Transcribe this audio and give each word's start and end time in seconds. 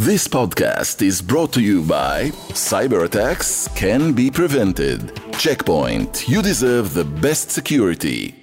This 0.00 0.26
podcast 0.26 1.02
is 1.02 1.20
brought 1.20 1.52
to 1.52 1.60
you 1.60 1.82
by 1.82 2.30
Cyber 2.56 3.04
attacks 3.04 3.68
can 3.76 4.14
be 4.14 4.30
prevented. 4.30 5.12
Check 5.34 5.66
Point, 5.66 6.26
you 6.26 6.40
deserve 6.40 6.94
the 6.94 7.04
best 7.04 7.50
security. 7.50 8.34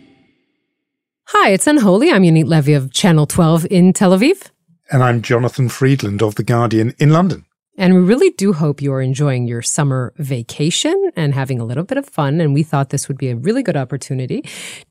Hi, 1.29 1.49
it's 1.49 1.65
Unholy. 1.65 2.11
I'm 2.11 2.21
Yonit 2.21 2.45
Levy 2.45 2.73
of 2.73 2.93
Channel 2.93 3.25
12 3.25 3.65
in 3.71 3.91
Tel 3.91 4.15
Aviv. 4.15 4.51
And 4.91 5.03
I'm 5.03 5.23
Jonathan 5.23 5.67
Freedland 5.67 6.21
of 6.21 6.35
The 6.35 6.43
Guardian 6.43 6.93
in 6.99 7.09
London. 7.09 7.46
And 7.77 7.93
we 7.93 8.01
really 8.01 8.31
do 8.31 8.53
hope 8.53 8.81
you're 8.81 9.01
enjoying 9.01 9.47
your 9.47 9.61
summer 9.61 10.13
vacation 10.17 11.11
and 11.15 11.33
having 11.33 11.59
a 11.59 11.65
little 11.65 11.83
bit 11.83 11.97
of 11.97 12.07
fun. 12.07 12.41
And 12.41 12.53
we 12.53 12.63
thought 12.63 12.89
this 12.89 13.07
would 13.07 13.17
be 13.17 13.29
a 13.29 13.35
really 13.35 13.63
good 13.63 13.77
opportunity 13.77 14.43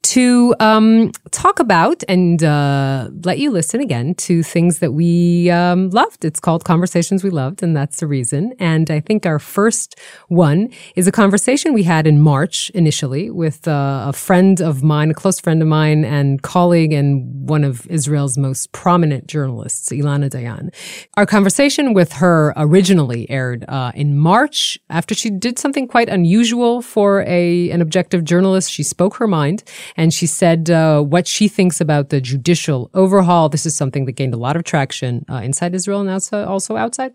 to 0.02 0.54
um, 0.60 1.10
talk 1.32 1.58
about 1.58 2.04
and 2.08 2.42
uh, 2.44 3.10
let 3.24 3.38
you 3.38 3.50
listen 3.50 3.80
again 3.80 4.14
to 4.14 4.42
things 4.42 4.78
that 4.78 4.92
we 4.92 5.50
um, 5.50 5.90
loved. 5.90 6.24
It's 6.24 6.38
called 6.38 6.64
Conversations 6.64 7.24
We 7.24 7.30
Loved, 7.30 7.62
and 7.62 7.76
that's 7.76 7.98
the 7.98 8.06
reason. 8.06 8.54
And 8.60 8.90
I 8.90 9.00
think 9.00 9.26
our 9.26 9.40
first 9.40 9.98
one 10.28 10.70
is 10.94 11.08
a 11.08 11.12
conversation 11.12 11.74
we 11.74 11.82
had 11.82 12.06
in 12.06 12.20
March 12.20 12.70
initially 12.70 13.30
with 13.30 13.66
uh, 13.66 14.04
a 14.08 14.12
friend 14.12 14.60
of 14.60 14.84
mine, 14.84 15.10
a 15.10 15.14
close 15.14 15.40
friend 15.40 15.60
of 15.60 15.68
mine, 15.68 16.04
and 16.04 16.40
colleague, 16.42 16.92
and 16.92 17.48
one 17.48 17.64
of 17.64 17.86
Israel's 17.88 18.38
most 18.38 18.70
prominent 18.70 19.26
journalists, 19.26 19.90
Ilana 19.90 20.30
Dayan. 20.30 20.72
Our 21.16 21.26
conversation 21.26 21.94
with 21.94 22.12
her 22.12 22.54
originally 22.76 23.28
aired 23.30 23.64
uh, 23.68 23.90
in 23.94 24.18
March 24.18 24.78
after 24.90 25.14
she 25.14 25.30
did 25.30 25.58
something 25.58 25.88
quite 25.88 26.08
unusual 26.10 26.82
for 26.82 27.22
a 27.22 27.70
an 27.70 27.80
objective 27.80 28.22
journalist. 28.22 28.70
She 28.70 28.82
spoke 28.82 29.16
her 29.16 29.26
mind 29.26 29.64
and 29.96 30.12
she 30.12 30.26
said 30.26 30.70
uh, 30.70 31.00
what 31.00 31.26
she 31.26 31.48
thinks 31.48 31.80
about 31.80 32.10
the 32.10 32.20
judicial 32.20 32.90
overhaul. 32.92 33.48
This 33.48 33.64
is 33.64 33.74
something 33.74 34.04
that 34.04 34.12
gained 34.12 34.34
a 34.34 34.42
lot 34.46 34.56
of 34.56 34.64
traction 34.64 35.24
uh, 35.30 35.36
inside 35.36 35.74
Israel 35.74 36.00
and 36.02 36.10
also 36.32 36.76
outside. 36.76 37.12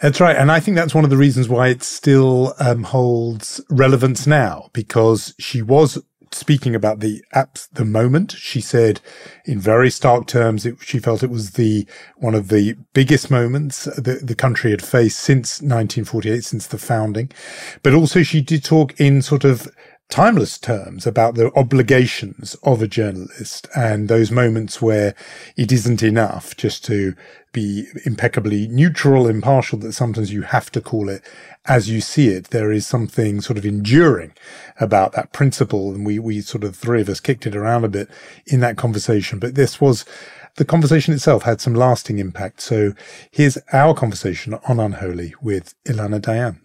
That's 0.00 0.20
right. 0.20 0.36
And 0.36 0.50
I 0.50 0.58
think 0.58 0.74
that's 0.76 0.94
one 0.94 1.04
of 1.04 1.10
the 1.10 1.16
reasons 1.16 1.48
why 1.48 1.68
it 1.68 1.82
still 1.82 2.54
um, 2.58 2.82
holds 2.82 3.60
relevance 3.70 4.26
now, 4.26 4.70
because 4.72 5.32
she 5.38 5.62
was 5.62 6.02
speaking 6.34 6.74
about 6.74 7.00
the 7.00 7.24
apps, 7.34 7.68
the 7.72 7.84
moment. 7.84 8.32
She 8.32 8.60
said 8.60 9.00
in 9.44 9.58
very 9.58 9.90
stark 9.90 10.26
terms, 10.26 10.66
it, 10.66 10.76
she 10.80 10.98
felt 10.98 11.22
it 11.22 11.30
was 11.30 11.52
the, 11.52 11.86
one 12.16 12.34
of 12.34 12.48
the 12.48 12.76
biggest 12.92 13.30
moments 13.30 13.84
that 13.84 14.26
the 14.26 14.34
country 14.34 14.70
had 14.70 14.82
faced 14.82 15.18
since 15.18 15.60
1948, 15.60 16.44
since 16.44 16.66
the 16.66 16.78
founding. 16.78 17.30
But 17.82 17.94
also 17.94 18.22
she 18.22 18.40
did 18.40 18.64
talk 18.64 18.98
in 19.00 19.22
sort 19.22 19.44
of 19.44 19.68
timeless 20.12 20.58
terms 20.58 21.06
about 21.06 21.36
the 21.36 21.50
obligations 21.56 22.54
of 22.64 22.82
a 22.82 22.86
journalist 22.86 23.66
and 23.74 24.08
those 24.08 24.30
moments 24.30 24.82
where 24.82 25.14
it 25.56 25.72
isn't 25.72 26.02
enough 26.02 26.54
just 26.54 26.84
to 26.84 27.14
be 27.52 27.86
impeccably 28.04 28.68
neutral, 28.68 29.26
impartial, 29.26 29.78
that 29.78 29.94
sometimes 29.94 30.30
you 30.30 30.42
have 30.42 30.70
to 30.70 30.82
call 30.82 31.08
it 31.08 31.22
as 31.64 31.88
you 31.88 32.02
see 32.02 32.28
it. 32.28 32.50
There 32.50 32.70
is 32.70 32.86
something 32.86 33.40
sort 33.40 33.56
of 33.56 33.64
enduring 33.64 34.34
about 34.78 35.12
that 35.12 35.32
principle. 35.32 35.94
And 35.94 36.04
we, 36.04 36.18
we 36.18 36.42
sort 36.42 36.62
of 36.62 36.76
three 36.76 37.00
of 37.00 37.08
us 37.08 37.18
kicked 37.18 37.46
it 37.46 37.56
around 37.56 37.84
a 37.84 37.88
bit 37.88 38.10
in 38.46 38.60
that 38.60 38.76
conversation. 38.76 39.38
But 39.38 39.54
this 39.54 39.80
was 39.80 40.04
the 40.56 40.66
conversation 40.66 41.14
itself 41.14 41.44
had 41.44 41.62
some 41.62 41.74
lasting 41.74 42.18
impact. 42.18 42.60
So 42.60 42.92
here's 43.30 43.56
our 43.72 43.94
conversation 43.94 44.58
on 44.68 44.78
Unholy 44.78 45.34
with 45.40 45.74
Ilana 45.84 46.20
Dayan. 46.20 46.58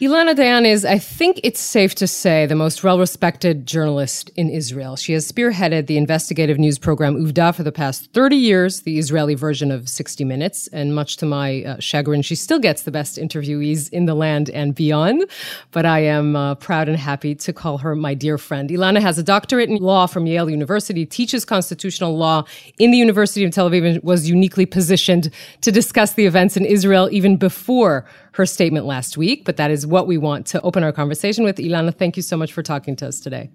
Ilana 0.00 0.34
Dayan 0.34 0.66
is, 0.66 0.84
I 0.84 0.98
think 0.98 1.38
it's 1.44 1.60
safe 1.60 1.94
to 1.94 2.08
say, 2.08 2.46
the 2.46 2.56
most 2.56 2.82
well 2.82 2.98
respected 2.98 3.64
journalist 3.64 4.28
in 4.34 4.50
Israel. 4.50 4.96
She 4.96 5.12
has 5.12 5.30
spearheaded 5.30 5.86
the 5.86 5.96
investigative 5.96 6.58
news 6.58 6.80
program 6.80 7.14
Uvda 7.14 7.54
for 7.54 7.62
the 7.62 7.70
past 7.70 8.12
30 8.12 8.34
years, 8.34 8.80
the 8.80 8.98
Israeli 8.98 9.36
version 9.36 9.70
of 9.70 9.88
60 9.88 10.24
Minutes. 10.24 10.66
And 10.72 10.96
much 10.96 11.16
to 11.18 11.26
my 11.26 11.62
uh, 11.62 11.76
chagrin, 11.78 12.22
she 12.22 12.34
still 12.34 12.58
gets 12.58 12.82
the 12.82 12.90
best 12.90 13.18
interviewees 13.18 13.88
in 13.92 14.06
the 14.06 14.14
land 14.14 14.50
and 14.50 14.74
beyond. 14.74 15.30
But 15.70 15.86
I 15.86 16.00
am 16.00 16.34
uh, 16.34 16.56
proud 16.56 16.88
and 16.88 16.98
happy 16.98 17.36
to 17.36 17.52
call 17.52 17.78
her 17.78 17.94
my 17.94 18.14
dear 18.14 18.36
friend. 18.36 18.70
Ilana 18.70 19.00
has 19.00 19.16
a 19.16 19.22
doctorate 19.22 19.70
in 19.70 19.76
law 19.76 20.06
from 20.08 20.26
Yale 20.26 20.50
University, 20.50 21.06
teaches 21.06 21.44
constitutional 21.44 22.16
law 22.16 22.42
in 22.80 22.90
the 22.90 22.98
University 22.98 23.44
of 23.44 23.52
Tel 23.52 23.70
Aviv, 23.70 23.86
and 23.88 24.02
was 24.02 24.28
uniquely 24.28 24.66
positioned 24.66 25.30
to 25.60 25.70
discuss 25.70 26.14
the 26.14 26.26
events 26.26 26.56
in 26.56 26.64
Israel 26.64 27.08
even 27.12 27.36
before 27.36 28.04
her 28.34 28.46
statement 28.46 28.84
last 28.84 29.16
week, 29.16 29.44
but 29.44 29.56
that 29.56 29.70
is 29.70 29.86
what 29.86 30.06
we 30.06 30.18
want 30.18 30.44
to 30.46 30.60
open 30.62 30.82
our 30.82 30.92
conversation 30.92 31.44
with. 31.44 31.56
Ilana, 31.56 31.94
thank 31.96 32.16
you 32.16 32.22
so 32.22 32.36
much 32.36 32.52
for 32.52 32.62
talking 32.62 32.96
to 32.96 33.06
us 33.06 33.20
today. 33.20 33.50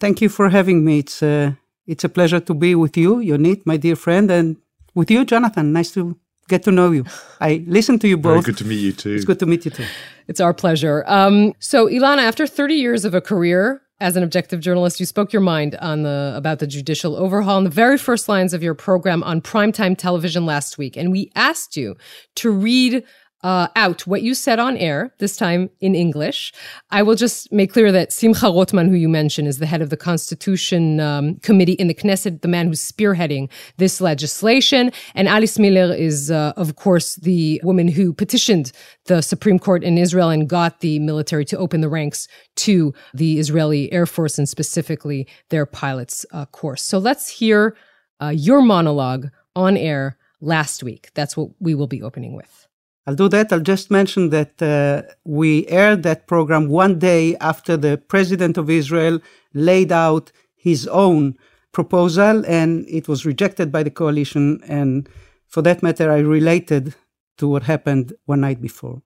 Thank 0.00 0.20
you 0.20 0.28
for 0.28 0.48
having 0.48 0.84
me. 0.84 0.98
It's 0.98 1.22
a, 1.22 1.28
uh, 1.28 1.52
it's 1.86 2.02
a 2.02 2.08
pleasure 2.08 2.40
to 2.40 2.54
be 2.54 2.74
with 2.74 2.96
you, 2.96 3.16
Yonit, 3.16 3.62
my 3.64 3.76
dear 3.76 3.94
friend, 3.94 4.28
and 4.28 4.56
with 4.96 5.12
you, 5.12 5.24
Jonathan. 5.24 5.72
Nice 5.72 5.92
to 5.92 6.18
get 6.48 6.64
to 6.64 6.72
know 6.72 6.90
you. 6.90 7.04
I 7.40 7.64
listen 7.68 8.00
to 8.00 8.08
you 8.08 8.16
both. 8.16 8.44
Very 8.44 8.54
good 8.54 8.58
to 8.58 8.64
meet 8.64 8.80
you 8.80 8.92
too. 8.92 9.14
It's 9.14 9.24
good 9.24 9.38
to 9.38 9.46
meet 9.46 9.64
you 9.64 9.70
too. 9.70 9.86
It's 10.26 10.40
our 10.40 10.52
pleasure. 10.52 11.04
Um, 11.06 11.52
so, 11.60 11.86
Ilana, 11.86 12.22
after 12.22 12.48
30 12.48 12.74
years 12.74 13.04
of 13.04 13.14
a 13.14 13.20
career 13.20 13.82
as 14.00 14.16
an 14.16 14.24
objective 14.24 14.58
journalist, 14.60 14.98
you 14.98 15.06
spoke 15.06 15.32
your 15.32 15.42
mind 15.42 15.76
on 15.76 16.02
the 16.02 16.32
about 16.36 16.58
the 16.58 16.66
judicial 16.66 17.14
overhaul 17.14 17.58
in 17.58 17.64
the 17.64 17.70
very 17.70 17.96
first 17.96 18.28
lines 18.28 18.52
of 18.52 18.62
your 18.62 18.74
program 18.74 19.22
on 19.22 19.40
primetime 19.40 19.96
television 19.96 20.44
last 20.44 20.78
week, 20.78 20.96
and 20.96 21.12
we 21.12 21.30
asked 21.36 21.76
you 21.76 21.96
to 22.34 22.50
read 22.50 23.04
uh, 23.42 23.68
out 23.76 24.06
what 24.06 24.22
you 24.22 24.34
said 24.34 24.58
on 24.58 24.76
air, 24.76 25.12
this 25.18 25.36
time 25.36 25.70
in 25.80 25.94
English. 25.94 26.52
I 26.90 27.02
will 27.02 27.14
just 27.14 27.52
make 27.52 27.72
clear 27.72 27.92
that 27.92 28.12
Simcha 28.12 28.46
Rothman, 28.46 28.88
who 28.88 28.96
you 28.96 29.08
mentioned, 29.08 29.46
is 29.46 29.58
the 29.58 29.66
head 29.66 29.82
of 29.82 29.90
the 29.90 29.96
Constitution 29.96 31.00
um, 31.00 31.36
Committee 31.36 31.74
in 31.74 31.88
the 31.88 31.94
Knesset, 31.94 32.40
the 32.40 32.48
man 32.48 32.68
who's 32.68 32.80
spearheading 32.80 33.48
this 33.76 34.00
legislation. 34.00 34.90
And 35.14 35.28
Alice 35.28 35.58
Miller 35.58 35.94
is, 35.94 36.30
uh, 36.30 36.54
of 36.56 36.76
course, 36.76 37.16
the 37.16 37.60
woman 37.62 37.88
who 37.88 38.12
petitioned 38.12 38.72
the 39.04 39.20
Supreme 39.20 39.58
Court 39.58 39.84
in 39.84 39.98
Israel 39.98 40.30
and 40.30 40.48
got 40.48 40.80
the 40.80 40.98
military 40.98 41.44
to 41.46 41.58
open 41.58 41.82
the 41.82 41.88
ranks 41.88 42.28
to 42.56 42.94
the 43.14 43.38
Israeli 43.38 43.92
Air 43.92 44.06
Force 44.06 44.38
and 44.38 44.48
specifically 44.48 45.28
their 45.50 45.66
pilots' 45.66 46.24
uh, 46.32 46.46
course. 46.46 46.82
So 46.82 46.98
let's 46.98 47.28
hear 47.28 47.76
uh, 48.20 48.32
your 48.34 48.62
monologue 48.62 49.28
on 49.54 49.76
air 49.76 50.16
last 50.40 50.82
week. 50.82 51.10
That's 51.14 51.36
what 51.36 51.50
we 51.60 51.74
will 51.74 51.86
be 51.86 52.02
opening 52.02 52.34
with. 52.34 52.66
I'll 53.06 53.14
do 53.14 53.28
that. 53.28 53.52
I'll 53.52 53.60
just 53.60 53.90
mention 53.90 54.30
that 54.30 54.60
uh, 54.60 55.02
we 55.24 55.66
aired 55.68 56.02
that 56.02 56.26
program 56.26 56.68
one 56.68 56.98
day 56.98 57.36
after 57.36 57.76
the 57.76 57.98
president 57.98 58.58
of 58.58 58.68
Israel 58.68 59.20
laid 59.54 59.92
out 59.92 60.32
his 60.56 60.88
own 60.88 61.36
proposal 61.70 62.44
and 62.46 62.84
it 62.88 63.06
was 63.06 63.24
rejected 63.24 63.70
by 63.70 63.84
the 63.84 63.90
coalition. 63.90 64.60
And 64.66 65.08
for 65.46 65.62
that 65.62 65.82
matter, 65.82 66.10
I 66.10 66.18
related 66.18 66.94
to 67.38 67.46
what 67.46 67.62
happened 67.62 68.12
one 68.24 68.40
night 68.40 68.60
before. 68.60 69.02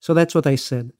So 0.00 0.12
that's 0.12 0.34
what 0.34 0.46
I 0.46 0.56
said. 0.56 0.92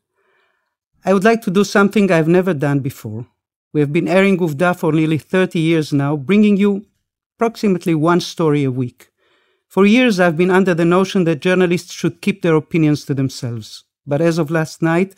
I 1.04 1.12
would 1.12 1.24
like 1.24 1.42
to 1.42 1.50
do 1.50 1.62
something 1.62 2.10
I've 2.10 2.28
never 2.28 2.54
done 2.54 2.80
before. 2.80 3.26
We 3.72 3.80
have 3.80 3.92
been 3.92 4.08
airing 4.08 4.38
Uvda 4.38 4.76
for 4.78 4.92
nearly 4.92 5.18
30 5.18 5.58
years 5.60 5.92
now, 5.92 6.16
bringing 6.16 6.56
you 6.56 6.86
approximately 7.36 7.94
one 7.94 8.20
story 8.20 8.64
a 8.64 8.70
week. 8.70 9.10
For 9.68 9.84
years, 9.84 10.18
I've 10.18 10.38
been 10.38 10.50
under 10.50 10.72
the 10.74 10.86
notion 10.86 11.24
that 11.24 11.40
journalists 11.40 11.92
should 11.92 12.22
keep 12.22 12.40
their 12.40 12.56
opinions 12.56 13.04
to 13.04 13.14
themselves. 13.14 13.84
But 14.06 14.22
as 14.22 14.38
of 14.38 14.50
last 14.50 14.80
night, 14.80 15.14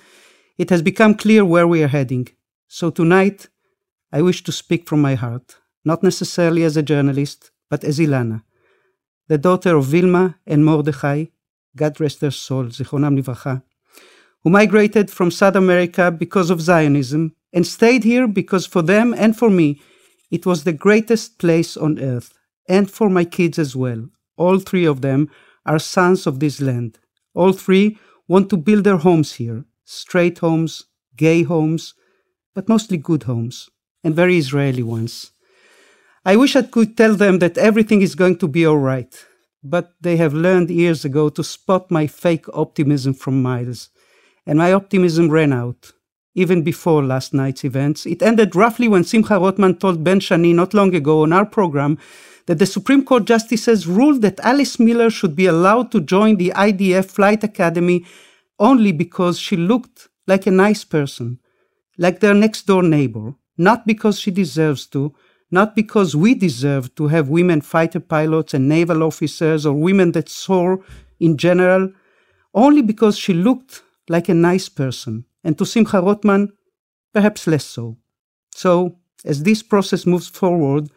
it 0.58 0.70
has 0.70 0.82
become 0.82 1.14
clear 1.14 1.44
where 1.44 1.68
we 1.68 1.84
are 1.84 1.88
heading. 1.88 2.26
So 2.66 2.90
tonight, 2.90 3.48
I 4.12 4.22
wish 4.22 4.42
to 4.42 4.52
speak 4.52 4.88
from 4.88 5.00
my 5.00 5.14
heart, 5.14 5.56
not 5.84 6.02
necessarily 6.02 6.64
as 6.64 6.76
a 6.76 6.82
journalist, 6.82 7.52
but 7.68 7.84
as 7.84 8.00
Ilana, 8.00 8.42
the 9.28 9.38
daughter 9.38 9.76
of 9.76 9.84
Vilma 9.84 10.36
and 10.44 10.64
Mordechai, 10.64 11.26
God 11.76 12.00
rest 12.00 12.20
their 12.20 12.32
soul, 12.32 12.64
Zichronam 12.64 13.16
Livracha, 13.16 13.62
who 14.42 14.50
migrated 14.50 15.10
from 15.10 15.30
South 15.30 15.54
America 15.54 16.10
because 16.10 16.50
of 16.50 16.60
Zionism 16.60 17.36
and 17.52 17.64
stayed 17.64 18.02
here 18.02 18.26
because 18.26 18.66
for 18.66 18.82
them 18.82 19.14
and 19.14 19.36
for 19.36 19.48
me, 19.48 19.80
it 20.32 20.44
was 20.44 20.64
the 20.64 20.72
greatest 20.72 21.38
place 21.38 21.76
on 21.76 22.00
earth, 22.00 22.34
and 22.68 22.90
for 22.90 23.08
my 23.08 23.24
kids 23.24 23.58
as 23.58 23.76
well, 23.76 24.08
all 24.40 24.58
three 24.58 24.86
of 24.86 25.02
them 25.02 25.30
are 25.66 25.78
sons 25.78 26.26
of 26.26 26.40
this 26.40 26.60
land. 26.60 26.98
All 27.34 27.52
three 27.52 27.98
want 28.26 28.48
to 28.50 28.56
build 28.56 28.84
their 28.84 29.02
homes 29.08 29.34
here 29.34 29.64
straight 29.84 30.38
homes, 30.38 30.84
gay 31.16 31.42
homes, 31.42 31.94
but 32.54 32.68
mostly 32.68 32.96
good 32.96 33.24
homes, 33.24 33.68
and 34.04 34.14
very 34.14 34.36
Israeli 34.38 34.84
ones. 34.84 35.32
I 36.24 36.36
wish 36.36 36.54
I 36.54 36.62
could 36.62 36.96
tell 36.96 37.16
them 37.16 37.40
that 37.40 37.58
everything 37.58 38.00
is 38.00 38.14
going 38.14 38.36
to 38.38 38.46
be 38.46 38.64
all 38.64 38.78
right, 38.78 39.12
but 39.64 39.94
they 40.00 40.16
have 40.16 40.32
learned 40.46 40.70
years 40.70 41.04
ago 41.04 41.28
to 41.30 41.42
spot 41.42 41.90
my 41.90 42.06
fake 42.06 42.46
optimism 42.54 43.14
from 43.14 43.42
miles, 43.42 43.90
and 44.46 44.58
my 44.58 44.72
optimism 44.72 45.28
ran 45.28 45.52
out. 45.52 45.92
Even 46.36 46.62
before 46.62 47.02
last 47.02 47.34
night's 47.34 47.64
events, 47.64 48.06
it 48.06 48.22
ended 48.22 48.54
roughly 48.54 48.86
when 48.86 49.02
Simcha 49.02 49.40
Rothman 49.40 49.74
told 49.76 50.04
Ben 50.04 50.20
Shani 50.20 50.54
not 50.54 50.72
long 50.72 50.94
ago 50.94 51.24
on 51.24 51.32
our 51.32 51.44
program 51.44 51.98
that 52.46 52.58
the 52.58 52.66
Supreme 52.66 53.04
Court 53.04 53.24
justices 53.24 53.86
ruled 53.86 54.22
that 54.22 54.40
Alice 54.40 54.78
Miller 54.78 55.10
should 55.10 55.36
be 55.36 55.46
allowed 55.46 55.90
to 55.92 56.00
join 56.00 56.36
the 56.36 56.52
IDF 56.56 57.06
Flight 57.06 57.44
Academy 57.44 58.04
only 58.58 58.92
because 58.92 59.38
she 59.38 59.56
looked 59.56 60.08
like 60.26 60.46
a 60.46 60.50
nice 60.50 60.84
person, 60.84 61.38
like 61.98 62.20
their 62.20 62.34
next 62.34 62.66
door 62.66 62.82
neighbor, 62.82 63.34
not 63.56 63.86
because 63.86 64.18
she 64.18 64.30
deserves 64.30 64.86
to, 64.86 65.14
not 65.50 65.74
because 65.74 66.14
we 66.14 66.34
deserve 66.34 66.94
to 66.94 67.08
have 67.08 67.28
women 67.28 67.60
fighter 67.60 68.00
pilots 68.00 68.54
and 68.54 68.68
naval 68.68 69.02
officers 69.02 69.66
or 69.66 69.74
women 69.74 70.12
that 70.12 70.28
soar 70.28 70.84
in 71.18 71.36
general, 71.36 71.92
only 72.54 72.82
because 72.82 73.18
she 73.18 73.34
looked 73.34 73.82
like 74.08 74.28
a 74.28 74.34
nice 74.34 74.68
person, 74.68 75.24
and 75.44 75.56
to 75.58 75.66
Simcha 75.66 76.00
Rothman, 76.00 76.52
perhaps 77.12 77.46
less 77.46 77.64
so. 77.64 77.96
So, 78.54 78.96
as 79.24 79.42
this 79.42 79.62
process 79.62 80.06
moves 80.06 80.28
forward, 80.28 80.90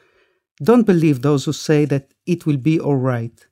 don't 0.61 0.83
believe 0.83 1.21
those 1.21 1.45
who 1.45 1.53
say 1.53 1.85
that 1.85 2.13
it 2.25 2.45
will 2.45 2.57
be 2.57 2.79
all 2.79 2.95
right, 2.95 3.45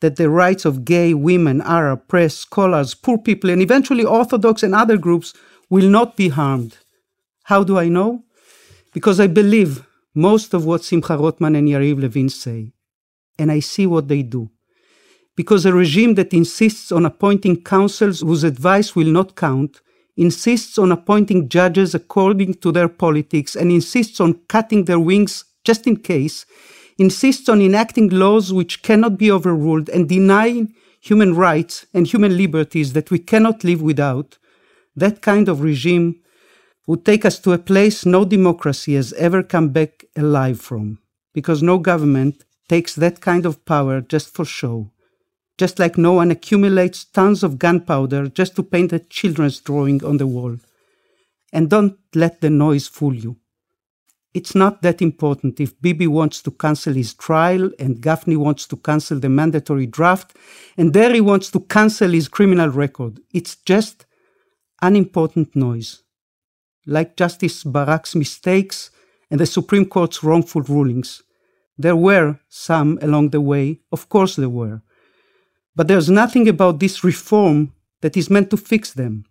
that 0.00 0.16
the 0.16 0.30
rights 0.30 0.64
of 0.64 0.84
gay 0.84 1.14
women, 1.14 1.60
Arab, 1.62 2.06
press, 2.08 2.36
scholars, 2.36 2.94
poor 2.94 3.18
people, 3.18 3.50
and 3.50 3.60
eventually 3.60 4.04
Orthodox 4.04 4.62
and 4.62 4.74
other 4.74 4.96
groups 4.96 5.34
will 5.68 5.88
not 5.88 6.16
be 6.16 6.28
harmed. 6.28 6.78
How 7.44 7.64
do 7.64 7.78
I 7.78 7.88
know? 7.88 8.24
Because 8.92 9.18
I 9.18 9.26
believe 9.26 9.84
most 10.14 10.54
of 10.54 10.64
what 10.64 10.84
Simcha 10.84 11.16
Rothman 11.16 11.56
and 11.56 11.68
Yariv 11.68 12.00
Levin 12.00 12.28
say, 12.28 12.72
and 13.38 13.50
I 13.50 13.60
see 13.60 13.86
what 13.86 14.08
they 14.08 14.22
do. 14.22 14.50
Because 15.36 15.66
a 15.66 15.72
regime 15.72 16.14
that 16.14 16.32
insists 16.32 16.92
on 16.92 17.04
appointing 17.04 17.62
councils 17.64 18.20
whose 18.20 18.44
advice 18.44 18.94
will 18.94 19.08
not 19.08 19.34
count, 19.34 19.80
insists 20.16 20.78
on 20.78 20.92
appointing 20.92 21.48
judges 21.48 21.92
according 21.92 22.54
to 22.54 22.70
their 22.70 22.88
politics, 22.88 23.56
and 23.56 23.72
insists 23.72 24.20
on 24.20 24.34
cutting 24.48 24.84
their 24.84 25.00
wings 25.00 25.44
just 25.64 25.86
in 25.86 25.96
case, 25.96 26.46
insists 26.98 27.48
on 27.48 27.60
enacting 27.60 28.08
laws 28.08 28.52
which 28.52 28.82
cannot 28.82 29.18
be 29.18 29.30
overruled, 29.30 29.88
and 29.88 30.08
denying 30.08 30.74
human 31.00 31.34
rights 31.34 31.86
and 31.92 32.06
human 32.06 32.36
liberties 32.36 32.92
that 32.92 33.10
we 33.10 33.18
cannot 33.18 33.64
live 33.64 33.82
without, 33.82 34.38
that 34.96 35.20
kind 35.20 35.48
of 35.48 35.60
regime 35.60 36.20
would 36.86 37.04
take 37.04 37.24
us 37.24 37.38
to 37.38 37.52
a 37.52 37.58
place 37.58 38.04
no 38.04 38.24
democracy 38.24 38.94
has 38.94 39.12
ever 39.14 39.42
come 39.42 39.70
back 39.70 40.04
alive 40.16 40.60
from, 40.60 40.98
because 41.32 41.62
no 41.62 41.78
government 41.78 42.44
takes 42.68 42.94
that 42.94 43.20
kind 43.20 43.46
of 43.46 43.64
power 43.64 44.00
just 44.00 44.32
for 44.34 44.44
show. 44.44 44.90
Just 45.56 45.78
like 45.78 45.96
no 45.96 46.14
one 46.14 46.30
accumulates 46.30 47.04
tons 47.04 47.44
of 47.44 47.58
gunpowder 47.58 48.28
just 48.28 48.56
to 48.56 48.62
paint 48.62 48.92
a 48.92 48.98
children's 48.98 49.60
drawing 49.60 50.04
on 50.04 50.16
the 50.16 50.26
wall. 50.26 50.56
And 51.52 51.70
don't 51.70 51.96
let 52.14 52.40
the 52.40 52.50
noise 52.50 52.88
fool 52.88 53.14
you. 53.14 53.36
It's 54.34 54.56
not 54.56 54.82
that 54.82 55.00
important 55.00 55.60
if 55.60 55.80
Bibi 55.80 56.08
wants 56.08 56.42
to 56.42 56.50
cancel 56.50 56.92
his 56.92 57.14
trial 57.14 57.70
and 57.78 58.02
Gafni 58.02 58.36
wants 58.36 58.66
to 58.66 58.76
cancel 58.76 59.20
the 59.20 59.28
mandatory 59.28 59.86
draft 59.86 60.36
and 60.76 60.92
Deri 60.92 61.20
wants 61.20 61.50
to 61.52 61.60
cancel 61.60 62.10
his 62.10 62.26
criminal 62.26 62.68
record. 62.68 63.20
It's 63.32 63.54
just 63.54 64.06
unimportant 64.82 65.54
noise 65.54 66.02
like 66.86 67.16
Justice 67.16 67.64
Barak's 67.64 68.14
mistakes 68.14 68.90
and 69.30 69.40
the 69.40 69.46
Supreme 69.46 69.86
Court's 69.86 70.22
wrongful 70.22 70.62
rulings. 70.62 71.22
There 71.78 71.96
were 71.96 72.40
some 72.48 72.98
along 73.00 73.30
the 73.30 73.40
way, 73.40 73.80
of 73.90 74.08
course 74.08 74.36
there 74.36 74.48
were. 74.48 74.82
But 75.74 75.88
there's 75.88 76.10
nothing 76.10 76.48
about 76.48 76.78
this 76.80 77.02
reform 77.02 77.72
that 78.00 78.16
is 78.16 78.30
meant 78.30 78.50
to 78.50 78.56
fix 78.56 78.92
them. 78.92 79.24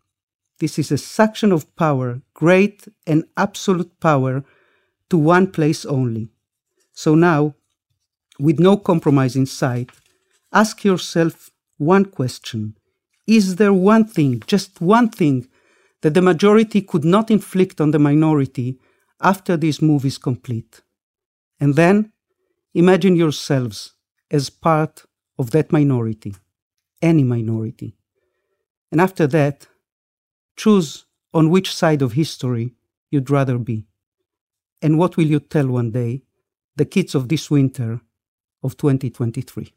This 0.60 0.80
is 0.80 0.92
a 0.92 0.98
suction 0.98 1.52
of 1.52 1.76
power, 1.76 2.22
great 2.34 2.88
and 3.06 3.26
absolute 3.38 4.00
power, 4.00 4.44
to 5.10 5.18
one 5.18 5.48
place 5.48 5.86
only. 5.86 6.30
So 6.94 7.16
now, 7.16 7.56
with 8.40 8.60
no 8.60 8.78
compromise 8.78 9.36
in 9.36 9.46
sight, 9.46 9.90
ask 10.52 10.84
yourself 10.84 11.50
one 11.78 12.06
question 12.06 12.76
Is 13.28 13.56
there 13.56 13.74
one 13.74 14.06
thing, 14.06 14.44
just 14.48 14.82
one 14.82 15.10
thing, 15.10 15.48
that 16.02 16.14
the 16.14 16.22
majority 16.22 16.82
could 16.82 17.06
not 17.06 17.32
inflict 17.32 17.80
on 17.80 17.92
the 17.92 18.00
minority 18.00 18.78
after 19.22 19.56
this 19.56 19.82
move 19.82 20.06
is 20.06 20.18
complete. 20.18 20.82
And 21.60 21.76
then 21.76 22.12
imagine 22.74 23.16
yourselves 23.16 23.94
as 24.30 24.50
part 24.50 25.06
of 25.40 25.52
that 25.52 25.72
minority, 25.72 26.36
any 27.02 27.24
minority. 27.24 27.96
And 28.92 29.00
after 29.00 29.28
that, 29.28 29.68
choose 30.58 31.06
on 31.34 31.50
which 31.50 31.74
side 31.74 32.02
of 32.02 32.14
history 32.14 32.76
you'd 33.10 33.30
rather 33.30 33.58
be. 33.58 33.88
And 34.84 35.00
what 35.00 35.16
will 35.16 35.26
you 35.26 35.40
tell 35.40 35.68
one 35.68 35.92
day 35.92 36.24
the 36.76 36.86
kids 36.86 37.16
of 37.16 37.30
this 37.30 37.50
winter 37.50 38.02
of 38.62 38.76
2023? 38.76 39.74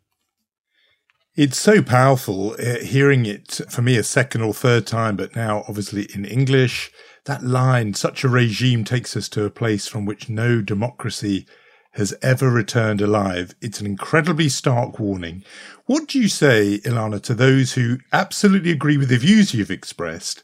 It's 1.37 1.59
so 1.59 1.81
powerful 1.81 2.57
uh, 2.59 2.81
hearing 2.81 3.25
it 3.25 3.61
for 3.71 3.83
me 3.83 3.97
a 3.97 4.03
second 4.03 4.41
or 4.41 4.53
third 4.53 4.87
time, 4.87 5.17
but 5.17 5.37
now 5.37 5.65
obviously 5.69 6.09
in 6.13 6.25
English. 6.25 6.91
That 7.27 7.45
line, 7.45 7.95
such 7.95 8.25
a 8.25 8.29
regime 8.29 8.83
takes 8.85 9.17
us 9.17 9.29
to 9.31 9.45
a 9.45 9.51
place 9.51 9.87
from 9.87 10.07
which 10.07 10.29
no 10.29 10.61
democracy 10.61 11.47
has 11.93 12.15
ever 12.23 12.51
returned 12.51 13.01
alive. 13.01 13.55
It's 13.61 13.81
an 13.81 13.87
incredibly 13.87 14.49
stark 14.49 14.99
warning. 14.99 15.45
What 15.85 16.09
do 16.09 16.19
you 16.19 16.29
say, 16.29 16.81
Ilana, 16.85 17.23
to 17.23 17.35
those 17.35 17.75
who 17.75 17.99
absolutely 18.13 18.71
agree 18.71 18.97
with 18.97 19.09
the 19.11 19.19
views 19.19 19.55
you've 19.55 19.71
expressed, 19.71 20.43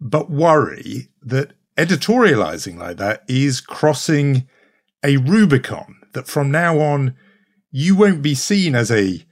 but 0.00 0.30
worry 0.30 1.08
that 1.22 1.52
editorializing 1.80 2.76
like 2.76 2.98
that 2.98 3.24
is 3.26 3.60
crossing 3.60 4.46
a 5.02 5.16
Rubicon, 5.16 5.96
that 6.12 6.28
from 6.28 6.50
now 6.50 6.78
on, 6.78 7.14
you 7.70 7.96
won't 7.96 8.22
be 8.22 8.34
seen 8.34 8.74
as 8.74 8.90
a 8.90 9.24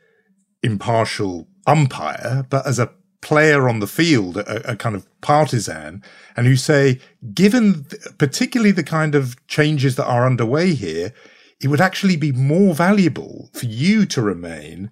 impartial 0.63 1.47
umpire, 1.67 2.47
but 2.49 2.67
as 2.67 2.79
a 2.79 2.91
player 3.21 3.69
on 3.69 3.81
the 3.81 3.87
field, 3.87 4.37
a, 4.39 4.73
a, 4.73 4.77
kind 4.77 4.97
of 4.97 5.07
partisan, 5.21 6.03
and 6.37 6.47
who 6.47 6.57
say, 6.57 7.01
given 7.35 7.85
particularly 8.17 8.71
the 8.71 8.85
kind 8.85 9.15
of 9.15 9.37
changes 9.49 9.97
that 9.97 10.07
are 10.07 10.25
underway 10.25 10.73
here, 10.73 11.13
it 11.61 11.69
would 11.69 11.81
actually 11.81 12.17
be 12.17 12.33
more 12.33 12.75
valuable 12.75 13.51
for 13.53 13.67
you 13.67 14.07
to 14.07 14.23
remain 14.23 14.91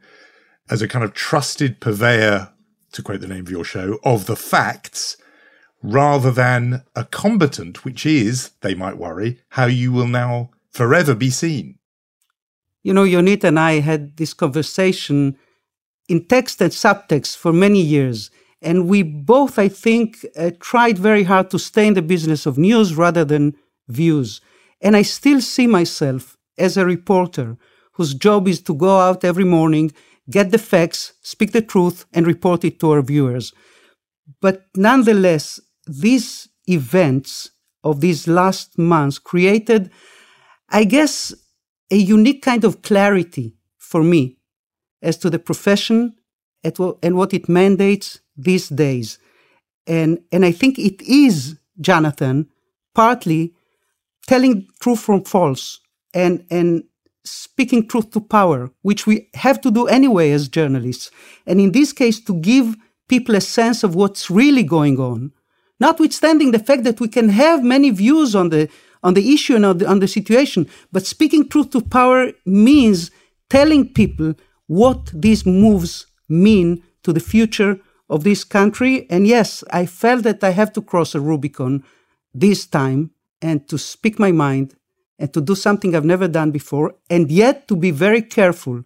as 0.69 0.83
a 0.83 0.89
kind 0.89 1.05
of 1.05 1.15
trusted 1.15 1.81
purveyor, 1.81 2.53
to 2.93 3.03
quote 3.03 3.21
the 3.21 3.29
name 3.29 3.47
of 3.47 3.51
your 3.51 3.65
show, 3.65 3.99
of 4.05 4.27
the 4.27 4.37
facts, 4.37 5.17
rather 5.83 6.31
than 6.31 6.83
a 6.95 7.05
combatant, 7.05 7.85
which 7.85 8.05
is, 8.07 8.51
they 8.61 8.75
might 8.75 8.99
worry, 8.99 9.41
how 9.51 9.67
you 9.67 9.93
will 9.93 10.09
now 10.09 10.51
forever 10.71 11.15
be 11.15 11.31
seen. 11.31 11.79
You 12.83 12.95
know, 12.95 13.05
Yonit 13.05 13.45
and 13.45 13.59
I 13.59 13.81
had 13.81 14.17
this 14.17 14.33
conversation 14.33 15.37
in 16.09 16.25
text 16.27 16.61
and 16.61 16.73
subtext 16.73 17.37
for 17.37 17.53
many 17.53 17.81
years. 17.81 18.31
And 18.63 18.89
we 18.89 19.03
both, 19.03 19.59
I 19.59 19.69
think, 19.69 20.25
uh, 20.37 20.51
tried 20.61 20.99
very 20.99 21.25
hard 21.25 21.51
to 21.51 21.59
stay 21.59 21.87
in 21.87 21.95
the 21.95 22.03
business 22.03 22.47
of 22.47 22.59
news 22.59 22.95
rather 22.95 23.25
than 23.25 23.57
views. 23.89 24.41
And 24.81 24.97
I 24.97 25.03
still 25.03 25.41
see 25.41 25.67
myself 25.67 26.37
as 26.59 26.77
a 26.77 26.87
reporter 26.87 27.57
whose 27.93 28.15
job 28.15 28.49
is 28.49 28.61
to 28.63 28.75
go 28.75 28.99
out 28.99 29.25
every 29.25 29.45
morning, 29.45 29.93
get 30.31 30.51
the 30.51 30.59
facts, 30.59 31.15
speak 31.23 31.53
the 31.53 31.63
truth, 31.63 32.07
and 32.13 32.27
report 32.27 32.65
it 32.65 32.79
to 32.81 32.91
our 32.93 33.03
viewers. 33.03 33.53
But 34.41 34.67
nonetheless, 34.75 35.61
these 35.87 36.49
events 36.69 37.51
of 37.85 38.01
these 38.01 38.27
last 38.27 38.79
months 38.79 39.19
created, 39.19 39.91
I 40.69 40.85
guess, 40.85 41.35
a 41.91 41.97
unique 41.97 42.43
kind 42.43 42.65
of 42.65 42.83
clarity 42.83 43.55
for 43.79 44.03
me 44.03 44.39
as 45.03 45.17
to 45.19 45.31
the 45.31 45.39
profession 45.39 46.15
and 46.65 47.17
what 47.17 47.33
it 47.33 47.49
mandates 47.49 48.21
these 48.37 48.69
days. 48.69 49.19
And, 49.87 50.19
and 50.33 50.45
I 50.45 50.51
think 50.51 50.79
it 50.79 51.01
is, 51.03 51.57
Jonathan, 51.81 52.49
partly 52.95 53.55
telling 54.27 54.67
truth 54.81 55.01
from 55.01 55.23
false 55.23 55.79
and, 56.13 56.45
and 56.51 56.83
speaking 57.25 57.87
truth 57.87 58.11
to 58.13 58.21
power, 58.21 58.71
which 58.83 59.07
we 59.07 59.29
have 59.35 59.61
to 59.61 59.71
do 59.71 59.87
anyway 59.87 60.33
as 60.33 60.49
journalists. 60.49 61.11
And 61.47 61.61
in 61.61 61.73
this 61.73 61.93
case, 61.93 62.19
to 62.25 62.35
give 62.35 62.75
people 63.09 63.37
a 63.37 63.41
sense 63.41 63.85
of 63.85 63.95
what's 63.95 64.29
really 64.29 64.65
going 64.65 64.99
on, 64.99 65.33
notwithstanding 65.81 66.51
the 66.51 66.59
fact 66.59 66.85
that 66.85 67.01
we 67.01 67.09
can 67.09 67.29
have 67.29 67.63
many 67.63 67.91
views 67.91 68.35
on 68.35 68.51
the, 68.51 68.69
on 69.03 69.15
the 69.15 69.33
issue 69.35 69.57
and 69.57 69.67
on 69.67 69.79
the, 69.79 69.87
on 69.89 70.01
the 70.01 70.09
situation. 70.09 70.69
But 70.93 71.07
speaking 71.07 71.49
truth 71.49 71.71
to 71.71 71.81
power 71.81 72.33
means 72.45 73.11
telling 73.49 73.93
people 73.93 74.35
what 74.67 75.11
these 75.15 75.47
moves 75.47 76.07
mean 76.29 76.83
to 77.03 77.13
the 77.13 77.21
future 77.21 77.79
of 78.09 78.25
this 78.25 78.45
country. 78.45 79.07
And 79.11 79.27
yes, 79.27 79.63
I 79.71 79.87
felt 79.87 80.23
that 80.25 80.43
I 80.43 80.51
have 80.51 80.73
to 80.75 80.83
cross 80.83 81.15
a 81.15 81.21
Rubicon 81.21 81.85
this 82.35 82.67
time 82.67 83.11
and 83.41 83.69
to 83.69 83.79
speak 83.79 84.19
my 84.19 84.33
mind 84.33 84.75
and 85.19 85.33
to 85.33 85.41
do 85.41 85.55
something 85.55 85.95
I've 85.95 86.05
never 86.05 86.29
done 86.29 86.51
before, 86.51 86.95
and 87.09 87.31
yet 87.31 87.69
to 87.69 87.77
be 87.77 87.91
very 87.91 88.21
careful 88.21 88.83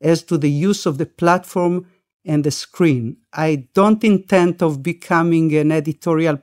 as 0.00 0.22
to 0.24 0.38
the 0.38 0.50
use 0.50 0.86
of 0.86 0.98
the 0.98 1.06
platform 1.06 1.86
and 2.24 2.44
the 2.44 2.50
screen. 2.50 3.16
I 3.32 3.68
don't 3.74 4.02
intend 4.02 4.62
of 4.62 4.82
becoming 4.82 5.54
an 5.54 5.72
editorial, 5.72 6.38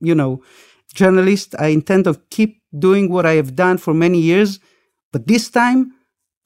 you 0.00 0.14
know, 0.14 0.42
journalist. 0.94 1.54
I 1.58 1.68
intend 1.68 2.06
of 2.06 2.28
keep 2.30 2.62
doing 2.76 3.10
what 3.10 3.26
I 3.26 3.34
have 3.34 3.54
done 3.54 3.78
for 3.78 3.94
many 3.94 4.20
years, 4.20 4.58
but 5.12 5.26
this 5.26 5.50
time 5.50 5.92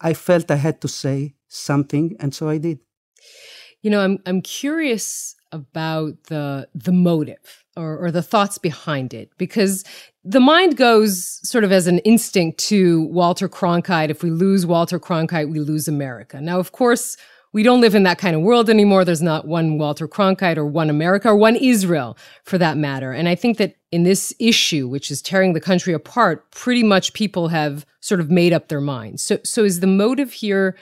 I 0.00 0.14
felt 0.14 0.50
I 0.50 0.56
had 0.56 0.80
to 0.82 0.88
say 0.88 1.34
something, 1.48 2.16
and 2.20 2.34
so 2.34 2.48
I 2.48 2.58
did. 2.58 2.80
You 3.82 3.90
know, 3.90 4.00
I'm 4.00 4.18
I'm 4.26 4.42
curious 4.42 5.34
about 5.52 6.24
the 6.24 6.68
the 6.74 6.92
motive 6.92 7.64
or, 7.76 7.96
or 7.98 8.10
the 8.10 8.22
thoughts 8.22 8.58
behind 8.58 9.14
it 9.14 9.30
because 9.38 9.84
the 10.24 10.40
mind 10.40 10.76
goes 10.76 11.40
sort 11.48 11.64
of 11.64 11.72
as 11.72 11.86
an 11.86 11.98
instinct 12.00 12.58
to 12.58 13.06
Walter 13.06 13.48
Cronkite. 13.48 14.10
If 14.10 14.22
we 14.22 14.30
lose 14.30 14.66
Walter 14.66 14.98
Cronkite, 14.98 15.50
we 15.50 15.60
lose 15.60 15.88
America. 15.88 16.40
Now, 16.40 16.58
of 16.58 16.72
course, 16.72 17.16
we 17.54 17.62
don't 17.62 17.80
live 17.80 17.94
in 17.94 18.02
that 18.02 18.18
kind 18.18 18.34
of 18.34 18.42
world 18.42 18.68
anymore. 18.68 19.04
There's 19.04 19.22
not 19.22 19.46
one 19.46 19.78
Walter 19.78 20.08
Cronkite 20.08 20.56
or 20.56 20.66
one 20.66 20.90
America 20.90 21.28
or 21.28 21.36
one 21.36 21.54
Israel 21.54 22.18
for 22.42 22.58
that 22.58 22.76
matter. 22.76 23.12
And 23.12 23.28
I 23.28 23.36
think 23.36 23.58
that 23.58 23.76
in 23.92 24.02
this 24.02 24.34
issue, 24.40 24.88
which 24.88 25.08
is 25.08 25.22
tearing 25.22 25.52
the 25.52 25.60
country 25.60 25.94
apart, 25.94 26.50
pretty 26.50 26.82
much 26.82 27.14
people 27.14 27.48
have 27.48 27.86
sort 28.00 28.20
of 28.20 28.28
made 28.28 28.52
up 28.52 28.68
their 28.68 28.80
minds. 28.80 29.22
So, 29.22 29.38
so 29.44 29.62
is 29.62 29.78
the 29.78 29.86
motive 29.86 30.32
here 30.32 30.76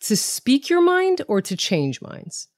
to 0.00 0.16
speak 0.16 0.68
your 0.68 0.82
mind 0.82 1.22
or 1.28 1.40
to 1.40 1.56
change 1.56 2.02
minds? 2.02 2.48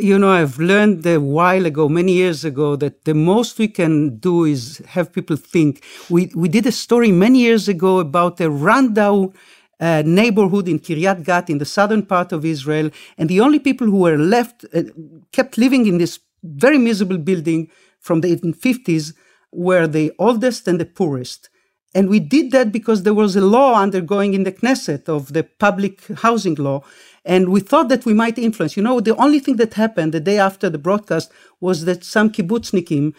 You 0.00 0.18
know, 0.18 0.30
I've 0.30 0.58
learned 0.58 1.06
a 1.06 1.18
while 1.18 1.66
ago, 1.66 1.88
many 1.88 2.12
years 2.12 2.44
ago, 2.44 2.74
that 2.76 3.04
the 3.04 3.14
most 3.14 3.58
we 3.58 3.68
can 3.68 4.18
do 4.18 4.44
is 4.44 4.78
have 4.88 5.12
people 5.12 5.36
think. 5.36 5.84
We, 6.10 6.32
we 6.34 6.48
did 6.48 6.66
a 6.66 6.72
story 6.72 7.12
many 7.12 7.40
years 7.40 7.68
ago 7.68 8.00
about 8.00 8.40
a 8.40 8.50
rundown 8.50 9.34
uh, 9.80 10.02
neighborhood 10.04 10.68
in 10.68 10.78
Kiryat 10.78 11.24
Gat 11.24 11.50
in 11.50 11.58
the 11.58 11.64
southern 11.64 12.04
part 12.04 12.32
of 12.32 12.44
Israel. 12.44 12.90
And 13.16 13.28
the 13.28 13.40
only 13.40 13.58
people 13.58 13.86
who 13.86 13.98
were 13.98 14.18
left, 14.18 14.64
uh, 14.74 14.82
kept 15.32 15.58
living 15.58 15.86
in 15.86 15.98
this 15.98 16.20
very 16.42 16.78
miserable 16.78 17.18
building 17.18 17.70
from 18.00 18.20
the 18.20 18.34
1850s 18.34 19.14
were 19.52 19.86
the 19.86 20.12
oldest 20.18 20.68
and 20.68 20.80
the 20.80 20.86
poorest. 20.86 21.48
And 21.94 22.08
we 22.08 22.20
did 22.20 22.52
that 22.52 22.70
because 22.70 23.02
there 23.02 23.14
was 23.14 23.34
a 23.34 23.40
law 23.40 23.80
undergoing 23.80 24.34
in 24.34 24.44
the 24.44 24.52
Knesset 24.52 25.08
of 25.08 25.32
the 25.32 25.42
public 25.42 26.06
housing 26.18 26.54
law. 26.54 26.82
And 27.24 27.48
we 27.48 27.60
thought 27.60 27.88
that 27.88 28.04
we 28.04 28.12
might 28.14 28.38
influence. 28.38 28.76
You 28.76 28.82
know, 28.82 29.00
the 29.00 29.16
only 29.16 29.38
thing 29.38 29.56
that 29.56 29.74
happened 29.74 30.12
the 30.12 30.20
day 30.20 30.38
after 30.38 30.68
the 30.68 30.78
broadcast 30.78 31.32
was 31.60 31.86
that 31.86 32.04
some 32.04 32.30
kibbutznikim 32.30 33.14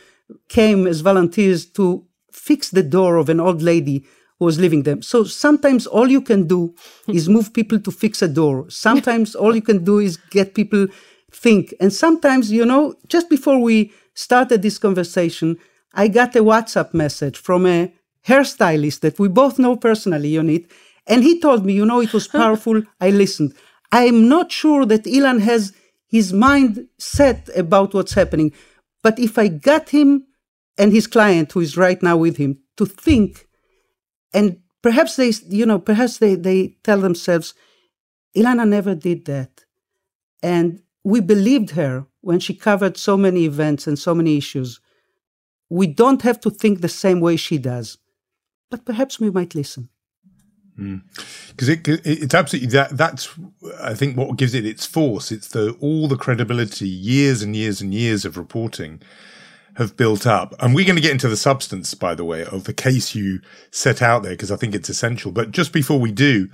came 0.47 0.85
as 0.85 1.01
volunteers 1.01 1.65
to 1.65 2.05
fix 2.31 2.69
the 2.69 2.83
door 2.83 3.17
of 3.17 3.29
an 3.29 3.39
old 3.39 3.61
lady 3.61 4.05
who 4.39 4.45
was 4.45 4.59
living 4.59 4.83
them. 4.83 5.01
So 5.01 5.25
sometimes 5.25 5.85
all 5.85 6.09
you 6.09 6.21
can 6.21 6.47
do 6.47 6.73
hmm. 7.05 7.11
is 7.11 7.29
move 7.29 7.53
people 7.53 7.79
to 7.81 7.91
fix 7.91 8.21
a 8.21 8.27
door. 8.27 8.69
Sometimes 8.69 9.35
all 9.35 9.53
you 9.53 9.61
can 9.61 9.83
do 9.83 9.99
is 9.99 10.17
get 10.17 10.55
people 10.55 10.87
think. 11.31 11.73
And 11.79 11.93
sometimes, 11.93 12.51
you 12.51 12.65
know, 12.65 12.95
just 13.07 13.29
before 13.29 13.59
we 13.59 13.91
started 14.13 14.61
this 14.61 14.77
conversation, 14.77 15.57
I 15.93 16.07
got 16.07 16.35
a 16.35 16.43
WhatsApp 16.43 16.93
message 16.93 17.37
from 17.37 17.65
a 17.65 17.93
hairstylist 18.25 19.01
that 19.01 19.19
we 19.19 19.27
both 19.27 19.59
know 19.59 19.75
personally, 19.75 20.31
Yonit. 20.33 20.69
And 21.05 21.23
he 21.23 21.39
told 21.39 21.65
me, 21.65 21.73
you 21.73 21.85
know, 21.85 22.01
it 22.01 22.13
was 22.13 22.27
powerful. 22.41 22.81
I 23.01 23.09
listened. 23.09 23.53
I'm 23.91 24.29
not 24.29 24.51
sure 24.51 24.85
that 24.85 25.03
Ilan 25.03 25.41
has 25.41 25.73
his 26.07 26.31
mind 26.31 26.87
set 26.97 27.49
about 27.55 27.93
what's 27.93 28.13
happening. 28.13 28.53
But 29.03 29.19
if 29.19 29.37
I 29.37 29.47
got 29.47 29.89
him 29.89 30.25
and 30.77 30.91
his 30.91 31.07
client, 31.07 31.51
who 31.51 31.59
is 31.59 31.77
right 31.77 32.01
now 32.01 32.17
with 32.17 32.37
him, 32.37 32.59
to 32.77 32.85
think 32.85 33.47
and 34.33 34.59
perhaps 34.81 35.15
they, 35.15 35.31
you 35.47 35.65
know, 35.65 35.79
perhaps 35.79 36.17
they, 36.17 36.35
they 36.35 36.77
tell 36.83 36.99
themselves, 36.99 37.53
Ilana 38.35 38.67
never 38.67 38.95
did 38.95 39.25
that. 39.25 39.65
And 40.41 40.81
we 41.03 41.19
believed 41.19 41.71
her 41.71 42.05
when 42.21 42.39
she 42.39 42.53
covered 42.53 42.97
so 42.97 43.17
many 43.17 43.45
events 43.45 43.87
and 43.87 43.97
so 43.97 44.13
many 44.13 44.37
issues. 44.37 44.79
We 45.69 45.87
don't 45.87 46.21
have 46.21 46.39
to 46.41 46.49
think 46.49 46.81
the 46.81 46.89
same 46.89 47.19
way 47.19 47.35
she 47.35 47.57
does, 47.57 47.97
but 48.69 48.85
perhaps 48.85 49.19
we 49.19 49.29
might 49.29 49.55
listen. 49.55 49.89
Because 50.75 51.69
mm. 51.69 51.87
it, 51.87 52.01
it's 52.05 52.33
absolutely 52.33 52.69
that. 52.69 52.95
That's 52.95 53.29
I 53.81 53.93
think 53.93 54.15
what 54.15 54.37
gives 54.37 54.53
it 54.53 54.65
its 54.65 54.85
force. 54.85 55.29
It's 55.29 55.49
the 55.49 55.75
all 55.81 56.07
the 56.07 56.15
credibility, 56.15 56.87
years 56.87 57.41
and 57.41 57.53
years 57.53 57.81
and 57.81 57.93
years 57.93 58.23
of 58.23 58.37
reporting 58.37 59.01
have 59.79 59.97
built 59.97 60.27
up. 60.27 60.53
And 60.59 60.75
we're 60.75 60.85
going 60.85 60.97
to 60.97 61.01
get 61.01 61.13
into 61.13 61.29
the 61.29 61.37
substance, 61.37 61.93
by 61.95 62.13
the 62.13 62.25
way, 62.25 62.45
of 62.45 62.65
the 62.65 62.73
case 62.73 63.15
you 63.15 63.39
set 63.71 64.01
out 64.01 64.23
there, 64.23 64.33
because 64.33 64.51
I 64.51 64.57
think 64.57 64.75
it's 64.75 64.89
essential. 64.89 65.31
But 65.31 65.51
just 65.51 65.73
before 65.73 65.99
we 65.99 66.11
do, 66.11 66.49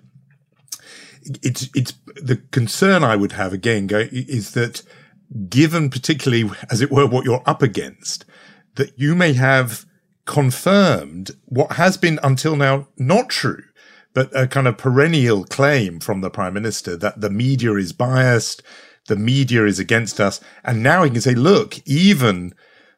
it's, 1.42 1.70
it's 1.74 1.94
the 2.22 2.38
concern 2.52 3.04
I 3.04 3.16
would 3.16 3.34
have 3.34 3.52
again 3.52 3.88
go, 3.88 4.08
is 4.12 4.52
that 4.52 4.84
given 5.50 5.90
particularly, 5.90 6.50
as 6.70 6.82
it 6.82 6.92
were, 6.92 7.08
what 7.08 7.26
you're 7.26 7.44
up 7.48 7.64
against, 7.64 8.26
that 8.76 8.98
you 8.98 9.16
may 9.16 9.34
have 9.34 9.86
confirmed 10.26 11.32
what 11.46 11.74
has 11.74 11.98
been 11.98 12.20
until 12.22 12.56
now 12.56 12.88
not 12.98 13.30
true, 13.30 13.64
but 14.14 14.30
a 14.38 14.48
kind 14.48 14.68
of 14.68 14.78
perennial 14.78 15.46
claim 15.46 16.00
from 16.00 16.22
the 16.22 16.30
prime 16.30 16.54
minister 16.54 16.96
that 16.96 17.22
the 17.22 17.30
media 17.30 17.74
is 17.74 17.92
biased, 17.92 18.62
the 19.08 19.16
media 19.16 19.66
is 19.66 19.80
against 19.80 20.20
us. 20.20 20.40
And 20.64 20.84
now 20.84 21.04
he 21.04 21.10
can 21.10 21.22
say, 21.22 21.34
look, 21.36 21.80
even 21.88 22.54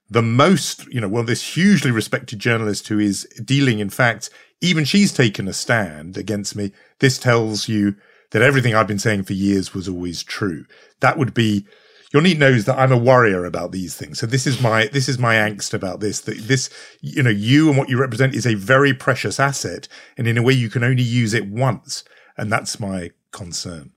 the 0.09 0.21
most, 0.21 0.87
you 0.87 1.01
know, 1.01 1.07
well, 1.07 1.23
this 1.23 1.55
hugely 1.55 1.91
respected 1.91 2.39
journalist 2.39 2.87
who 2.87 2.99
is 2.99 3.23
dealing, 3.43 3.79
in 3.79 3.89
fact, 3.89 4.29
even 4.61 4.85
she's 4.85 5.13
taken 5.13 5.47
a 5.47 5.53
stand 5.53 6.17
against 6.17 6.55
me. 6.55 6.71
This 6.99 7.17
tells 7.17 7.67
you 7.67 7.95
that 8.31 8.41
everything 8.41 8.73
I've 8.73 8.87
been 8.87 8.99
saying 8.99 9.23
for 9.23 9.33
years 9.33 9.73
was 9.73 9.87
always 9.87 10.23
true. 10.23 10.65
That 11.01 11.17
would 11.17 11.33
be, 11.33 11.65
Yonit 12.13 12.37
knows 12.37 12.65
that 12.65 12.79
I'm 12.79 12.91
a 12.91 12.97
worrier 12.97 13.45
about 13.45 13.71
these 13.71 13.95
things. 13.95 14.19
So 14.19 14.25
this 14.25 14.47
is 14.47 14.61
my, 14.61 14.87
this 14.87 15.09
is 15.09 15.19
my 15.19 15.35
angst 15.35 15.73
about 15.73 15.99
this, 15.99 16.21
that 16.21 16.37
this, 16.37 16.69
you 17.01 17.21
know, 17.21 17.29
you 17.29 17.67
and 17.69 17.77
what 17.77 17.89
you 17.89 17.99
represent 17.99 18.33
is 18.33 18.47
a 18.47 18.55
very 18.55 18.93
precious 18.93 19.39
asset. 19.39 19.87
And 20.17 20.27
in 20.27 20.37
a 20.37 20.41
way, 20.41 20.53
you 20.53 20.69
can 20.69 20.83
only 20.83 21.03
use 21.03 21.33
it 21.33 21.47
once. 21.47 22.03
And 22.37 22.51
that's 22.51 22.79
my 22.79 23.11
concern. 23.31 23.91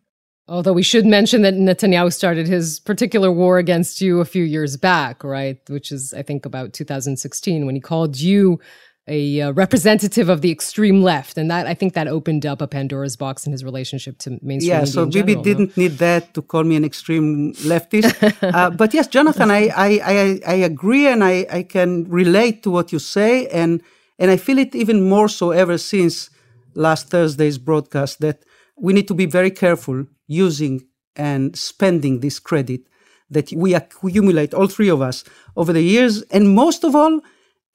Although 0.50 0.72
we 0.72 0.82
should 0.82 1.06
mention 1.06 1.42
that 1.42 1.54
Netanyahu 1.54 2.12
started 2.12 2.48
his 2.48 2.80
particular 2.80 3.30
war 3.30 3.58
against 3.58 4.00
you 4.00 4.18
a 4.18 4.24
few 4.24 4.42
years 4.42 4.76
back, 4.76 5.22
right? 5.22 5.60
Which 5.70 5.92
is, 5.92 6.12
I 6.12 6.22
think, 6.22 6.44
about 6.44 6.72
2016 6.72 7.66
when 7.66 7.76
he 7.76 7.80
called 7.80 8.18
you 8.18 8.58
a 9.06 9.40
uh, 9.40 9.52
representative 9.52 10.28
of 10.28 10.40
the 10.40 10.50
extreme 10.50 11.02
left, 11.02 11.38
and 11.38 11.48
that 11.52 11.68
I 11.68 11.74
think 11.74 11.94
that 11.94 12.08
opened 12.08 12.46
up 12.46 12.60
a 12.60 12.66
Pandora's 12.66 13.16
box 13.16 13.46
in 13.46 13.52
his 13.52 13.62
relationship 13.62 14.18
to 14.18 14.38
mainstream. 14.42 14.78
Yeah, 14.78 14.84
so 14.84 15.06
Bibi 15.06 15.34
general, 15.34 15.44
didn't 15.44 15.76
no? 15.76 15.82
need 15.84 15.98
that 15.98 16.34
to 16.34 16.42
call 16.42 16.64
me 16.64 16.74
an 16.74 16.84
extreme 16.84 17.52
leftist. 17.54 18.12
uh, 18.54 18.70
but 18.70 18.92
yes, 18.92 19.06
Jonathan, 19.06 19.52
I, 19.52 19.68
I, 19.68 20.00
I, 20.04 20.40
I 20.46 20.54
agree, 20.54 21.06
and 21.06 21.22
I, 21.22 21.46
I 21.50 21.62
can 21.62 22.08
relate 22.08 22.64
to 22.64 22.70
what 22.70 22.90
you 22.92 22.98
say, 22.98 23.46
and 23.48 23.82
and 24.18 24.32
I 24.32 24.36
feel 24.36 24.58
it 24.58 24.74
even 24.74 25.08
more 25.08 25.28
so 25.28 25.52
ever 25.52 25.78
since 25.78 26.28
last 26.74 27.08
Thursday's 27.08 27.56
broadcast 27.56 28.20
that 28.20 28.44
we 28.76 28.92
need 28.92 29.06
to 29.08 29.14
be 29.14 29.26
very 29.26 29.50
careful 29.50 30.06
using 30.30 30.86
and 31.16 31.56
spending 31.56 32.20
this 32.20 32.38
credit 32.38 32.82
that 33.30 33.52
we 33.52 33.74
accumulate, 33.74 34.54
all 34.54 34.68
three 34.68 34.88
of 34.88 35.02
us, 35.02 35.24
over 35.56 35.72
the 35.72 35.82
years. 35.82 36.22
And 36.30 36.54
most 36.54 36.84
of 36.84 36.94
all, 36.94 37.20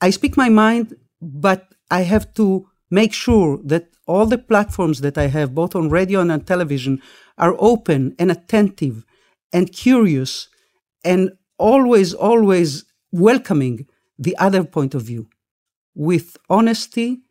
I 0.02 0.10
speak 0.10 0.38
my 0.38 0.50
mind, 0.50 0.96
but 1.22 1.74
I 1.92 2.02
have 2.02 2.34
to 2.36 2.68
make 2.90 3.14
sure 3.14 3.60
that 3.66 3.90
all 4.08 4.26
the 4.26 4.38
platforms 4.38 5.02
that 5.02 5.18
I 5.18 5.28
have, 5.28 5.54
both 5.54 5.76
on 5.76 5.90
radio 5.90 6.22
and 6.22 6.32
on 6.32 6.42
television, 6.42 7.02
are 7.38 7.56
open 7.60 8.16
and 8.18 8.32
attentive 8.32 9.06
and 9.52 9.72
curious 9.72 10.48
and 11.04 11.32
always, 11.58 12.14
always 12.14 12.86
welcoming 13.12 13.88
the 14.18 14.36
other 14.38 14.64
point 14.64 14.96
of 14.96 15.02
view 15.04 15.28
with 15.94 16.38
honesty 16.50 17.22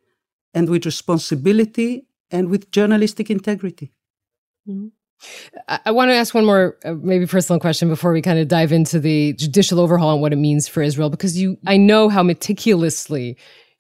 and 0.53 0.69
with 0.69 0.85
responsibility 0.85 2.07
and 2.31 2.49
with 2.49 2.71
journalistic 2.71 3.31
integrity. 3.31 3.93
Mm-hmm. 4.69 4.89
I, 5.69 5.81
I 5.87 5.91
want 5.91 6.11
to 6.11 6.15
ask 6.15 6.35
one 6.35 6.45
more, 6.45 6.77
uh, 6.85 6.95
maybe 6.95 7.27
personal 7.27 7.61
question 7.61 7.89
before 7.89 8.13
we 8.13 8.23
kind 8.23 8.39
of 8.39 8.49
dive 8.49 8.73
into 8.73 8.99
the 8.99 9.33
judicial 9.35 9.81
overhaul 9.81 10.13
and 10.13 10.23
what 10.23 10.33
it 10.33 10.37
means 10.37 10.69
for 10.69 10.83
Israel, 10.83 11.11
because 11.11 11.39
you, 11.39 11.57
I 11.67 11.77
know 11.77 12.09
how 12.09 12.23
meticulously 12.23 13.37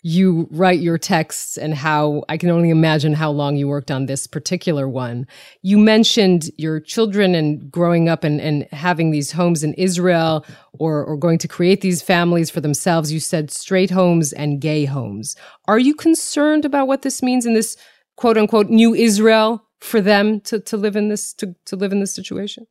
you 0.06 0.46
write 0.50 0.80
your 0.80 0.98
texts 0.98 1.56
and 1.56 1.74
how 1.74 2.24
I 2.28 2.36
can 2.36 2.50
only 2.50 2.68
imagine 2.68 3.14
how 3.14 3.30
long 3.30 3.56
you 3.56 3.66
worked 3.66 3.90
on 3.90 4.04
this 4.04 4.26
particular 4.26 4.86
one. 4.86 5.26
You 5.62 5.78
mentioned 5.78 6.50
your 6.58 6.78
children 6.78 7.34
and 7.34 7.72
growing 7.72 8.06
up 8.10 8.22
and, 8.22 8.38
and 8.38 8.68
having 8.70 9.12
these 9.12 9.32
homes 9.32 9.64
in 9.64 9.72
Israel 9.74 10.44
or, 10.74 11.02
or 11.02 11.16
going 11.16 11.38
to 11.38 11.48
create 11.48 11.80
these 11.80 12.02
families 12.02 12.50
for 12.50 12.60
themselves. 12.60 13.12
You 13.12 13.18
said 13.18 13.50
straight 13.50 13.90
homes 13.90 14.34
and 14.34 14.60
gay 14.60 14.84
homes. 14.84 15.36
Are 15.68 15.78
you 15.78 15.94
concerned 15.94 16.66
about 16.66 16.86
what 16.86 17.00
this 17.00 17.22
means 17.22 17.46
in 17.46 17.54
this 17.54 17.74
quote 18.16 18.36
unquote 18.36 18.68
new 18.68 18.94
Israel 18.94 19.64
for 19.84 20.00
them 20.00 20.40
to, 20.40 20.58
to 20.60 20.76
live 20.76 20.96
in 20.96 21.08
this 21.08 21.34
to, 21.34 21.54
to 21.66 21.76
live 21.76 21.92
in 21.92 22.00
this 22.00 22.14
situation? 22.14 22.66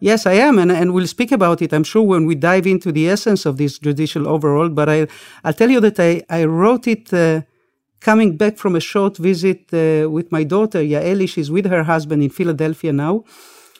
Yes, 0.00 0.26
I 0.26 0.34
am, 0.34 0.58
and, 0.58 0.72
and 0.72 0.92
we'll 0.92 1.06
speak 1.06 1.32
about 1.32 1.62
it, 1.62 1.72
I'm 1.72 1.84
sure, 1.84 2.02
when 2.02 2.26
we 2.26 2.34
dive 2.34 2.66
into 2.66 2.90
the 2.92 3.08
essence 3.08 3.46
of 3.46 3.56
this 3.56 3.78
judicial 3.78 4.26
overhaul. 4.28 4.68
But 4.68 4.88
I, 4.88 5.06
I'll 5.44 5.54
tell 5.54 5.70
you 5.70 5.80
that 5.80 5.98
I, 6.00 6.22
I 6.28 6.44
wrote 6.44 6.86
it 6.88 7.14
uh, 7.14 7.42
coming 8.00 8.36
back 8.36 8.58
from 8.58 8.74
a 8.74 8.80
short 8.80 9.16
visit 9.16 9.72
uh, 9.72 10.10
with 10.10 10.32
my 10.32 10.42
daughter, 10.42 10.80
Yaeli. 10.80 11.28
She's 11.28 11.50
with 11.50 11.66
her 11.66 11.84
husband 11.84 12.22
in 12.22 12.30
Philadelphia 12.30 12.92
now. 12.92 13.24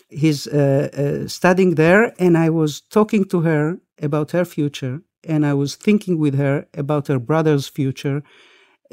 He's 0.09 0.47
uh, 0.47 0.89
uh 1.03 1.29
studying 1.29 1.75
there, 1.75 2.15
and 2.19 2.39
I 2.39 2.49
was 2.51 2.81
talking 2.81 3.25
to 3.33 3.41
her 3.41 3.79
about 4.01 4.31
her 4.31 4.45
future, 4.45 5.03
and 5.25 5.45
I 5.45 5.55
was 5.55 5.75
thinking 5.75 6.19
with 6.19 6.37
her 6.37 6.67
about 6.75 7.09
her 7.09 7.19
brother's 7.19 7.67
future 7.67 8.23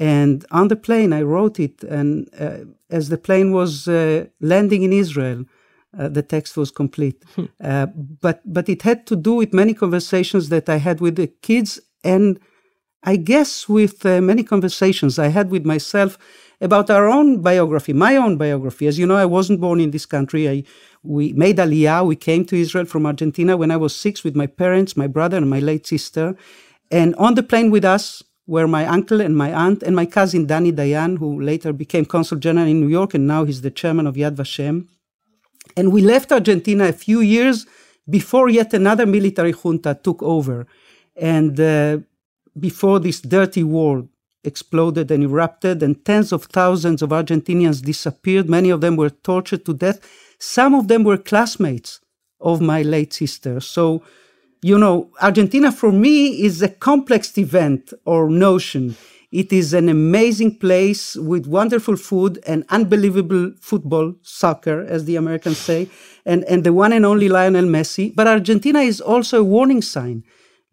and 0.02 0.44
on 0.50 0.68
the 0.68 0.76
plane, 0.76 1.14
I 1.14 1.22
wrote 1.22 1.60
it. 1.60 1.84
And 1.84 2.28
uh, 2.40 2.66
as 2.90 3.10
the 3.10 3.20
plane 3.20 3.52
was 3.52 3.88
uh, 3.88 4.26
landing 4.40 4.82
in 4.82 4.92
Israel, 4.92 5.46
uh, 5.98 6.10
the 6.10 6.24
text 6.24 6.58
was 6.58 6.72
complete. 6.72 7.24
Hmm. 7.36 7.46
Uh, 7.64 7.86
but 8.20 8.42
but 8.44 8.68
it 8.68 8.82
had 8.82 9.06
to 9.08 9.16
do 9.16 9.34
with 9.36 9.54
many 9.54 9.76
conversations 9.76 10.50
that 10.50 10.68
I 10.70 10.78
had 10.78 11.02
with 11.02 11.18
the 11.18 11.28
kids 11.28 11.80
and 12.04 12.40
I 13.04 13.16
guess 13.16 13.70
with 13.70 14.04
uh, 14.04 14.22
many 14.22 14.44
conversations 14.44 15.20
I 15.20 15.28
had 15.28 15.52
with 15.52 15.66
myself 15.66 16.18
about 16.62 16.90
our 16.90 17.08
own 17.08 17.42
biography, 17.42 17.94
my 17.94 18.16
own 18.16 18.38
biography. 18.38 18.88
As 18.88 18.98
you 18.98 19.06
know, 19.06 19.18
I 19.18 19.26
wasn't 19.26 19.62
born 19.62 19.80
in 19.80 19.92
this 19.92 20.08
country. 20.08 20.50
I, 20.50 20.64
we 21.04 21.34
made 21.34 21.58
Aliyah. 21.58 22.08
We 22.08 22.16
came 22.16 22.44
to 22.46 22.56
Israel 22.56 22.86
from 22.86 23.06
Argentina 23.06 23.56
when 23.56 23.72
I 23.72 23.78
was 23.78 23.96
six 23.96 24.24
with 24.24 24.36
my 24.36 24.48
parents, 24.48 24.98
my 24.98 25.08
brother, 25.08 25.38
and 25.38 25.50
my 25.50 25.60
late 25.60 25.86
sister. 25.86 26.36
And 26.90 27.16
on 27.16 27.36
the 27.36 27.44
plane 27.44 27.70
with 27.72 27.86
us 27.86 28.24
were 28.54 28.68
my 28.68 28.86
uncle 28.98 29.20
and 29.22 29.36
my 29.44 29.52
aunt 29.66 29.80
and 29.82 29.96
my 29.96 30.06
cousin 30.18 30.46
Danny 30.46 30.74
Dayan, 30.74 31.18
who 31.22 31.30
later 31.52 31.72
became 31.72 32.04
consul 32.04 32.38
general 32.38 32.68
in 32.68 32.82
New 32.82 32.92
York, 33.00 33.14
and 33.14 33.26
now 33.26 33.42
he's 33.46 33.62
the 33.62 33.72
chairman 33.80 34.06
of 34.06 34.16
Yad 34.16 34.36
Vashem. 34.36 34.78
And 35.78 35.94
we 35.96 36.02
left 36.02 36.34
Argentina 36.34 36.86
a 36.90 36.98
few 37.08 37.22
years 37.22 37.66
before 38.10 38.50
yet 38.50 38.74
another 38.74 39.06
military 39.06 39.54
junta 39.54 39.98
took 40.08 40.22
over. 40.22 40.68
And 41.16 41.58
uh, 41.60 42.00
before 42.68 43.00
this 43.00 43.22
dirty 43.22 43.64
war 43.64 43.94
exploded 44.44 45.12
and 45.12 45.24
erupted, 45.24 45.82
and 45.82 46.04
tens 46.04 46.34
of 46.34 46.44
thousands 46.46 47.02
of 47.02 47.10
Argentinians 47.12 47.82
disappeared. 47.82 48.50
Many 48.50 48.70
of 48.70 48.82
them 48.82 48.96
were 48.98 49.12
tortured 49.12 49.64
to 49.66 49.74
death. 49.74 50.00
Some 50.40 50.74
of 50.74 50.88
them 50.90 51.04
were 51.04 51.18
classmates 51.18 52.00
of 52.40 52.60
my 52.60 52.82
late 52.82 53.14
sister. 53.14 53.60
So, 53.60 54.02
you 54.62 54.78
know, 54.78 55.10
Argentina 55.22 55.72
for 55.72 55.92
me 55.92 56.44
is 56.44 56.62
a 56.62 56.70
complex 56.70 57.38
event 57.38 57.94
or 58.06 58.30
notion. 58.30 58.96
It 59.32 59.52
is 59.52 59.74
an 59.74 59.90
amazing 59.90 60.60
place 60.60 61.16
with 61.16 61.48
wonderful 61.48 61.96
food 61.96 62.40
and 62.46 62.66
unbelievable 62.70 63.54
football, 63.60 64.14
soccer, 64.22 64.82
as 64.82 65.06
the 65.06 65.16
Americans 65.16 65.58
say, 65.58 65.90
and, 66.26 66.44
and 66.44 66.64
the 66.64 66.74
one 66.74 66.94
and 66.94 67.06
only 67.06 67.30
Lionel 67.30 67.66
Messi. 67.66 68.14
But 68.14 68.28
Argentina 68.28 68.82
is 68.82 69.02
also 69.02 69.40
a 69.40 69.44
warning 69.44 69.82
sign 69.82 70.24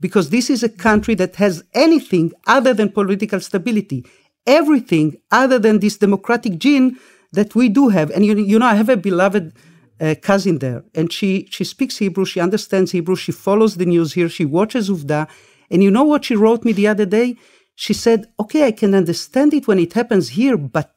because 0.00 0.30
this 0.30 0.50
is 0.50 0.62
a 0.62 0.68
country 0.68 1.14
that 1.14 1.37
has 1.37 1.64
anything 1.73 2.33
other 2.47 2.75
than 2.75 2.90
political 2.90 3.40
stability, 3.40 4.04
everything 4.47 5.16
other 5.30 5.59
than 5.59 5.78
this 5.78 5.97
democratic 5.97 6.59
gene 6.59 6.99
that 7.33 7.54
we 7.54 7.68
do 7.68 7.88
have. 7.88 8.11
And 8.11 8.26
you, 8.26 8.37
you 8.37 8.59
know, 8.59 8.66
I 8.66 8.75
have 8.75 8.88
a 8.88 8.97
beloved 8.97 9.54
uh, 10.00 10.14
cousin 10.22 10.58
there, 10.58 10.84
and 10.94 11.12
she 11.12 11.48
she 11.50 11.64
speaks 11.64 11.98
Hebrew, 11.98 12.24
she 12.24 12.40
understands 12.40 12.92
Hebrew, 12.92 13.16
she 13.16 13.32
follows 13.32 13.76
the 13.76 13.86
news 13.86 14.12
here, 14.14 14.28
she 14.28 14.44
watches 14.44 14.88
Uvda, 14.90 15.28
and 15.70 15.82
you 15.82 15.90
know 15.90 16.04
what 16.04 16.24
she 16.24 16.36
wrote 16.36 16.64
me 16.64 16.72
the 16.72 16.88
other 16.88 17.06
day? 17.06 17.36
She 17.74 17.94
said, 17.94 18.26
"Okay, 18.38 18.66
I 18.66 18.72
can 18.72 18.94
understand 18.94 19.54
it 19.54 19.66
when 19.68 19.78
it 19.78 19.92
happens 19.94 20.30
here, 20.30 20.56
but 20.56 20.94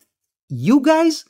you 0.50 0.80
guys." 0.82 1.26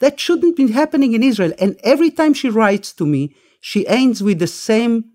That 0.00 0.20
shouldn't 0.20 0.56
be 0.56 0.72
happening 0.72 1.14
in 1.14 1.22
Israel. 1.22 1.52
And 1.58 1.78
every 1.82 2.10
time 2.10 2.34
she 2.34 2.50
writes 2.50 2.92
to 2.94 3.06
me, 3.06 3.34
she 3.60 3.86
ends 3.86 4.22
with 4.22 4.38
the 4.38 4.46
same 4.46 5.12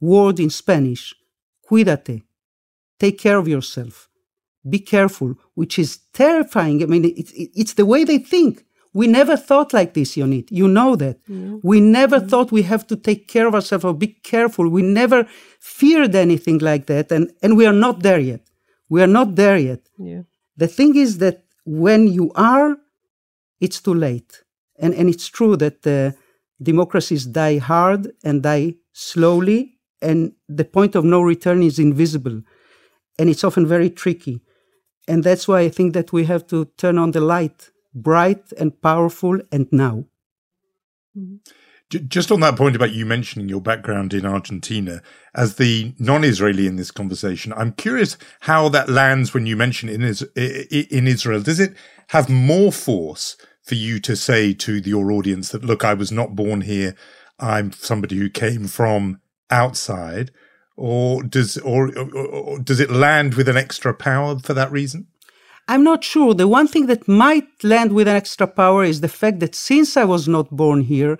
word 0.00 0.38
in 0.38 0.50
Spanish 0.50 1.14
cuídate, 1.66 2.22
take 3.00 3.18
care 3.18 3.38
of 3.38 3.48
yourself, 3.48 4.08
be 4.68 4.78
careful, 4.78 5.36
which 5.54 5.78
is 5.78 6.00
terrifying. 6.12 6.82
I 6.82 6.86
mean, 6.86 7.04
it, 7.06 7.30
it, 7.30 7.50
it's 7.54 7.74
the 7.74 7.86
way 7.86 8.04
they 8.04 8.18
think. 8.18 8.65
We 9.00 9.06
never 9.06 9.36
thought 9.36 9.74
like 9.74 9.92
this, 9.92 10.16
Yonit. 10.16 10.48
You 10.50 10.68
know 10.68 10.96
that. 10.96 11.18
Yeah. 11.28 11.56
We 11.62 11.80
never 11.80 12.18
mm-hmm. 12.18 12.28
thought 12.28 12.50
we 12.50 12.62
have 12.62 12.86
to 12.86 12.96
take 12.96 13.28
care 13.28 13.46
of 13.46 13.54
ourselves 13.54 13.84
or 13.84 13.92
be 13.92 14.06
careful. 14.32 14.70
We 14.70 14.80
never 14.80 15.26
feared 15.60 16.14
anything 16.14 16.58
like 16.70 16.86
that. 16.86 17.12
And, 17.12 17.30
and 17.42 17.58
we 17.58 17.66
are 17.66 17.74
not 17.74 18.02
there 18.02 18.18
yet. 18.18 18.40
We 18.88 19.02
are 19.02 19.12
not 19.18 19.34
there 19.34 19.58
yet. 19.58 19.82
Yeah. 19.98 20.22
The 20.56 20.66
thing 20.66 20.96
is 20.96 21.18
that 21.18 21.44
when 21.66 22.08
you 22.08 22.32
are, 22.36 22.78
it's 23.60 23.82
too 23.82 23.92
late. 23.92 24.42
And, 24.78 24.94
and 24.94 25.10
it's 25.10 25.26
true 25.26 25.56
that 25.58 25.86
uh, 25.86 26.16
democracies 26.62 27.26
die 27.26 27.58
hard 27.58 28.12
and 28.24 28.42
die 28.42 28.76
slowly 28.94 29.78
and 30.00 30.32
the 30.48 30.64
point 30.64 30.94
of 30.94 31.04
no 31.04 31.20
return 31.20 31.62
is 31.62 31.78
invisible 31.78 32.40
and 33.18 33.28
it's 33.28 33.44
often 33.44 33.66
very 33.66 33.90
tricky 33.90 34.40
and 35.08 35.22
that's 35.22 35.46
why 35.48 35.60
i 35.60 35.68
think 35.68 35.92
that 35.94 36.12
we 36.12 36.24
have 36.24 36.46
to 36.46 36.66
turn 36.76 36.98
on 36.98 37.10
the 37.12 37.20
light 37.20 37.70
bright 37.96 38.52
and 38.58 38.80
powerful 38.80 39.40
and 39.50 39.66
now. 39.72 40.04
Just 41.88 42.30
on 42.30 42.40
that 42.40 42.56
point 42.56 42.76
about 42.76 42.92
you 42.92 43.06
mentioning 43.06 43.48
your 43.48 43.60
background 43.60 44.12
in 44.12 44.26
argentina 44.26 45.00
as 45.36 45.54
the 45.54 45.94
non-israeli 46.00 46.66
in 46.66 46.74
this 46.74 46.90
conversation 46.90 47.52
i'm 47.52 47.70
curious 47.72 48.18
how 48.40 48.68
that 48.68 48.88
lands 48.88 49.32
when 49.32 49.46
you 49.46 49.56
mention 49.56 49.88
in, 49.88 50.02
in 50.02 51.06
israel. 51.06 51.40
Does 51.40 51.60
it 51.60 51.74
have 52.08 52.28
more 52.28 52.72
force 52.72 53.36
for 53.62 53.76
you 53.76 54.00
to 54.00 54.16
say 54.16 54.52
to 54.52 54.76
your 54.78 55.12
audience 55.12 55.50
that 55.50 55.64
look 55.64 55.84
i 55.84 55.94
was 55.94 56.10
not 56.10 56.36
born 56.36 56.62
here. 56.62 56.94
I'm 57.38 57.72
somebody 57.72 58.16
who 58.16 58.30
came 58.30 58.66
from 58.66 59.20
outside, 59.50 60.30
or 60.76 61.22
does 61.22 61.56
or, 61.58 61.88
or, 61.96 62.26
or 62.26 62.58
does 62.58 62.80
it 62.80 62.90
land 62.90 63.34
with 63.34 63.48
an 63.48 63.56
extra 63.56 63.94
power 63.94 64.38
for 64.38 64.54
that 64.54 64.72
reason? 64.72 65.06
I'm 65.68 65.82
not 65.82 66.04
sure. 66.04 66.32
The 66.34 66.46
one 66.46 66.68
thing 66.68 66.86
that 66.86 67.08
might 67.08 67.48
land 67.64 67.92
with 67.92 68.06
an 68.06 68.16
extra 68.16 68.46
power 68.46 68.84
is 68.84 69.00
the 69.00 69.08
fact 69.08 69.40
that 69.40 69.54
since 69.54 69.96
I 69.96 70.04
was 70.04 70.28
not 70.28 70.50
born 70.50 70.82
here, 70.82 71.18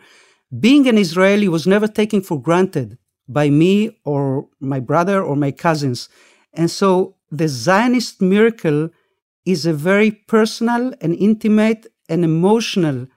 being 0.61 0.87
an 0.87 0.98
Israeli 0.98 1.48
was 1.48 1.66
never 1.66 1.88
taken 1.88 2.20
for 2.20 2.40
granted 2.40 2.98
by 3.28 3.50
me 3.50 3.98
or 4.04 4.48
my 4.61 4.78
brother 4.78 5.20
or 5.22 5.35
my 5.35 5.50
cousins. 5.50 6.09
And 6.54 6.70
so 6.70 7.16
the 7.30 7.48
Zionist 7.48 8.22
miracle 8.22 8.90
is 9.44 9.66
a 9.66 9.72
very 9.72 10.12
personal 10.12 10.94
and 11.00 11.14
intimate 11.14 11.87
and 12.09 12.24
emotional 12.24 13.09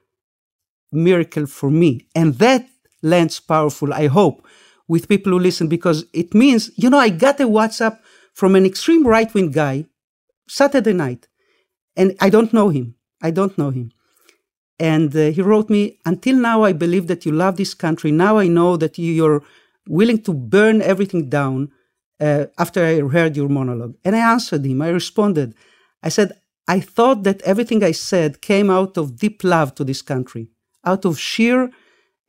miracle 0.91 1.45
for 1.45 1.69
me. 1.69 2.07
And 2.15 2.35
that 2.35 2.67
lands 3.03 3.39
powerful, 3.39 3.93
I 3.93 4.07
hope, 4.07 4.45
with 4.87 5.07
people 5.07 5.31
who 5.31 5.39
listen 5.39 5.67
because 5.67 6.05
it 6.11 6.33
means, 6.33 6.71
you 6.75 6.89
know, 6.89 6.97
I 6.97 7.09
got 7.09 7.39
a 7.39 7.47
WhatsApp 7.47 7.99
from 8.33 8.55
an 8.55 8.65
extreme 8.65 9.05
right 9.05 9.31
wing 9.31 9.51
guy 9.51 9.85
Saturday 10.49 10.93
night, 10.93 11.27
and 11.95 12.15
I 12.19 12.29
don't 12.29 12.53
know 12.53 12.69
him. 12.69 12.95
I 13.21 13.31
don't 13.31 13.57
know 13.57 13.69
him. 13.69 13.91
And 14.79 15.15
uh, 15.15 15.31
he 15.31 15.41
wrote 15.41 15.69
me, 15.69 15.99
Until 16.05 16.37
now, 16.37 16.63
I 16.63 16.73
believe 16.73 17.07
that 17.07 17.25
you 17.25 17.33
love 17.33 17.57
this 17.57 17.73
country. 17.73 18.11
Now 18.11 18.37
I 18.37 18.47
know 18.47 18.77
that 18.77 18.97
you're 18.97 19.43
willing 19.87 20.21
to 20.23 20.33
burn 20.33 20.81
everything 20.81 21.29
down 21.29 21.71
uh, 22.19 22.45
after 22.57 22.83
I 22.85 22.99
heard 23.01 23.35
your 23.35 23.49
monologue. 23.49 23.95
And 24.05 24.15
I 24.15 24.31
answered 24.31 24.65
him. 24.65 24.81
I 24.81 24.89
responded. 24.89 25.53
I 26.01 26.09
said, 26.09 26.31
I 26.67 26.79
thought 26.79 27.23
that 27.23 27.41
everything 27.41 27.83
I 27.83 27.91
said 27.91 28.41
came 28.41 28.69
out 28.69 28.97
of 28.97 29.17
deep 29.17 29.43
love 29.43 29.75
to 29.75 29.83
this 29.83 30.01
country, 30.01 30.49
out 30.85 31.03
of 31.03 31.19
sheer 31.19 31.71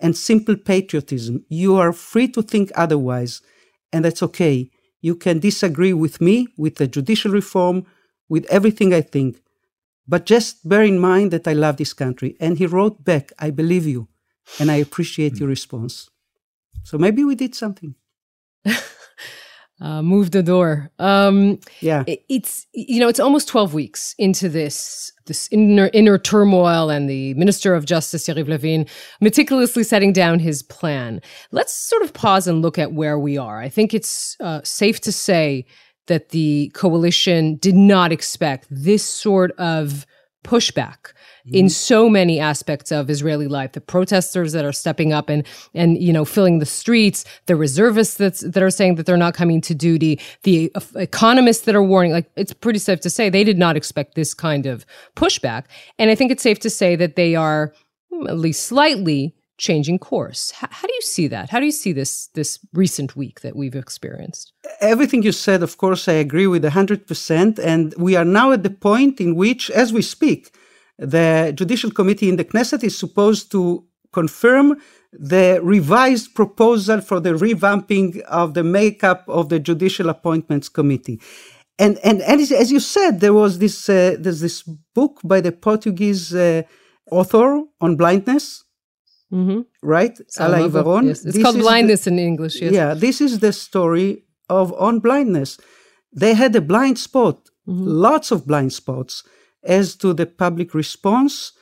and 0.00 0.16
simple 0.16 0.56
patriotism. 0.56 1.44
You 1.48 1.76
are 1.76 1.92
free 1.92 2.26
to 2.28 2.42
think 2.42 2.72
otherwise, 2.74 3.42
and 3.92 4.04
that's 4.04 4.22
okay. 4.22 4.70
You 5.02 5.14
can 5.14 5.38
disagree 5.38 5.92
with 5.92 6.20
me, 6.20 6.48
with 6.56 6.76
the 6.76 6.88
judicial 6.88 7.30
reform, 7.32 7.86
with 8.30 8.46
everything 8.46 8.94
I 8.94 9.02
think. 9.02 9.42
But 10.08 10.24
just 10.24 10.66
bear 10.66 10.82
in 10.82 10.98
mind 10.98 11.30
that 11.32 11.46
I 11.46 11.52
love 11.52 11.76
this 11.76 11.92
country. 11.92 12.36
And 12.40 12.56
he 12.56 12.66
wrote 12.66 13.04
back, 13.04 13.32
I 13.38 13.50
believe 13.50 13.86
you, 13.86 14.08
and 14.58 14.70
I 14.70 14.76
appreciate 14.76 15.38
your 15.38 15.48
response. 15.48 16.08
So 16.82 16.96
maybe 16.96 17.22
we 17.22 17.34
did 17.34 17.54
something. 17.54 17.94
uh, 19.80 20.02
move 20.02 20.30
the 20.30 20.42
door. 20.42 20.90
Um, 20.98 21.60
yeah, 21.80 22.04
it's 22.06 22.66
you 22.72 23.00
know 23.00 23.08
it's 23.08 23.20
almost 23.20 23.48
twelve 23.48 23.74
weeks 23.74 24.14
into 24.18 24.48
this 24.48 25.12
this 25.26 25.48
inner 25.52 25.90
inner 25.92 26.18
turmoil, 26.18 26.90
and 26.90 27.08
the 27.08 27.34
Minister 27.34 27.74
of 27.74 27.84
Justice 27.84 28.26
Yariv 28.26 28.48
Levin 28.48 28.86
meticulously 29.20 29.84
setting 29.84 30.12
down 30.12 30.38
his 30.38 30.62
plan. 30.62 31.20
Let's 31.50 31.74
sort 31.74 32.02
of 32.02 32.12
pause 32.12 32.46
and 32.46 32.62
look 32.62 32.78
at 32.78 32.92
where 32.92 33.18
we 33.18 33.38
are. 33.38 33.60
I 33.60 33.68
think 33.68 33.94
it's 33.94 34.36
uh, 34.40 34.60
safe 34.64 35.00
to 35.02 35.12
say 35.12 35.66
that 36.10 36.30
the 36.30 36.70
coalition 36.74 37.54
did 37.56 37.76
not 37.76 38.10
expect 38.10 38.66
this 38.68 39.04
sort 39.04 39.52
of 39.52 40.04
pushback 40.42 41.12
in 41.46 41.66
mm-hmm. 41.66 41.68
so 41.68 42.10
many 42.10 42.40
aspects 42.40 42.90
of 42.90 43.08
Israeli 43.08 43.46
life. 43.46 43.72
The 43.72 43.80
protesters 43.80 44.52
that 44.52 44.64
are 44.64 44.72
stepping 44.72 45.12
up 45.12 45.28
and 45.28 45.46
and 45.72 46.02
you 46.02 46.12
know 46.12 46.24
filling 46.24 46.58
the 46.58 46.66
streets, 46.66 47.24
the 47.46 47.54
reservists 47.54 48.16
that's, 48.16 48.40
that 48.40 48.62
are 48.62 48.70
saying 48.70 48.96
that 48.96 49.06
they're 49.06 49.16
not 49.16 49.34
coming 49.34 49.60
to 49.62 49.74
duty, 49.74 50.20
the 50.42 50.72
economists 50.96 51.62
that 51.62 51.76
are 51.76 51.82
warning. 51.82 52.10
Like 52.10 52.28
it's 52.36 52.52
pretty 52.52 52.80
safe 52.80 53.00
to 53.00 53.10
say 53.10 53.30
they 53.30 53.44
did 53.44 53.58
not 53.58 53.76
expect 53.76 54.16
this 54.16 54.34
kind 54.34 54.66
of 54.66 54.84
pushback, 55.14 55.64
and 55.98 56.10
I 56.10 56.16
think 56.16 56.32
it's 56.32 56.42
safe 56.42 56.58
to 56.60 56.70
say 56.70 56.96
that 56.96 57.14
they 57.14 57.36
are 57.36 57.72
hmm, 58.12 58.26
at 58.26 58.36
least 58.36 58.66
slightly 58.66 59.36
changing 59.60 59.98
course. 59.98 60.50
How, 60.58 60.68
how, 60.70 60.86
do 60.88 60.94
you 60.94 61.02
see 61.02 61.28
that? 61.28 61.50
How 61.50 61.60
do 61.60 61.66
you 61.66 61.78
see 61.84 61.92
this 61.92 62.28
this 62.38 62.58
recent 62.72 63.14
week 63.14 63.36
that 63.44 63.54
we've 63.54 63.76
experienced? 63.76 64.52
Everything 64.80 65.22
you 65.22 65.32
said, 65.32 65.62
of 65.62 65.76
course, 65.76 66.08
I 66.08 66.16
agree 66.26 66.48
with 66.48 66.64
hundred 66.64 67.06
percent. 67.06 67.58
And 67.58 67.94
we 68.06 68.16
are 68.16 68.24
now 68.40 68.52
at 68.52 68.62
the 68.62 68.76
point 68.90 69.20
in 69.20 69.30
which, 69.36 69.70
as 69.70 69.92
we 69.92 70.02
speak, 70.02 70.40
the 70.98 71.52
Judicial 71.60 71.90
Committee 71.90 72.28
in 72.28 72.36
the 72.36 72.44
Knesset 72.44 72.82
is 72.82 72.96
supposed 72.98 73.52
to 73.52 73.84
confirm 74.12 74.66
the 75.12 75.60
revised 75.62 76.34
proposal 76.34 77.00
for 77.00 77.20
the 77.20 77.34
revamping 77.46 78.20
of 78.42 78.54
the 78.54 78.64
makeup 78.64 79.24
of 79.28 79.48
the 79.48 79.58
Judicial 79.58 80.08
Appointments 80.08 80.68
Committee. 80.68 81.20
And, 81.78 81.98
and, 82.04 82.20
and 82.22 82.40
as 82.40 82.70
you 82.70 82.80
said, 82.80 83.20
there 83.20 83.32
was 83.32 83.58
this, 83.58 83.88
uh, 83.88 84.16
there's 84.20 84.40
this 84.40 84.62
book 84.94 85.20
by 85.24 85.40
the 85.40 85.52
Portuguese 85.52 86.34
uh, 86.34 86.62
author 87.10 87.62
on 87.80 87.96
blindness, 87.96 88.64
mm-hmm. 89.32 89.60
right? 89.82 90.18
Yes. 91.06 91.24
It's 91.24 91.36
this 91.36 91.42
called 91.42 91.58
Blindness 91.58 92.04
the, 92.04 92.10
in 92.10 92.18
English, 92.18 92.60
yes. 92.60 92.72
Yeah, 92.72 92.94
this 92.94 93.20
is 93.20 93.38
the 93.40 93.52
story 93.52 94.24
of 94.48 94.72
On 94.74 95.00
Blindness. 95.00 95.58
they 96.12 96.34
had 96.34 96.54
a 96.56 96.60
blind 96.60 96.98
spot, 96.98 97.36
mm-hmm. 97.68 97.84
lots 97.84 98.30
of 98.30 98.46
blind 98.46 98.72
spots, 98.72 99.22
as 99.62 99.94
to 99.96 100.12
the 100.12 100.26
public 100.26 100.74
response, 100.74 101.52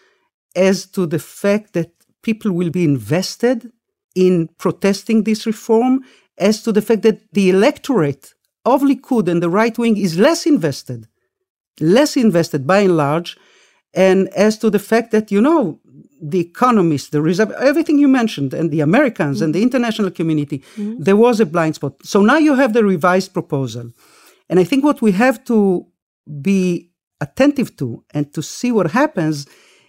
as 0.56 0.86
to 0.86 1.06
the 1.06 1.18
fact 1.18 1.72
that 1.74 1.90
people 2.22 2.52
will 2.52 2.70
be 2.70 2.84
invested 2.84 3.70
in 4.14 4.48
protesting 4.58 5.24
this 5.24 5.46
reform, 5.46 6.02
as 6.38 6.62
to 6.62 6.72
the 6.72 6.82
fact 6.82 7.02
that 7.02 7.32
the 7.32 7.50
electorate 7.50 8.34
of 8.64 8.82
Likud 8.82 9.28
and 9.28 9.42
the 9.42 9.50
right 9.50 9.76
wing 9.78 9.96
is 9.96 10.18
less 10.18 10.46
invested, 10.46 11.08
less 11.80 12.16
invested 12.16 12.66
by 12.66 12.80
and 12.80 12.96
large, 12.96 13.36
and 13.94 14.28
as 14.28 14.58
to 14.58 14.70
the 14.70 14.78
fact 14.78 15.10
that, 15.12 15.30
you 15.30 15.40
know, 15.40 15.80
the 16.20 16.40
economists, 16.40 17.10
the 17.10 17.22
reserve, 17.22 17.50
everything 17.52 17.98
you 17.98 18.08
mentioned, 18.08 18.54
and 18.54 18.70
the 18.70 18.80
Americans 18.80 19.36
mm-hmm. 19.36 19.44
and 19.44 19.54
the 19.54 19.62
international 19.62 20.10
community, 20.10 20.58
mm-hmm. 20.76 21.02
there 21.02 21.16
was 21.16 21.40
a 21.40 21.46
blind 21.46 21.74
spot. 21.76 21.94
So 22.04 22.20
now 22.22 22.38
you 22.38 22.54
have 22.54 22.72
the 22.72 22.84
revised 22.84 23.32
proposal. 23.32 23.92
And 24.48 24.58
I 24.58 24.64
think 24.64 24.84
what 24.84 25.02
we 25.02 25.12
have 25.12 25.44
to 25.44 25.86
be 26.40 26.90
attentive 27.20 27.76
to 27.76 28.04
and 28.12 28.32
to 28.34 28.42
see 28.42 28.72
what 28.72 28.90
happens 28.90 29.46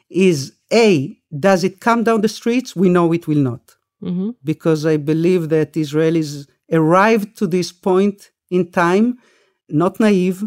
is 0.10 0.54
A, 0.74 1.18
does 1.38 1.64
it 1.64 1.80
come 1.80 2.04
down 2.04 2.22
the 2.22 2.28
streets? 2.28 2.76
We 2.76 2.90
know 2.90 3.14
it 3.14 3.28
will 3.28 3.38
not. 3.38 3.76
Mm-hmm. 4.04 4.32
Because 4.44 4.86
I 4.86 4.98
believe 4.98 5.50
that 5.50 5.74
Israelis 5.74 6.48
arrived 6.72 7.38
to 7.38 7.48
this 7.48 7.72
point 7.72 8.32
in 8.50 8.72
time, 8.72 9.20
not 9.68 10.00
naive 10.00 10.44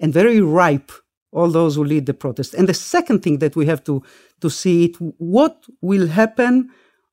and 0.00 0.12
very 0.12 0.40
ripe, 0.40 0.92
all 1.34 1.50
those 1.50 1.74
who 1.76 1.84
lead 1.84 2.06
the 2.06 2.14
protest. 2.14 2.54
And 2.54 2.68
the 2.68 2.74
second 2.74 3.22
thing 3.22 3.38
that 3.38 3.56
we 3.56 3.66
have 3.66 3.82
to, 3.84 4.02
to 4.40 4.48
see 4.48 4.84
it, 4.86 4.96
what 5.18 5.64
will 5.80 6.06
happen 6.06 6.70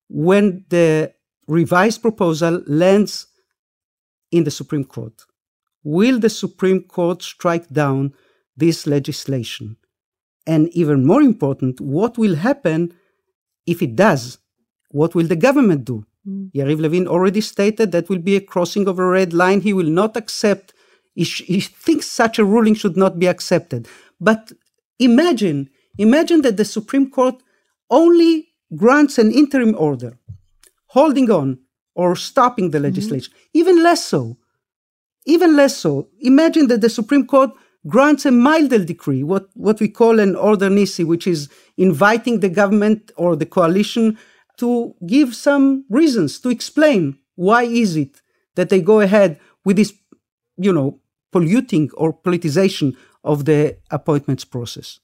when 0.08 0.64
the 0.68 1.12
revised 1.48 2.02
proposal 2.02 2.62
lands 2.66 3.26
in 4.30 4.44
the 4.44 4.50
Supreme 4.50 4.84
Court? 4.84 5.12
Will 5.84 6.18
the 6.18 6.30
Supreme 6.30 6.82
Court 6.82 7.22
strike 7.22 7.68
down 7.68 8.14
this 8.56 8.86
legislation? 8.86 9.76
And 10.46 10.68
even 10.68 11.06
more 11.06 11.22
important, 11.22 11.80
what 11.80 12.16
will 12.16 12.36
happen 12.36 12.94
if 13.66 13.82
it 13.82 13.96
does? 13.96 14.38
What 14.90 15.14
will 15.14 15.26
the 15.26 15.36
government 15.36 15.84
do? 15.84 16.04
Mm. 16.28 16.52
Yariv 16.52 16.80
Levin 16.80 17.08
already 17.08 17.40
stated 17.40 17.92
that 17.92 18.08
will 18.08 18.18
be 18.18 18.36
a 18.36 18.40
crossing 18.40 18.86
of 18.86 18.98
a 18.98 19.04
red 19.06 19.32
line. 19.32 19.60
He 19.60 19.72
will 19.72 19.90
not 19.90 20.16
accept. 20.16 20.74
He, 21.14 21.24
sh- 21.24 21.42
he 21.46 21.60
thinks 21.60 22.06
such 22.06 22.38
a 22.38 22.44
ruling 22.44 22.74
should 22.74 22.96
not 22.96 23.18
be 23.18 23.26
accepted. 23.26 23.88
But 24.22 24.52
imagine, 25.00 25.68
imagine 25.98 26.42
that 26.42 26.56
the 26.56 26.64
Supreme 26.64 27.10
Court 27.10 27.34
only 27.90 28.48
grants 28.76 29.18
an 29.18 29.32
interim 29.32 29.74
order, 29.76 30.16
holding 30.86 31.28
on 31.30 31.58
or 31.94 32.14
stopping 32.14 32.70
the 32.70 32.78
mm-hmm. 32.78 32.84
legislation. 32.84 33.32
Mm-hmm. 33.34 33.58
Even 33.58 33.82
less 33.82 34.06
so. 34.06 34.38
Even 35.26 35.56
less 35.56 35.76
so. 35.76 36.08
Imagine 36.20 36.68
that 36.68 36.80
the 36.80 36.88
Supreme 36.88 37.26
Court 37.26 37.50
grants 37.88 38.24
a 38.24 38.30
milder 38.30 38.84
decree, 38.84 39.24
what, 39.24 39.48
what 39.54 39.80
we 39.80 39.88
call 39.88 40.20
an 40.20 40.36
order 40.36 40.70
nisi, 40.70 41.02
which 41.02 41.26
is 41.26 41.48
inviting 41.76 42.38
the 42.38 42.48
government 42.48 43.10
or 43.16 43.34
the 43.34 43.46
coalition 43.46 44.16
to 44.58 44.94
give 45.04 45.34
some 45.34 45.84
reasons 45.90 46.38
to 46.38 46.48
explain 46.48 47.18
why 47.34 47.64
is 47.64 47.96
it 47.96 48.22
that 48.54 48.68
they 48.68 48.80
go 48.80 49.00
ahead 49.00 49.40
with 49.64 49.76
this, 49.76 49.92
you 50.56 50.72
know, 50.72 51.00
polluting 51.32 51.90
or 51.94 52.12
politicization 52.12 52.94
of 53.24 53.44
the 53.44 53.78
appointments 53.90 54.44
process. 54.44 55.00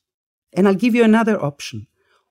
And 0.53 0.67
I'll 0.67 0.75
give 0.75 0.95
you 0.95 1.05
another 1.05 1.43
option. 1.43 1.87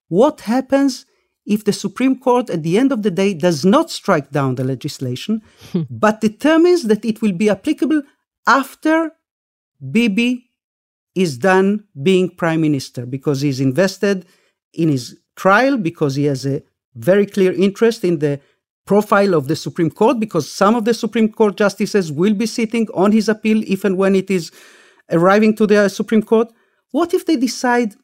What 0.07 0.41
happens 0.41 1.05
if 1.45 1.63
the 1.63 1.73
Supreme 1.73 2.19
Court 2.19 2.49
at 2.49 2.63
the 2.63 2.77
end 2.77 2.91
of 2.91 3.03
the 3.03 3.11
day 3.11 3.33
does 3.33 3.63
not 3.63 3.89
strike 3.89 4.31
down 4.31 4.55
the 4.55 4.63
legislation, 4.63 5.41
hmm. 5.71 5.83
but 5.89 6.21
determines 6.21 6.83
that 6.83 7.05
it 7.05 7.21
will 7.21 7.31
be 7.31 7.49
applicable 7.49 8.01
after 8.45 9.11
Bibi 9.91 10.51
is 11.15 11.37
done 11.37 11.85
being 12.03 12.29
prime 12.29 12.61
minister 12.61 13.05
because 13.05 13.41
he's 13.41 13.59
invested 13.59 14.25
in 14.73 14.89
his 14.89 15.17
trial, 15.35 15.77
because 15.77 16.15
he 16.15 16.25
has 16.25 16.45
a 16.45 16.61
very 16.95 17.25
clear 17.25 17.53
interest 17.53 18.03
in 18.03 18.19
the 18.19 18.39
profile 18.85 19.33
of 19.33 19.47
the 19.47 19.55
Supreme 19.55 19.89
Court, 19.89 20.19
because 20.19 20.51
some 20.51 20.75
of 20.75 20.85
the 20.85 20.93
Supreme 20.93 21.31
Court 21.31 21.57
justices 21.57 22.11
will 22.11 22.33
be 22.33 22.45
sitting 22.45 22.87
on 22.93 23.11
his 23.11 23.29
appeal 23.29 23.63
if 23.67 23.83
and 23.83 23.97
when 23.97 24.15
it 24.15 24.29
is 24.29 24.51
arriving 25.11 25.55
to 25.55 25.67
the 25.67 25.89
Supreme 25.89 26.23
Court. 26.23 26.51
What 26.91 27.13
if 27.13 27.25
they 27.25 27.35
decide 27.35 27.95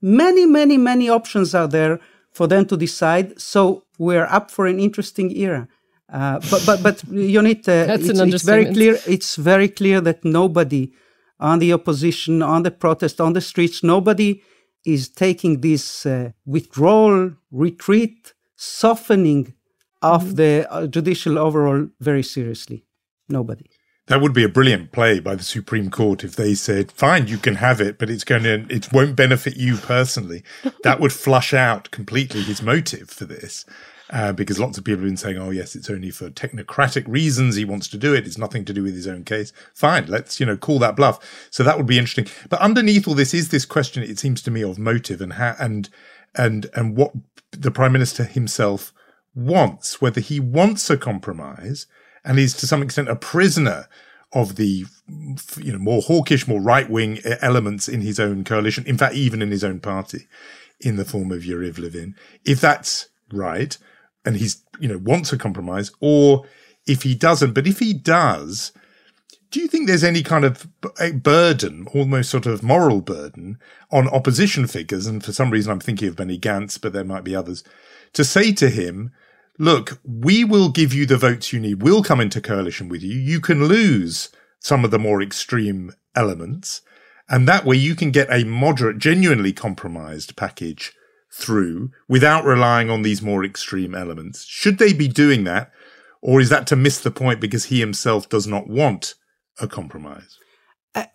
many, 0.00 0.46
many, 0.46 0.76
many 0.76 1.08
options 1.08 1.54
are 1.54 1.68
there 1.68 2.00
for 2.32 2.46
them 2.46 2.66
to 2.66 2.76
decide? 2.76 3.40
So 3.40 3.84
we're 3.98 4.26
up 4.26 4.50
for 4.50 4.66
an 4.66 4.78
interesting 4.78 5.36
era. 5.36 5.68
Uh, 6.12 6.38
but 6.50 6.62
but 6.64 6.82
but 6.82 6.96
Yonit, 7.08 7.68
uh, 7.68 7.92
it's, 7.92 8.08
it's 8.08 8.44
very 8.44 8.66
clear. 8.66 8.96
It's 9.06 9.34
very 9.36 9.68
clear 9.68 10.00
that 10.02 10.24
nobody 10.24 10.92
on 11.40 11.58
the 11.58 11.72
opposition, 11.72 12.42
on 12.42 12.62
the 12.62 12.70
protest, 12.70 13.20
on 13.20 13.32
the 13.32 13.40
streets, 13.40 13.82
nobody 13.82 14.42
is 14.84 15.08
taking 15.08 15.60
this 15.60 16.06
uh, 16.06 16.30
withdrawal, 16.44 17.32
retreat, 17.50 18.34
softening 18.54 19.52
of 20.00 20.22
mm-hmm. 20.22 20.34
the 20.34 20.66
uh, 20.70 20.86
judicial 20.86 21.38
overall 21.38 21.88
very 22.00 22.22
seriously. 22.22 22.86
Nobody. 23.28 23.66
That 24.06 24.20
would 24.20 24.32
be 24.32 24.44
a 24.44 24.48
brilliant 24.48 24.92
play 24.92 25.18
by 25.18 25.34
the 25.34 25.42
Supreme 25.42 25.90
Court 25.90 26.22
if 26.22 26.36
they 26.36 26.54
said, 26.54 26.92
"Fine, 26.92 27.26
you 27.26 27.38
can 27.38 27.56
have 27.56 27.80
it, 27.80 27.98
but 27.98 28.08
it's 28.08 28.22
going 28.22 28.44
to 28.44 28.64
it 28.68 28.92
won't 28.92 29.16
benefit 29.16 29.56
you 29.56 29.76
personally." 29.76 30.44
that 30.84 31.00
would 31.00 31.12
flush 31.12 31.52
out 31.52 31.90
completely 31.90 32.42
his 32.42 32.62
motive 32.62 33.10
for 33.10 33.24
this, 33.24 33.64
uh, 34.10 34.32
because 34.32 34.60
lots 34.60 34.78
of 34.78 34.84
people 34.84 35.00
have 35.00 35.08
been 35.08 35.16
saying, 35.16 35.38
"Oh, 35.38 35.50
yes, 35.50 35.74
it's 35.74 35.90
only 35.90 36.12
for 36.12 36.30
technocratic 36.30 37.02
reasons 37.08 37.56
he 37.56 37.64
wants 37.64 37.88
to 37.88 37.96
do 37.96 38.14
it. 38.14 38.26
It's 38.26 38.38
nothing 38.38 38.64
to 38.66 38.72
do 38.72 38.84
with 38.84 38.94
his 38.94 39.08
own 39.08 39.24
case." 39.24 39.52
Fine, 39.74 40.06
let's 40.06 40.38
you 40.38 40.46
know 40.46 40.56
call 40.56 40.78
that 40.78 40.94
bluff. 40.94 41.18
So 41.50 41.64
that 41.64 41.76
would 41.76 41.86
be 41.86 41.98
interesting. 41.98 42.28
But 42.48 42.60
underneath 42.60 43.08
all 43.08 43.14
this 43.14 43.34
is 43.34 43.48
this 43.48 43.64
question. 43.64 44.04
It 44.04 44.20
seems 44.20 44.40
to 44.42 44.52
me 44.52 44.62
of 44.62 44.78
motive 44.78 45.20
and 45.20 45.32
how 45.32 45.56
and 45.58 45.88
and 46.36 46.70
and 46.74 46.96
what 46.96 47.10
the 47.50 47.72
prime 47.72 47.92
minister 47.92 48.22
himself 48.22 48.92
wants, 49.34 50.00
whether 50.00 50.20
he 50.20 50.38
wants 50.38 50.88
a 50.90 50.96
compromise 50.96 51.86
and 52.26 52.38
is 52.38 52.52
to 52.54 52.66
some 52.66 52.82
extent 52.82 53.08
a 53.08 53.16
prisoner 53.16 53.88
of 54.32 54.56
the 54.56 54.84
you 55.56 55.72
know 55.72 55.78
more 55.78 56.02
hawkish, 56.02 56.46
more 56.46 56.60
right 56.60 56.90
wing 56.90 57.20
elements 57.40 57.88
in 57.88 58.02
his 58.02 58.20
own 58.20 58.44
coalition. 58.44 58.84
In 58.86 58.98
fact, 58.98 59.14
even 59.14 59.40
in 59.40 59.50
his 59.50 59.64
own 59.64 59.80
party, 59.80 60.26
in 60.80 60.96
the 60.96 61.04
form 61.04 61.32
of 61.32 61.42
Yariv 61.42 61.78
Levin. 61.78 62.14
If 62.44 62.60
that's 62.60 63.08
right, 63.32 63.78
and 64.24 64.36
he's 64.36 64.62
you 64.80 64.88
know 64.88 64.98
wants 64.98 65.32
a 65.32 65.38
compromise, 65.38 65.92
or 66.00 66.44
if 66.86 67.02
he 67.02 67.14
doesn't, 67.14 67.54
but 67.54 67.66
if 67.66 67.78
he 67.78 67.94
does. 67.94 68.72
Do 69.52 69.60
you 69.60 69.68
think 69.68 69.86
there's 69.86 70.04
any 70.04 70.24
kind 70.24 70.44
of 70.44 70.66
burden, 71.22 71.86
almost 71.94 72.30
sort 72.30 72.46
of 72.46 72.64
moral 72.64 73.00
burden, 73.00 73.58
on 73.92 74.08
opposition 74.08 74.66
figures? 74.66 75.06
And 75.06 75.24
for 75.24 75.32
some 75.32 75.50
reason, 75.50 75.70
I'm 75.70 75.80
thinking 75.80 76.08
of 76.08 76.16
Benny 76.16 76.36
Gantz, 76.36 76.80
but 76.80 76.92
there 76.92 77.04
might 77.04 77.22
be 77.22 77.36
others, 77.36 77.62
to 78.14 78.24
say 78.24 78.52
to 78.52 78.68
him, 78.68 79.12
look, 79.58 79.98
we 80.04 80.44
will 80.44 80.68
give 80.68 80.92
you 80.92 81.06
the 81.06 81.16
votes 81.16 81.52
you 81.52 81.60
need. 81.60 81.82
We'll 81.82 82.02
come 82.02 82.20
into 82.20 82.40
coalition 82.40 82.88
with 82.88 83.02
you. 83.02 83.16
You 83.18 83.40
can 83.40 83.64
lose 83.64 84.30
some 84.60 84.84
of 84.84 84.90
the 84.90 84.98
more 84.98 85.22
extreme 85.22 85.92
elements. 86.14 86.82
And 87.28 87.48
that 87.48 87.64
way 87.64 87.76
you 87.76 87.94
can 87.94 88.10
get 88.10 88.32
a 88.32 88.44
moderate, 88.44 88.98
genuinely 88.98 89.52
compromised 89.52 90.36
package 90.36 90.92
through 91.32 91.90
without 92.08 92.44
relying 92.44 92.88
on 92.88 93.02
these 93.02 93.20
more 93.20 93.44
extreme 93.44 93.94
elements. 93.94 94.44
Should 94.46 94.78
they 94.78 94.92
be 94.92 95.08
doing 95.08 95.44
that? 95.44 95.70
Or 96.22 96.40
is 96.40 96.48
that 96.48 96.66
to 96.68 96.76
miss 96.76 97.00
the 97.00 97.10
point 97.10 97.40
because 97.40 97.66
he 97.66 97.80
himself 97.80 98.28
does 98.28 98.46
not 98.46 98.68
want 98.68 99.14
a 99.60 99.68
compromise? 99.68 100.38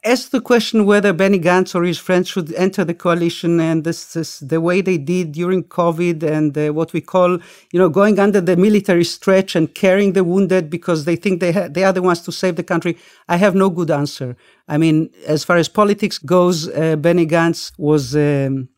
As 0.03 0.29
the 0.29 0.41
question 0.41 0.85
whether 0.85 1.11
Benny 1.11 1.39
Gantz 1.39 1.73
or 1.73 1.83
his 1.83 1.97
friends 1.97 2.27
should 2.27 2.53
enter 2.53 2.85
the 2.85 2.93
coalition, 2.93 3.59
and 3.59 3.83
this 3.83 4.15
is 4.15 4.39
the 4.39 4.61
way 4.61 4.81
they 4.81 4.97
did 4.97 5.31
during 5.31 5.63
COVID, 5.63 6.21
and 6.23 6.55
uh, 6.57 6.71
what 6.71 6.93
we 6.93 7.01
call, 7.01 7.39
you 7.71 7.79
know, 7.79 7.89
going 7.89 8.19
under 8.19 8.41
the 8.41 8.55
military 8.55 9.03
stretch 9.03 9.55
and 9.55 9.73
carrying 9.73 10.13
the 10.13 10.23
wounded 10.23 10.69
because 10.69 11.05
they 11.05 11.15
think 11.15 11.39
they 11.39 11.51
ha- 11.51 11.67
they 11.67 11.83
are 11.83 11.93
the 11.93 12.01
ones 12.01 12.21
to 12.21 12.31
save 12.31 12.55
the 12.57 12.63
country. 12.63 12.97
I 13.27 13.37
have 13.37 13.55
no 13.55 13.69
good 13.69 13.89
answer. 13.89 14.35
I 14.67 14.77
mean, 14.77 15.09
as 15.25 15.43
far 15.43 15.57
as 15.57 15.67
politics 15.67 16.17
goes, 16.19 16.69
uh, 16.69 16.95
Benny 16.97 17.25
Gantz 17.25 17.71
was 17.77 18.15
um, 18.15 18.69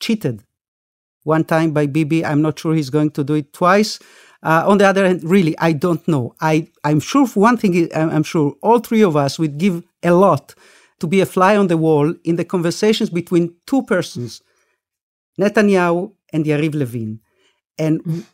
cheated 0.00 0.44
one 1.22 1.44
time 1.44 1.72
by 1.72 1.86
Bibi. 1.86 2.24
I'm 2.24 2.42
not 2.42 2.58
sure 2.58 2.74
he's 2.74 2.90
going 2.90 3.12
to 3.12 3.24
do 3.24 3.34
it 3.34 3.52
twice. 3.52 3.98
Uh, 4.44 4.62
on 4.66 4.76
the 4.76 4.84
other 4.84 5.06
hand, 5.06 5.24
really, 5.24 5.56
I 5.58 5.72
don't 5.72 6.06
know. 6.06 6.34
I, 6.40 6.68
I'm 6.84 7.00
sure 7.00 7.26
one 7.28 7.56
thing, 7.56 7.88
I'm 7.94 8.22
sure 8.22 8.54
all 8.62 8.78
three 8.78 9.02
of 9.02 9.16
us 9.16 9.38
would 9.38 9.56
give 9.56 9.82
a 10.02 10.12
lot 10.12 10.54
to 11.00 11.06
be 11.06 11.22
a 11.22 11.26
fly 11.26 11.56
on 11.56 11.68
the 11.68 11.78
wall 11.78 12.14
in 12.24 12.36
the 12.36 12.44
conversations 12.44 13.08
between 13.08 13.54
two 13.66 13.82
persons, 13.84 14.42
Netanyahu 15.40 16.12
and 16.32 16.44
Yariv 16.44 16.74
Levin. 16.74 17.20
And 17.78 18.26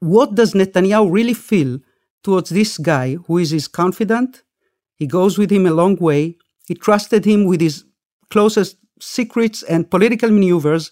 what 0.00 0.34
does 0.34 0.52
Netanyahu 0.52 1.10
really 1.12 1.34
feel 1.34 1.78
towards 2.24 2.50
this 2.50 2.76
guy 2.76 3.14
who 3.14 3.38
is 3.38 3.50
his 3.50 3.68
confidant? 3.68 4.42
He 4.96 5.06
goes 5.06 5.38
with 5.38 5.50
him 5.50 5.66
a 5.66 5.70
long 5.70 5.96
way. 5.96 6.36
He 6.66 6.74
trusted 6.74 7.24
him 7.24 7.44
with 7.44 7.60
his 7.60 7.84
closest 8.30 8.78
secrets 9.00 9.62
and 9.62 9.88
political 9.90 10.30
maneuvers 10.30 10.90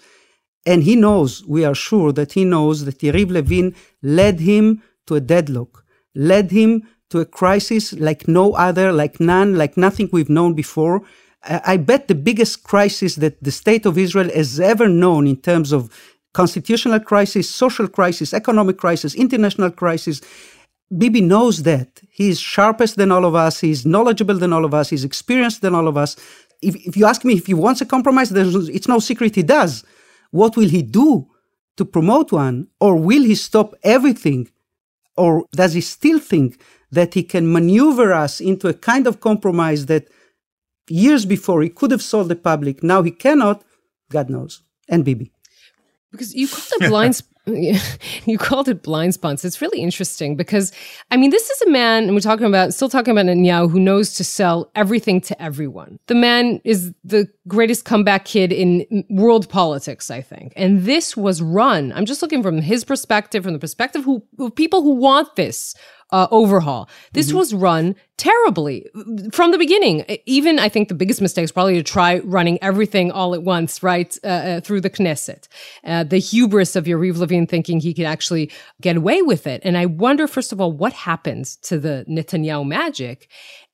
and 0.67 0.83
he 0.83 0.97
knows, 0.97 1.45
we 1.47 1.65
are 1.65 1.75
sure 1.75 2.13
that 2.13 2.33
he 2.33 2.45
knows 2.45 2.85
that 2.85 3.01
Yariv 3.01 3.31
Levin 3.31 3.75
led 4.03 4.41
him 4.41 4.83
to 5.07 5.15
a 5.15 5.21
deadlock, 5.21 5.85
led 6.15 6.51
him 6.51 6.89
to 7.11 7.21
a 7.21 7.27
crisis 7.27 7.93
like 7.93 8.27
no 8.27 8.55
other, 8.55 8.93
like 8.93 9.21
none, 9.21 9.57
like 9.57 9.77
nothing 9.77 10.09
we've 10.11 10.31
known 10.31 10.55
before. 10.55 11.03
I 11.47 11.77
bet 11.77 12.09
the 12.09 12.15
biggest 12.15 12.65
crisis 12.65 13.17
that 13.17 13.43
the 13.43 13.51
state 13.51 13.85
of 13.85 13.99
Israel 13.99 14.31
has 14.31 14.59
ever 14.59 14.89
known 14.89 15.27
in 15.27 15.37
terms 15.37 15.73
of 15.73 15.91
constitutional 16.33 17.01
crisis, 17.01 17.49
social 17.49 17.87
crisis, 17.87 18.33
economic 18.33 18.79
crisis, 18.79 19.15
international 19.15 19.71
crisis. 19.71 20.23
Bibi 20.97 21.21
knows 21.21 21.63
that. 21.65 22.01
He's 22.11 22.41
sharpest 22.41 22.97
than 22.97 23.13
all 23.13 23.27
of 23.27 23.35
us. 23.35 23.61
He's 23.61 23.85
knowledgeable 23.85 24.37
than 24.37 24.53
all 24.55 24.65
of 24.65 24.73
us. 24.73 24.89
He's 24.89 25.05
experienced 25.05 25.61
than 25.61 25.75
all 25.75 25.87
of 25.87 25.97
us. 25.99 26.17
If, 26.63 26.77
if 26.77 26.97
you 26.97 27.05
ask 27.05 27.25
me 27.25 27.35
if 27.35 27.47
he 27.47 27.55
wants 27.55 27.83
a 27.83 27.87
compromise, 27.87 28.33
it's 28.33 28.89
no 28.89 28.99
secret 28.99 29.35
he 29.35 29.43
does. 29.43 29.85
What 30.35 30.57
will 30.57 30.69
he 30.69 30.83
do 30.83 31.29
to 31.77 31.85
promote 31.85 32.33
one? 32.33 32.67
Or 32.81 32.97
will 32.97 33.23
he 33.23 33.37
stop 33.37 33.73
everything? 33.85 34.49
Or 35.17 35.45
does 35.53 35.75
he 35.75 35.81
still 35.81 36.19
think 36.19 36.61
that 36.91 37.15
he 37.15 37.23
can 37.23 37.53
maneuver 37.53 38.13
us 38.13 38.41
into 38.41 38.67
a 38.67 38.75
kind 38.75 39.07
of 39.07 39.21
compromise 39.21 39.87
that 39.87 40.09
years 40.89 41.25
before 41.25 41.63
he 41.63 41.69
could 41.69 41.93
have 41.93 42.03
sold 42.03 42.31
the 42.31 42.35
public, 42.35 42.83
now 42.83 43.03
he 43.03 43.13
cannot? 43.13 43.63
God 44.11 44.29
knows. 44.29 44.63
And 44.89 45.05
Bibi. 45.05 45.34
Because 46.15 46.35
you 46.35 46.49
called 46.49 46.83
it 46.83 46.89
blind. 46.89 47.23
you 48.25 48.39
called 48.39 48.69
it 48.69 48.83
blind 48.83 49.13
spots. 49.13 49.45
It's 49.45 49.61
really 49.61 49.81
interesting 49.81 50.35
because, 50.35 50.73
I 51.11 51.19
mean, 51.19 51.31
this 51.31 51.51
is 51.51 51.63
a 51.63 51.71
man, 51.71 52.05
and 52.05 52.15
we're 52.15 52.21
talking 52.21 52.47
about, 52.47 52.73
still 52.73 52.89
talking 52.89 53.13
about 53.13 53.27
Netanyahu, 53.27 53.71
who 53.71 53.81
knows 53.81 54.15
to 54.15 54.25
sell 54.25 54.71
everything 54.75 55.21
to 55.23 55.43
everyone. 55.43 55.99
The 56.07 56.15
man 56.15 56.63
is 56.65 56.95
the 57.05 57.29
greatest 57.47 57.85
comeback 57.85 58.25
kid 58.25 58.51
in 58.51 59.05
world 59.11 59.51
politics, 59.51 60.11
I 60.11 60.23
think. 60.23 60.55
And 60.57 60.85
this 60.85 61.19
was 61.19 61.43
run. 61.43 61.93
I'm 61.93 62.07
just 62.07 62.23
looking 62.23 62.43
from 62.43 62.63
his 62.63 62.83
perspective, 62.83 63.45
from 63.45 63.53
the 63.53 63.59
perspective 63.59 64.05
who, 64.05 64.25
of 64.39 64.55
people 64.55 64.83
who 64.83 64.95
want 64.95 65.37
this 65.37 65.75
uh, 66.11 66.27
overhaul. 66.31 66.89
This 67.13 67.29
mm-hmm. 67.29 67.39
was 67.39 67.55
run 67.55 67.97
terribly 68.17 68.87
from 69.33 69.51
the 69.51 69.59
beginning. 69.59 70.05
Even 70.27 70.59
I 70.59 70.69
think 70.69 70.89
the 70.89 70.95
biggest 70.95 71.21
mistake 71.21 71.45
is 71.45 71.53
probably 71.53 71.75
to 71.75 71.83
try 71.83 72.21
running 72.21 72.63
everything 72.63 73.11
all 73.11 73.35
at 73.35 73.43
once, 73.43 73.83
right, 73.83 74.17
uh, 74.23 74.27
uh, 74.27 74.61
through 74.61 74.83
the 74.83 74.91
Knesset. 74.91 75.49
Uh, 75.83 76.05
the 76.05 76.19
hubris 76.19 76.77
of 76.77 76.85
Yariv 76.85 77.17
Levin 77.17 77.47
thinking 77.47 77.81
he 77.81 77.93
could 77.93 78.05
actually 78.05 78.51
get 78.81 78.97
away 78.97 79.23
with 79.23 79.47
it. 79.47 79.61
And 79.65 79.77
I 79.77 79.87
wonder, 79.87 80.29
first 80.29 80.53
of 80.53 80.61
all, 80.61 80.73
what 80.73 80.93
happens 80.93 81.57
to 81.57 81.79
the 81.79 82.05
Netanyahu 82.09 82.67
magic? 82.67 83.29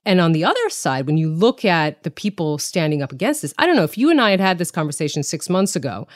And 0.07 0.19
on 0.21 0.33
the 0.33 0.45
other 0.45 0.69
side, 0.71 1.07
when 1.07 1.19
you 1.19 1.31
look 1.31 1.63
at 1.63 2.05
the 2.05 2.11
people 2.11 2.57
standing 2.57 3.03
up 3.03 3.13
against 3.13 3.43
this, 3.43 3.53
I 3.59 3.67
don't 3.67 3.77
know 3.77 3.85
if 3.85 3.99
you 3.99 4.11
and 4.11 4.19
I 4.21 4.31
had 4.31 4.41
had 4.41 4.57
this 4.57 4.71
conversation 4.71 5.23
six 5.23 5.51
months 5.51 5.77
ago, 5.77 6.09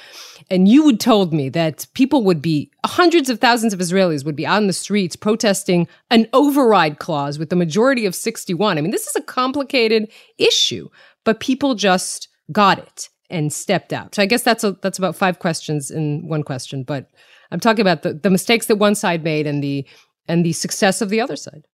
and 0.51 0.67
you 0.67 0.87
had 0.87 1.01
told 1.01 1.35
me 1.35 1.51
that 1.51 1.87
people 1.93 2.25
would 2.25 2.41
be, 2.41 2.71
hundreds 2.87 3.29
of 3.29 3.41
thousands 3.41 3.75
of 3.75 3.81
Israelis 3.81 4.25
would 4.25 4.37
be 4.37 4.47
out 4.47 4.63
in 4.63 4.69
the 4.69 4.73
streets 4.73 5.17
protesting 5.17 5.87
an 6.11 6.27
override 6.33 6.99
clause 6.99 7.39
with 7.39 7.51
the 7.51 7.57
majority 7.57 8.07
of 8.07 8.15
61. 8.15 8.79
I 8.79 8.81
mean, 8.81 8.91
this 8.91 9.07
is 9.07 9.17
a 9.17 9.23
complicated 9.23 10.11
issue, 10.39 10.89
but 11.25 11.41
people 11.41 11.75
just 11.75 12.29
got 12.53 12.79
it 12.79 13.11
and 13.29 13.53
stepped 13.53 13.93
out. 13.93 14.15
So 14.15 14.23
I 14.23 14.27
guess 14.27 14.43
that's 14.43 14.65
a, 14.65 14.73
that's 14.81 14.99
about 14.99 15.17
five 15.17 15.41
questions 15.41 15.91
in 15.91 16.27
one 16.27 16.43
question, 16.43 16.85
but 16.85 17.11
I'm 17.51 17.61
talking 17.61 17.83
about 17.83 18.03
the, 18.03 18.15
the 18.15 18.31
mistakes 18.31 18.67
that 18.67 18.77
one 18.77 18.95
side 18.95 19.23
made 19.23 19.47
and 19.47 19.63
the 19.63 19.87
and 20.27 20.45
the 20.45 20.55
success 20.55 21.03
of 21.03 21.11
the 21.11 21.21
other 21.21 21.37
side. 21.37 21.67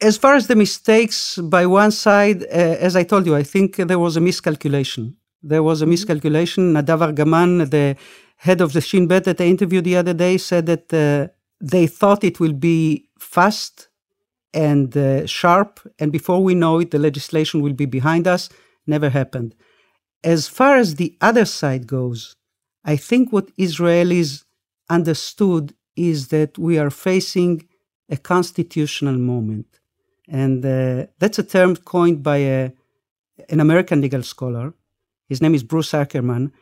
As 0.00 0.16
far 0.16 0.36
as 0.36 0.46
the 0.46 0.54
mistakes 0.54 1.38
by 1.38 1.66
one 1.66 1.90
side, 1.90 2.42
uh, 2.44 2.86
as 2.86 2.94
I 2.94 3.02
told 3.02 3.26
you, 3.26 3.34
I 3.34 3.42
think 3.42 3.76
there 3.76 3.98
was 3.98 4.16
a 4.16 4.20
miscalculation. 4.20 5.16
There 5.42 5.62
was 5.62 5.80
a 5.80 5.84
mm-hmm. 5.84 5.90
miscalculation. 5.90 6.72
Nadav 6.74 7.12
Argaman, 7.12 7.68
the 7.68 7.96
head 8.36 8.60
of 8.60 8.72
the 8.72 8.80
Shin 8.80 9.08
Bet 9.08 9.24
that 9.24 9.40
I 9.40 9.44
interviewed 9.44 9.84
the 9.84 9.96
other 9.96 10.14
day, 10.14 10.38
said 10.38 10.66
that 10.66 10.92
uh, 10.94 11.32
they 11.60 11.88
thought 11.88 12.22
it 12.22 12.38
will 12.38 12.52
be 12.52 13.08
fast 13.18 13.88
and 14.54 14.96
uh, 14.96 15.26
sharp, 15.26 15.80
and 15.98 16.10
before 16.12 16.42
we 16.42 16.54
know 16.54 16.78
it, 16.78 16.90
the 16.90 16.98
legislation 16.98 17.60
will 17.60 17.74
be 17.74 17.86
behind 17.86 18.26
us. 18.26 18.48
Never 18.86 19.10
happened. 19.10 19.54
As 20.24 20.48
far 20.48 20.76
as 20.76 20.94
the 20.94 21.16
other 21.20 21.44
side 21.44 21.86
goes, 21.86 22.36
I 22.84 22.96
think 22.96 23.32
what 23.32 23.54
Israelis 23.56 24.44
understood 24.88 25.74
is 25.96 26.28
that 26.28 26.56
we 26.56 26.78
are 26.78 26.90
facing 26.90 27.68
a 28.08 28.16
constitutional 28.16 29.18
moment. 29.18 29.77
And 30.28 30.64
uh, 30.64 31.06
that's 31.18 31.38
a 31.38 31.42
term 31.42 31.76
coined 31.76 32.22
by 32.22 32.36
a, 32.36 32.72
an 33.48 33.60
American 33.60 34.00
legal 34.00 34.22
scholar. 34.22 34.74
His 35.28 35.40
name 35.40 35.54
is 35.54 35.62
Bruce 35.62 35.94
Ackerman. 35.94 36.52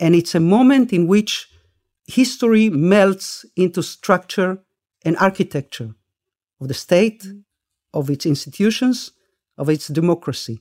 And 0.00 0.14
it's 0.14 0.34
a 0.34 0.40
moment 0.40 0.92
in 0.92 1.06
which 1.06 1.48
history 2.06 2.68
melts 2.68 3.46
into 3.56 3.82
structure 3.82 4.58
and 5.04 5.16
architecture 5.18 5.94
of 6.60 6.68
the 6.68 6.74
state, 6.74 7.26
of 7.92 8.10
its 8.10 8.26
institutions, 8.26 9.12
of 9.56 9.68
its 9.68 9.88
democracy. 9.88 10.60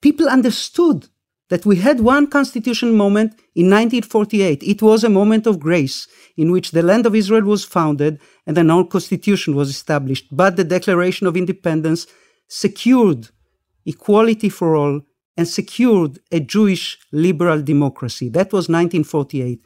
People 0.00 0.28
understood 0.28 1.08
that 1.48 1.64
we 1.64 1.76
had 1.76 2.00
one 2.00 2.26
constitutional 2.26 2.92
moment 2.92 3.32
in 3.54 3.66
1948. 3.66 4.62
It 4.62 4.82
was 4.82 5.02
a 5.02 5.08
moment 5.08 5.46
of 5.46 5.60
grace 5.60 6.06
in 6.36 6.52
which 6.52 6.70
the 6.70 6.82
land 6.82 7.06
of 7.06 7.14
Israel 7.14 7.44
was 7.44 7.64
founded 7.64 8.20
and 8.46 8.56
a 8.58 8.64
non 8.64 8.88
constitution 8.88 9.54
was 9.54 9.70
established. 9.70 10.26
But 10.30 10.56
the 10.56 10.64
Declaration 10.64 11.26
of 11.26 11.36
Independence 11.36 12.06
secured 12.48 13.28
equality 13.86 14.48
for 14.48 14.76
all 14.76 15.00
and 15.36 15.48
secured 15.48 16.18
a 16.32 16.40
Jewish 16.40 16.98
liberal 17.12 17.62
democracy. 17.62 18.28
That 18.28 18.52
was 18.52 18.68
1948. 18.68 19.62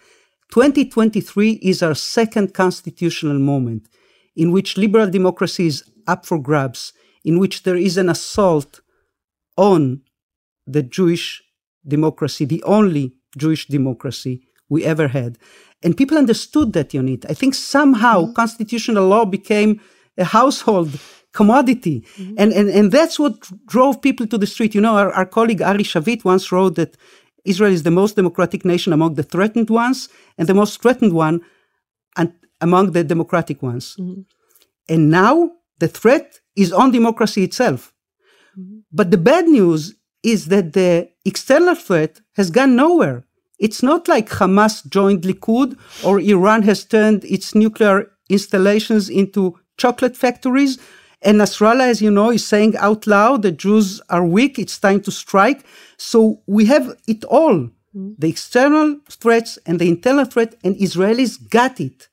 2023 0.50 1.52
is 1.62 1.82
our 1.82 1.94
second 1.94 2.52
constitutional 2.52 3.38
moment 3.38 3.88
in 4.36 4.52
which 4.52 4.76
liberal 4.76 5.08
democracy 5.08 5.66
is 5.66 5.82
up 6.06 6.26
for 6.26 6.38
grabs, 6.38 6.92
in 7.24 7.38
which 7.38 7.62
there 7.62 7.76
is 7.76 7.96
an 7.96 8.08
assault 8.08 8.80
on 9.56 10.02
the 10.66 10.82
Jewish 10.82 11.42
democracy, 11.86 12.44
the 12.44 12.62
only 12.64 13.14
Jewish 13.36 13.66
democracy 13.66 14.42
we 14.68 14.84
ever 14.84 15.08
had. 15.08 15.38
And 15.82 15.96
people 15.96 16.16
understood 16.16 16.72
that, 16.74 16.90
Yonit. 16.90 17.26
I 17.28 17.34
think 17.34 17.54
somehow 17.54 18.22
mm-hmm. 18.22 18.32
constitutional 18.32 19.06
law 19.08 19.24
became 19.24 19.80
a 20.16 20.24
household 20.24 20.98
commodity. 21.32 22.04
Mm-hmm. 22.16 22.34
And, 22.38 22.52
and, 22.52 22.68
and 22.68 22.92
that's 22.92 23.18
what 23.18 23.34
drove 23.66 24.00
people 24.00 24.26
to 24.26 24.38
the 24.38 24.46
street. 24.46 24.74
You 24.74 24.80
know, 24.80 24.96
our, 24.96 25.12
our 25.12 25.26
colleague 25.26 25.62
Ari 25.62 25.84
Shavit 25.84 26.24
once 26.24 26.52
wrote 26.52 26.76
that 26.76 26.96
Israel 27.44 27.72
is 27.72 27.82
the 27.82 27.90
most 27.90 28.16
democratic 28.16 28.64
nation 28.64 28.92
among 28.92 29.14
the 29.14 29.22
threatened 29.22 29.70
ones 29.70 30.08
and 30.38 30.48
the 30.48 30.54
most 30.54 30.80
threatened 30.80 31.12
one 31.12 31.40
and 32.16 32.32
among 32.60 32.92
the 32.92 33.02
democratic 33.02 33.62
ones. 33.62 33.96
Mm-hmm. 33.98 34.22
And 34.88 35.10
now 35.10 35.50
the 35.78 35.88
threat 35.88 36.40
is 36.54 36.72
on 36.72 36.92
democracy 36.92 37.42
itself. 37.42 37.92
Mm-hmm. 38.58 38.80
But 38.92 39.10
the 39.10 39.18
bad 39.18 39.46
news 39.46 39.94
is 40.22 40.46
that 40.46 40.72
the 40.72 41.10
external 41.24 41.74
threat 41.74 42.20
has 42.36 42.50
gone 42.50 42.76
nowhere. 42.76 43.24
It's 43.58 43.82
not 43.82 44.08
like 44.08 44.28
Hamas 44.28 44.88
joined 44.88 45.22
Likud 45.22 45.78
or 46.04 46.20
Iran 46.20 46.62
has 46.62 46.84
turned 46.84 47.24
its 47.24 47.54
nuclear 47.54 48.10
installations 48.28 49.08
into 49.08 49.58
chocolate 49.76 50.16
factories. 50.16 50.78
And 51.22 51.40
Nasrallah, 51.40 51.88
as 51.88 52.02
you 52.02 52.10
know, 52.10 52.30
is 52.30 52.44
saying 52.44 52.76
out 52.78 53.06
loud 53.06 53.42
that 53.42 53.58
Jews 53.58 54.00
are 54.10 54.24
weak, 54.24 54.58
it's 54.58 54.78
time 54.78 55.00
to 55.02 55.12
strike. 55.12 55.64
So 55.96 56.42
we 56.46 56.64
have 56.66 56.96
it 57.06 57.24
all 57.24 57.70
mm. 57.96 58.14
the 58.18 58.28
external 58.28 58.98
threats 59.08 59.58
and 59.66 59.78
the 59.78 59.88
internal 59.88 60.24
threat, 60.24 60.56
and 60.64 60.76
Israelis 60.76 61.48
got 61.48 61.80
it. 61.80 62.08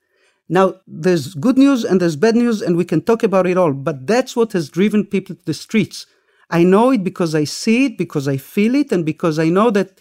Now, 0.48 0.76
there's 0.88 1.36
good 1.36 1.58
news 1.58 1.84
and 1.84 2.02
there's 2.02 2.16
bad 2.16 2.36
news, 2.36 2.62
and 2.62 2.76
we 2.76 2.86
can 2.86 3.02
talk 3.02 3.24
about 3.24 3.48
it 3.48 3.58
all, 3.58 3.74
but 3.74 4.08
that's 4.08 4.36
what 4.36 4.54
has 4.54 4.70
driven 4.70 5.06
people 5.06 5.36
to 5.36 5.46
the 5.46 5.54
streets. 5.54 6.06
I 6.50 6.64
know 6.64 6.92
it 6.92 7.04
because 7.04 7.36
I 7.36 7.44
see 7.44 7.86
it, 7.86 7.98
because 7.98 8.28
I 8.28 8.38
feel 8.38 8.76
it, 8.76 8.92
and 8.92 9.06
because 9.06 9.38
I 9.40 9.50
know 9.50 9.70
that 9.72 10.00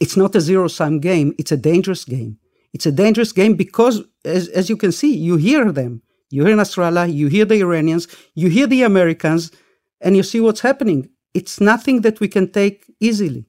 it's 0.00 0.16
not 0.16 0.34
a 0.36 0.40
zero 0.40 0.68
sum 0.68 1.00
game. 1.00 1.34
It's 1.38 1.52
a 1.52 1.56
dangerous 1.56 2.04
game. 2.04 2.38
It's 2.72 2.86
a 2.86 2.92
dangerous 2.92 3.32
game 3.32 3.54
because, 3.54 4.02
as, 4.24 4.48
as 4.48 4.68
you 4.68 4.76
can 4.76 4.92
see, 4.92 5.16
you 5.16 5.36
hear 5.36 5.72
them. 5.72 6.02
You 6.28 6.44
hear 6.44 6.56
Nasrallah, 6.56 7.12
you 7.12 7.28
hear 7.28 7.44
the 7.44 7.60
Iranians, 7.60 8.08
you 8.34 8.48
hear 8.48 8.66
the 8.66 8.82
Americans, 8.82 9.52
and 10.00 10.16
you 10.16 10.22
see 10.22 10.40
what's 10.40 10.60
happening. 10.60 11.08
It's 11.34 11.60
nothing 11.60 12.02
that 12.02 12.20
we 12.20 12.28
can 12.28 12.50
take 12.50 12.92
easily. 13.00 13.46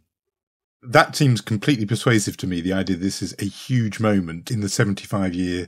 That 0.83 1.15
seems 1.15 1.41
completely 1.41 1.85
persuasive 1.85 2.37
to 2.37 2.47
me, 2.47 2.61
the 2.61 2.73
idea 2.73 2.95
this 2.95 3.21
is 3.21 3.35
a 3.39 3.45
huge 3.45 3.99
moment 3.99 4.51
in 4.51 4.61
the 4.61 4.69
75 4.69 5.33
year 5.33 5.67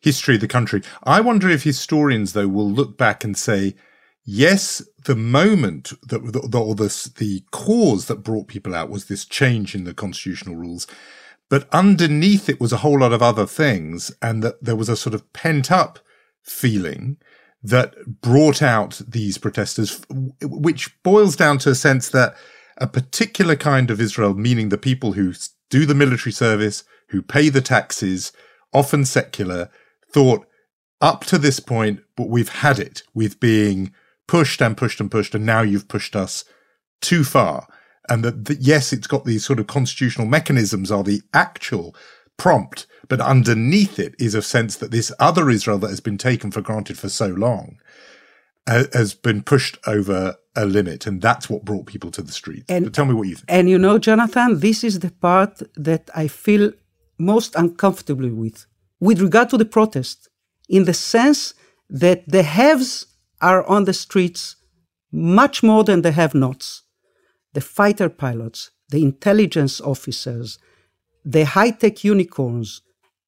history 0.00 0.36
of 0.36 0.40
the 0.40 0.48
country. 0.48 0.82
I 1.02 1.20
wonder 1.20 1.48
if 1.50 1.64
historians, 1.64 2.32
though, 2.32 2.48
will 2.48 2.70
look 2.70 2.96
back 2.96 3.24
and 3.24 3.36
say, 3.36 3.74
yes, 4.24 4.82
the 5.04 5.16
moment 5.16 5.92
that, 6.08 6.32
the, 6.32 6.58
or 6.58 6.74
the, 6.74 7.12
the 7.18 7.42
cause 7.50 8.06
that 8.06 8.22
brought 8.22 8.48
people 8.48 8.74
out 8.74 8.90
was 8.90 9.06
this 9.06 9.24
change 9.24 9.74
in 9.74 9.84
the 9.84 9.94
constitutional 9.94 10.56
rules. 10.56 10.86
But 11.50 11.68
underneath 11.72 12.48
it 12.48 12.60
was 12.60 12.72
a 12.72 12.78
whole 12.78 13.00
lot 13.00 13.12
of 13.12 13.22
other 13.22 13.46
things, 13.46 14.10
and 14.22 14.42
that 14.42 14.62
there 14.64 14.76
was 14.76 14.88
a 14.88 14.96
sort 14.96 15.14
of 15.14 15.30
pent 15.32 15.70
up 15.70 15.98
feeling 16.42 17.18
that 17.62 17.94
brought 18.20 18.62
out 18.62 19.00
these 19.06 19.38
protesters, 19.38 20.00
which 20.42 21.02
boils 21.02 21.36
down 21.36 21.58
to 21.58 21.70
a 21.70 21.74
sense 21.74 22.08
that 22.10 22.34
a 22.78 22.86
particular 22.86 23.56
kind 23.56 23.90
of 23.90 24.00
Israel, 24.00 24.34
meaning 24.34 24.68
the 24.68 24.78
people 24.78 25.12
who 25.12 25.32
do 25.70 25.86
the 25.86 25.94
military 25.94 26.32
service, 26.32 26.84
who 27.08 27.22
pay 27.22 27.48
the 27.48 27.60
taxes, 27.60 28.32
often 28.72 29.04
secular, 29.04 29.70
thought 30.12 30.46
up 31.00 31.24
to 31.24 31.38
this 31.38 31.60
point, 31.60 32.00
but 32.16 32.28
we've 32.28 32.48
had 32.48 32.78
it 32.78 33.02
with 33.14 33.40
being 33.40 33.92
pushed 34.26 34.60
and 34.60 34.76
pushed 34.76 35.00
and 35.00 35.10
pushed, 35.10 35.34
and 35.34 35.46
now 35.46 35.62
you've 35.62 35.88
pushed 35.88 36.16
us 36.16 36.44
too 37.00 37.24
far. 37.24 37.66
And 38.08 38.24
that, 38.24 38.44
that 38.46 38.60
yes, 38.60 38.92
it's 38.92 39.06
got 39.06 39.24
these 39.24 39.44
sort 39.44 39.58
of 39.58 39.66
constitutional 39.66 40.26
mechanisms 40.26 40.90
are 40.90 41.02
the 41.02 41.22
actual 41.32 41.94
prompt, 42.36 42.86
but 43.08 43.20
underneath 43.20 43.98
it 43.98 44.14
is 44.18 44.34
a 44.34 44.42
sense 44.42 44.76
that 44.76 44.90
this 44.90 45.12
other 45.18 45.48
Israel 45.50 45.78
that 45.78 45.90
has 45.90 46.00
been 46.00 46.18
taken 46.18 46.50
for 46.50 46.60
granted 46.60 46.98
for 46.98 47.08
so 47.08 47.28
long 47.28 47.78
uh, 48.66 48.84
has 48.92 49.14
been 49.14 49.42
pushed 49.42 49.78
over 49.86 50.36
a 50.56 50.64
limit, 50.66 51.06
and 51.06 51.20
that's 51.20 51.50
what 51.50 51.64
brought 51.64 51.86
people 51.86 52.10
to 52.12 52.22
the 52.22 52.32
streets. 52.32 52.64
And, 52.68 52.84
but 52.84 52.94
tell 52.94 53.04
me 53.04 53.14
what 53.14 53.28
you 53.28 53.34
think. 53.34 53.46
And 53.48 53.68
you 53.68 53.78
know, 53.78 53.98
Jonathan, 53.98 54.60
this 54.60 54.84
is 54.84 55.00
the 55.00 55.10
part 55.10 55.62
that 55.76 56.10
I 56.14 56.28
feel 56.28 56.72
most 57.18 57.54
uncomfortable 57.56 58.30
with, 58.30 58.66
with 59.00 59.20
regard 59.20 59.50
to 59.50 59.58
the 59.58 59.64
protest, 59.64 60.28
in 60.68 60.84
the 60.84 60.94
sense 60.94 61.54
that 61.90 62.26
the 62.26 62.42
haves 62.42 63.06
are 63.50 63.62
on 63.74 63.84
the 63.84 63.92
streets 64.04 64.56
much 65.12 65.62
more 65.62 65.84
than 65.84 66.00
the 66.02 66.12
have-nots. 66.20 66.66
The 67.56 67.60
fighter 67.78 68.08
pilots, 68.08 68.70
the 68.88 69.02
intelligence 69.10 69.80
officers, 69.92 70.58
the 71.24 71.44
high-tech 71.44 71.96
unicorns, 72.02 72.82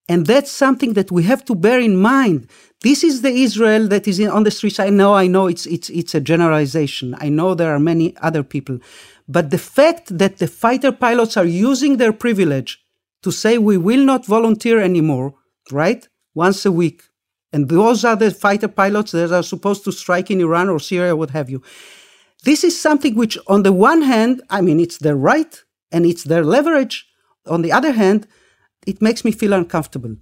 and 0.08 0.26
that's 0.26 0.52
something 0.64 0.92
that 0.94 1.10
we 1.10 1.22
have 1.24 1.44
to 1.46 1.54
bear 1.54 1.80
in 1.80 1.96
mind. 1.96 2.48
This 2.82 3.02
is 3.02 3.22
the 3.22 3.34
Israel 3.46 3.88
that 3.88 4.06
is 4.06 4.18
in, 4.20 4.30
on 4.30 4.44
the 4.44 4.50
streets. 4.50 4.78
I 4.78 4.90
know, 4.90 5.14
I 5.14 5.26
know 5.26 5.46
it's, 5.48 5.66
it's, 5.66 5.90
it's 5.90 6.14
a 6.14 6.20
generalization. 6.20 7.16
I 7.18 7.28
know 7.28 7.54
there 7.54 7.74
are 7.74 7.80
many 7.80 8.16
other 8.28 8.44
people. 8.44 8.78
But 9.26 9.50
the 9.50 9.58
fact 9.58 10.16
that 10.16 10.38
the 10.38 10.46
fighter 10.46 10.92
pilots 10.92 11.36
are 11.36 11.44
using 11.70 11.96
their 11.96 12.12
privilege 12.12 12.70
to 13.22 13.32
say 13.32 13.58
we 13.58 13.76
will 13.76 14.04
not 14.04 14.26
volunteer 14.26 14.80
anymore, 14.80 15.34
right? 15.72 16.08
Once 16.34 16.64
a 16.64 16.70
week. 16.70 17.02
And 17.56 17.70
those 17.70 18.04
are 18.04 18.16
the 18.16 18.30
fighter 18.30 18.68
pilots 18.68 19.12
that 19.12 19.32
are 19.32 19.42
supposed 19.42 19.82
to 19.84 19.90
strike 19.90 20.30
in 20.30 20.42
Iran 20.42 20.68
or 20.68 20.78
Syria, 20.78 21.16
what 21.16 21.30
have 21.30 21.48
you. 21.48 21.62
This 22.44 22.62
is 22.62 22.78
something 22.78 23.14
which, 23.14 23.38
on 23.46 23.62
the 23.62 23.72
one 23.72 24.02
hand, 24.02 24.42
I 24.50 24.60
mean, 24.60 24.78
it's 24.78 24.98
their 24.98 25.16
right 25.16 25.54
and 25.90 26.04
it's 26.04 26.24
their 26.24 26.44
leverage. 26.44 27.08
On 27.46 27.62
the 27.62 27.72
other 27.72 27.92
hand, 27.92 28.28
it 28.86 29.00
makes 29.00 29.24
me 29.24 29.32
feel 29.32 29.54
uncomfortable 29.54 30.14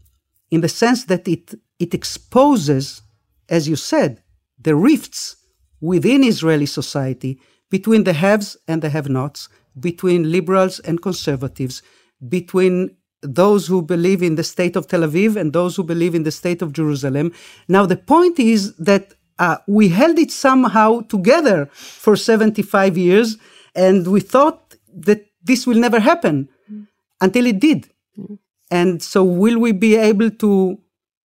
in 0.53 0.61
the 0.61 0.69
sense 0.69 1.07
that 1.07 1.27
it, 1.27 1.55
it 1.81 1.93
exposes, 1.93 3.03
as 3.49 3.69
you 3.69 3.75
said, 3.75 4.23
the 4.57 4.77
rifts 4.77 5.35
within 5.81 6.23
Israeli 6.23 6.67
society 6.67 7.41
between 7.69 8.05
the 8.05 8.13
haves 8.13 8.57
and 8.69 8.81
the 8.81 8.91
have 8.91 9.09
nots, 9.09 9.49
between 9.81 10.31
liberals 10.31 10.79
and 10.79 11.03
conservatives, 11.03 11.83
between 12.29 12.97
those 13.25 13.67
who 13.67 13.83
believe 13.83 14.23
in 14.23 14.37
the 14.37 14.45
state 14.45 14.77
of 14.77 14.87
Tel 14.87 15.01
Aviv 15.01 15.37
and 15.37 15.53
those 15.53 15.77
who 15.77 15.83
believe 15.83 16.15
in 16.15 16.23
the 16.23 16.31
state 16.31 16.63
of 16.63 16.73
Jerusalem. 16.73 17.33
Now, 17.69 17.87
the 17.87 17.97
point 17.97 18.39
is 18.39 18.75
that 18.77 19.15
uh, 19.39 19.57
we 19.67 19.89
held 19.89 20.19
it 20.19 20.31
somehow 20.31 21.01
together 21.01 21.67
for 21.73 22.17
75 22.17 22.97
years, 22.97 23.37
and 23.75 24.07
we 24.07 24.21
thought 24.21 24.77
that 24.95 25.27
this 25.43 25.67
will 25.67 25.79
never 25.79 25.99
happen 26.01 26.49
mm. 26.71 26.87
until 27.21 27.47
it 27.47 27.59
did. 27.59 27.91
Mm. 28.19 28.39
And 28.71 29.03
so, 29.03 29.25
will 29.25 29.59
we 29.59 29.73
be 29.73 29.97
able 29.97 30.31
to 30.31 30.79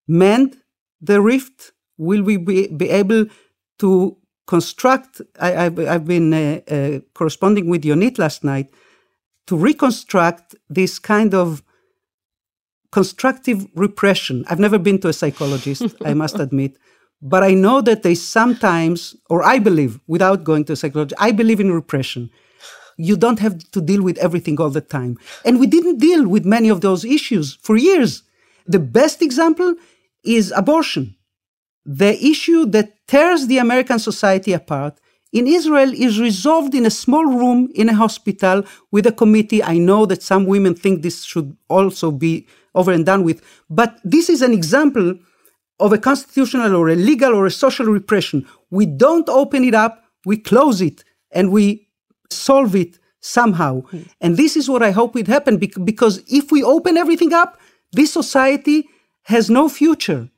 mend 0.06 0.56
the 1.00 1.20
rift? 1.20 1.72
Will 1.98 2.22
we 2.22 2.37
be, 2.37 2.68
be 2.68 2.88
able 2.88 3.26
to 3.80 4.16
construct? 4.46 5.20
I, 5.38 5.70
have 5.70 6.06
been 6.06 6.32
uh, 6.32 6.61
uh, 6.68 7.00
corresponding 7.14 7.68
with 7.68 7.84
Yonit 7.84 8.18
last 8.18 8.42
night 8.44 8.70
to 9.46 9.56
reconstruct 9.56 10.54
this 10.68 10.98
kind 10.98 11.34
of 11.34 11.62
constructive 12.90 13.66
repression. 13.74 14.44
I've 14.48 14.59
never 14.59 14.79
been 14.79 14.98
to 15.01 15.09
a 15.09 15.12
psychologist, 15.12 15.94
I 16.05 16.14
must 16.14 16.38
admit, 16.46 16.79
but 17.20 17.42
I 17.42 17.55
know 17.55 17.81
that 17.83 18.03
they 18.03 18.14
sometimes, 18.14 19.16
or 19.29 19.42
I 19.42 19.59
believe, 19.59 20.01
without 20.07 20.44
going 20.44 20.64
to 20.66 20.72
a 20.72 20.77
psychologist, 20.77 21.20
I 21.20 21.33
believe 21.33 21.61
in 21.61 21.72
repression 21.72 22.31
you 22.98 23.16
don't 23.16 23.38
have 23.38 23.59
to 23.70 23.81
deal 23.81 24.03
with 24.03 24.18
everything 24.18 24.61
all 24.61 24.70
the 24.70 24.81
time. 24.81 25.16
And 25.44 25.59
we 25.59 25.66
didn't 25.66 25.98
deal 25.98 26.27
with 26.29 26.44
many 26.44 26.68
of 26.68 26.81
those 26.81 27.05
issues 27.05 27.55
for 27.62 27.77
years. 27.77 28.24
The 28.66 28.81
best 28.81 29.22
example 29.22 29.77
is 30.24 30.53
abortion. 30.55 31.16
The 31.87 32.22
issue 32.22 32.66
that 32.66 33.07
tears 33.07 33.46
the 33.46 33.59
American 33.59 33.98
society 33.98 34.53
apart 34.53 35.01
in 35.33 35.46
Israel 35.46 35.92
is 35.94 36.20
resolved 36.20 36.74
in 36.74 36.85
a 36.85 36.90
small 36.90 37.24
room 37.24 37.70
in 37.74 37.88
a 37.88 37.94
hospital 37.94 38.64
with 38.90 39.07
a 39.07 39.12
committee. 39.12 39.62
I 39.62 39.79
know 39.79 40.05
that 40.07 40.22
some 40.22 40.44
women 40.44 40.74
think 40.74 41.03
this 41.03 41.24
should 41.24 41.57
also 41.68 42.11
be 42.11 42.46
over 42.78 42.92
and 42.92 43.04
done 43.04 43.22
with, 43.24 43.42
but 43.68 43.98
this 44.04 44.28
is 44.28 44.40
an 44.42 44.52
example 44.52 45.08
of 45.80 45.92
a 45.92 45.98
constitutional 45.98 46.74
or 46.74 46.88
a 46.88 46.96
legal 46.96 47.34
or 47.34 47.46
a 47.46 47.50
social 47.50 47.86
repression. 47.86 48.46
We 48.70 48.86
don't 48.86 49.28
open 49.28 49.64
it 49.64 49.74
up, 49.74 50.04
we 50.24 50.36
close 50.36 50.80
it, 50.80 51.04
and 51.30 51.52
we 51.52 51.88
solve 52.30 52.74
it 52.74 52.98
somehow. 53.20 53.82
Mm. 53.82 54.08
And 54.20 54.36
this 54.36 54.56
is 54.56 54.68
what 54.68 54.82
I 54.82 54.90
hope 54.90 55.14
would 55.14 55.28
happen 55.28 55.56
because 55.58 56.22
if 56.26 56.50
we 56.50 56.62
open 56.62 56.96
everything 56.96 57.32
up, 57.32 57.60
this 57.92 58.12
society 58.12 58.88
has 59.24 59.50
no 59.50 59.68
future 59.68 60.28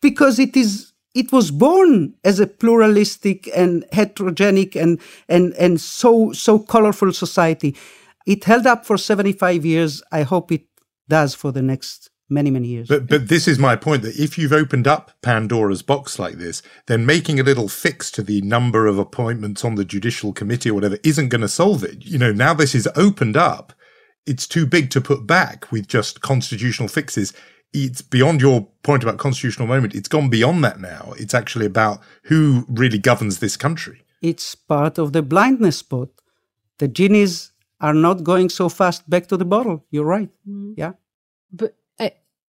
because 0.00 0.38
it 0.38 0.56
is 0.56 0.92
it 1.14 1.30
was 1.30 1.50
born 1.50 2.14
as 2.24 2.40
a 2.40 2.46
pluralistic 2.46 3.48
and 3.54 3.84
heterogenic 3.92 4.74
and 4.74 5.00
and 5.28 5.54
and 5.54 5.80
so 5.80 6.32
so 6.32 6.58
colorful 6.58 7.12
society. 7.12 7.76
It 8.26 8.44
held 8.44 8.66
up 8.66 8.86
for 8.86 8.96
75 8.96 9.66
years. 9.66 10.02
I 10.12 10.22
hope 10.22 10.52
it 10.52 10.62
does 11.12 11.34
for 11.34 11.52
the 11.52 11.60
next 11.60 12.08
many, 12.30 12.50
many 12.50 12.68
years. 12.68 12.88
But 12.88 13.06
but 13.06 13.28
this 13.28 13.46
is 13.46 13.58
my 13.58 13.76
point 13.76 14.02
that 14.02 14.18
if 14.18 14.38
you've 14.38 14.60
opened 14.64 14.86
up 14.86 15.12
Pandora's 15.22 15.82
box 15.82 16.18
like 16.18 16.36
this, 16.44 16.62
then 16.86 17.04
making 17.04 17.38
a 17.38 17.42
little 17.42 17.68
fix 17.68 18.10
to 18.12 18.22
the 18.22 18.40
number 18.40 18.86
of 18.86 18.98
appointments 18.98 19.64
on 19.64 19.74
the 19.74 19.84
judicial 19.84 20.32
committee 20.32 20.70
or 20.70 20.74
whatever 20.74 20.98
isn't 21.04 21.28
going 21.28 21.42
to 21.42 21.58
solve 21.62 21.84
it. 21.84 21.98
You 22.12 22.18
know, 22.18 22.32
now 22.32 22.54
this 22.54 22.74
is 22.74 22.88
opened 22.96 23.36
up, 23.36 23.74
it's 24.30 24.46
too 24.46 24.66
big 24.66 24.90
to 24.90 25.00
put 25.00 25.26
back 25.26 25.70
with 25.72 25.86
just 25.86 26.22
constitutional 26.22 26.88
fixes. 26.88 27.34
It's 27.74 28.02
beyond 28.02 28.40
your 28.40 28.68
point 28.82 29.02
about 29.02 29.18
constitutional 29.18 29.68
moment. 29.68 29.94
It's 29.94 30.08
gone 30.08 30.28
beyond 30.30 30.64
that 30.64 30.78
now. 30.80 31.14
It's 31.18 31.34
actually 31.34 31.66
about 31.66 32.00
who 32.24 32.66
really 32.68 32.98
governs 32.98 33.38
this 33.38 33.56
country. 33.56 33.98
It's 34.20 34.54
part 34.54 34.98
of 34.98 35.12
the 35.12 35.22
blindness 35.22 35.78
spot. 35.78 36.08
The 36.78 36.88
genies 36.88 37.52
are 37.80 37.94
not 37.94 38.22
going 38.22 38.48
so 38.48 38.68
fast 38.68 39.08
back 39.08 39.26
to 39.28 39.36
the 39.36 39.44
bottle. 39.44 39.84
You're 39.90 40.10
right. 40.16 40.30
Mm. 40.46 40.74
Yeah. 40.76 40.92
But 41.52 41.76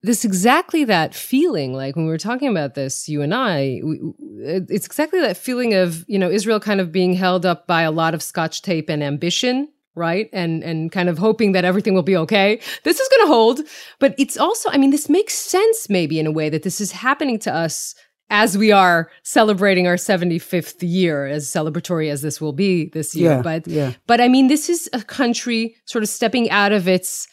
this 0.02 0.24
exactly 0.24 0.84
that 0.84 1.14
feeling 1.14 1.72
like 1.72 1.96
when 1.96 2.04
we 2.04 2.10
were 2.10 2.18
talking 2.18 2.48
about 2.48 2.74
this 2.74 3.08
you 3.08 3.20
and 3.20 3.34
i 3.34 3.80
we, 3.82 3.98
uh, 3.98 4.60
it's 4.68 4.86
exactly 4.86 5.20
that 5.20 5.36
feeling 5.36 5.74
of 5.74 6.04
you 6.08 6.18
know 6.18 6.30
israel 6.30 6.60
kind 6.60 6.80
of 6.80 6.92
being 6.92 7.14
held 7.14 7.44
up 7.44 7.66
by 7.66 7.82
a 7.82 7.90
lot 7.90 8.14
of 8.14 8.22
scotch 8.22 8.62
tape 8.62 8.88
and 8.88 9.02
ambition 9.02 9.68
right? 9.94 10.30
And 10.32 10.62
and 10.62 10.92
kind 10.92 11.08
of 11.08 11.18
hoping 11.18 11.52
that 11.52 11.64
everything 11.64 11.92
will 11.92 12.04
be 12.04 12.16
okay. 12.16 12.60
This 12.84 13.00
is 13.00 13.08
going 13.08 13.26
to 13.26 13.32
hold 13.32 13.60
but 13.98 14.14
it's 14.16 14.38
also 14.38 14.70
i 14.70 14.78
mean 14.78 14.90
this 14.90 15.08
makes 15.08 15.34
sense 15.34 15.90
maybe 15.90 16.20
in 16.20 16.26
a 16.26 16.30
way 16.30 16.48
that 16.48 16.62
this 16.62 16.80
is 16.80 16.92
happening 16.92 17.38
to 17.40 17.52
us 17.52 17.96
as 18.30 18.56
we 18.56 18.70
are 18.70 19.10
celebrating 19.24 19.86
our 19.86 19.96
75th 19.96 20.76
year 20.82 21.26
as 21.26 21.48
celebratory 21.48 22.10
as 22.10 22.22
this 22.22 22.40
will 22.40 22.52
be 22.52 22.90
this 22.90 23.16
year. 23.16 23.32
Yeah, 23.32 23.42
but 23.42 23.66
yeah. 23.66 23.92
but 24.06 24.20
i 24.20 24.28
mean 24.28 24.46
this 24.46 24.68
is 24.68 24.88
a 24.92 25.02
country 25.02 25.74
sort 25.84 26.04
of 26.04 26.08
stepping 26.08 26.48
out 26.50 26.70
of 26.70 26.86
its 26.86 27.26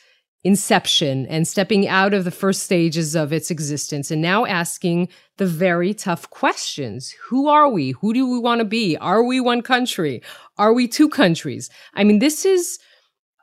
inception 0.45 1.25
and 1.25 1.47
stepping 1.47 1.87
out 1.87 2.13
of 2.13 2.23
the 2.23 2.31
first 2.31 2.63
stages 2.63 3.15
of 3.15 3.33
its 3.33 3.49
existence 3.49 4.11
and 4.11 4.21
now 4.21 4.45
asking 4.45 5.09
the 5.37 5.45
very 5.45 5.93
tough 5.93 6.29
questions. 6.29 7.13
Who 7.27 7.49
are 7.49 7.67
we? 7.67 7.91
Who 7.91 8.13
do 8.13 8.29
we 8.29 8.39
want 8.39 8.59
to 8.59 8.65
be? 8.65 8.95
Are 8.97 9.23
we 9.23 9.39
one 9.39 9.63
country? 9.63 10.21
Are 10.59 10.71
we 10.71 10.87
two 10.87 11.09
countries? 11.09 11.71
I 11.95 12.03
mean, 12.03 12.19
this 12.19 12.45
is 12.45 12.77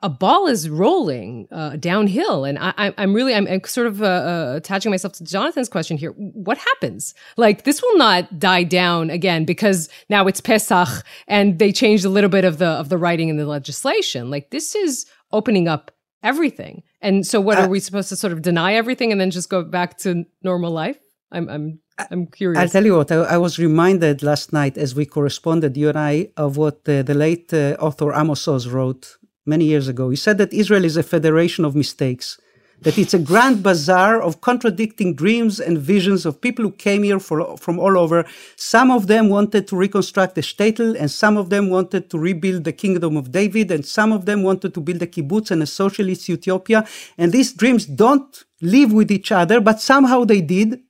a 0.01 0.09
ball 0.09 0.47
is 0.47 0.69
rolling 0.69 1.47
uh, 1.49 1.77
downhill, 1.77 2.43
and 2.43 2.59
I, 2.59 2.93
am 2.97 3.13
really 3.13 3.33
I'm, 3.33 3.47
I'm, 3.47 3.63
sort 3.63 3.87
of 3.87 4.01
uh, 4.01 4.05
uh, 4.05 4.53
attaching 4.57 4.91
myself 4.91 5.13
to 5.13 5.23
Jonathan's 5.23 5.69
question 5.69 5.97
here. 5.97 6.11
What 6.11 6.57
happens? 6.57 7.13
Like 7.37 7.63
this 7.63 7.81
will 7.81 7.97
not 7.97 8.37
die 8.37 8.63
down 8.63 9.09
again 9.09 9.45
because 9.45 9.87
now 10.09 10.27
it's 10.27 10.41
Pesach 10.41 11.05
and 11.27 11.57
they 11.57 11.71
changed 11.71 12.03
a 12.03 12.09
little 12.09 12.29
bit 12.29 12.43
of 12.43 12.57
the 12.57 12.67
of 12.67 12.89
the 12.89 12.97
writing 12.97 13.29
in 13.29 13.37
the 13.37 13.45
legislation. 13.45 14.29
Like 14.29 14.49
this 14.49 14.75
is 14.75 15.05
opening 15.31 15.69
up 15.69 15.91
everything. 16.23 16.83
And 17.01 17.25
so, 17.25 17.39
what 17.41 17.57
uh, 17.57 17.61
are 17.61 17.69
we 17.69 17.79
supposed 17.79 18.09
to 18.09 18.15
sort 18.15 18.33
of 18.33 18.41
deny 18.41 18.73
everything 18.73 19.11
and 19.11 19.19
then 19.21 19.31
just 19.31 19.49
go 19.49 19.63
back 19.63 19.97
to 19.99 20.25
normal 20.41 20.71
life? 20.71 20.97
I'm, 21.31 21.49
I'm, 21.49 21.79
I'm 22.11 22.27
curious. 22.27 22.59
I'll 22.59 22.69
tell 22.69 22.85
you 22.85 22.95
what. 22.97 23.11
I, 23.11 23.15
I 23.15 23.37
was 23.37 23.59
reminded 23.59 24.23
last 24.23 24.53
night 24.53 24.77
as 24.77 24.95
we 24.95 25.05
corresponded, 25.05 25.75
you 25.77 25.89
and 25.89 25.99
I, 25.99 26.29
of 26.37 26.57
what 26.57 26.87
uh, 26.87 27.03
the 27.03 27.13
late 27.13 27.53
uh, 27.53 27.75
author 27.79 28.13
Amos 28.13 28.47
Oz 28.47 28.67
wrote 28.67 29.17
many 29.45 29.65
years 29.65 29.87
ago. 29.87 30.09
He 30.09 30.15
said 30.15 30.37
that 30.37 30.53
Israel 30.53 30.85
is 30.85 30.97
a 30.97 31.03
federation 31.03 31.65
of 31.65 31.75
mistakes 31.75 32.37
that 32.83 32.97
it's 32.97 33.13
a 33.13 33.19
grand 33.19 33.63
bazaar 33.63 34.21
of 34.21 34.41
contradicting 34.41 35.15
dreams 35.15 35.59
and 35.59 35.77
visions 35.77 36.25
of 36.25 36.41
people 36.41 36.63
who 36.65 36.71
came 36.71 37.03
here 37.03 37.19
for, 37.19 37.57
from 37.57 37.79
all 37.79 37.97
over. 37.97 38.25
Some 38.55 38.91
of 38.91 39.07
them 39.07 39.29
wanted 39.29 39.67
to 39.69 39.75
reconstruct 39.75 40.35
the 40.35 40.41
shtetl, 40.41 40.95
and 40.99 41.09
some 41.09 41.37
of 41.37 41.49
them 41.49 41.69
wanted 41.69 42.09
to 42.11 42.19
rebuild 42.19 42.65
the 42.65 42.73
kingdom 42.73 43.17
of 43.17 43.31
David, 43.31 43.71
and 43.71 43.85
some 43.85 44.11
of 44.11 44.25
them 44.25 44.43
wanted 44.43 44.73
to 44.73 44.81
build 44.81 45.01
a 45.01 45.07
kibbutz 45.07 45.49
and 45.51 45.63
a 45.63 45.65
socialist 45.65 46.27
utopia. 46.29 46.85
And 47.17 47.31
these 47.31 47.53
dreams 47.53 47.85
don't 47.85 48.43
live 48.61 48.91
with 48.93 49.11
each 49.11 49.31
other, 49.31 49.61
but 49.61 49.81
somehow 49.81 50.25
they 50.25 50.41
did 50.41 50.81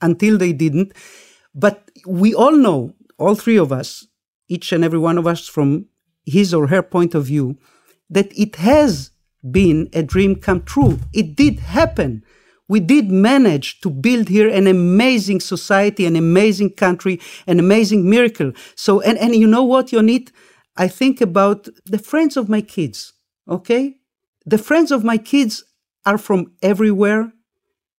until 0.00 0.38
they 0.38 0.52
didn't. 0.52 0.92
But 1.54 1.90
we 2.06 2.32
all 2.32 2.56
know 2.56 2.94
all 3.18 3.34
three 3.34 3.58
of 3.58 3.72
us, 3.72 4.06
each 4.48 4.72
and 4.72 4.84
every 4.84 4.98
one 4.98 5.18
of 5.18 5.26
us 5.26 5.48
from 5.48 5.86
his 6.24 6.54
or 6.54 6.68
her 6.68 6.82
point 6.82 7.14
of 7.14 7.24
view, 7.24 7.58
that 8.08 8.36
it 8.38 8.56
has 8.56 9.10
been 9.48 9.88
a 9.92 10.02
dream 10.02 10.36
come 10.36 10.62
true. 10.62 10.98
It 11.12 11.36
did 11.36 11.60
happen. 11.60 12.24
We 12.68 12.80
did 12.80 13.10
manage 13.10 13.80
to 13.80 13.90
build 13.90 14.28
here 14.28 14.48
an 14.48 14.66
amazing 14.66 15.40
society, 15.40 16.06
an 16.06 16.14
amazing 16.16 16.70
country, 16.74 17.20
an 17.46 17.58
amazing 17.58 18.08
miracle. 18.08 18.52
So, 18.76 19.00
and, 19.00 19.18
and 19.18 19.34
you 19.34 19.46
know 19.46 19.64
what, 19.64 19.88
Yonit? 19.88 20.30
I 20.76 20.86
think 20.86 21.20
about 21.20 21.68
the 21.84 21.98
friends 21.98 22.36
of 22.36 22.48
my 22.48 22.60
kids, 22.60 23.12
okay? 23.48 23.96
The 24.46 24.58
friends 24.58 24.92
of 24.92 25.04
my 25.04 25.18
kids 25.18 25.64
are 26.06 26.16
from 26.18 26.52
everywhere, 26.62 27.32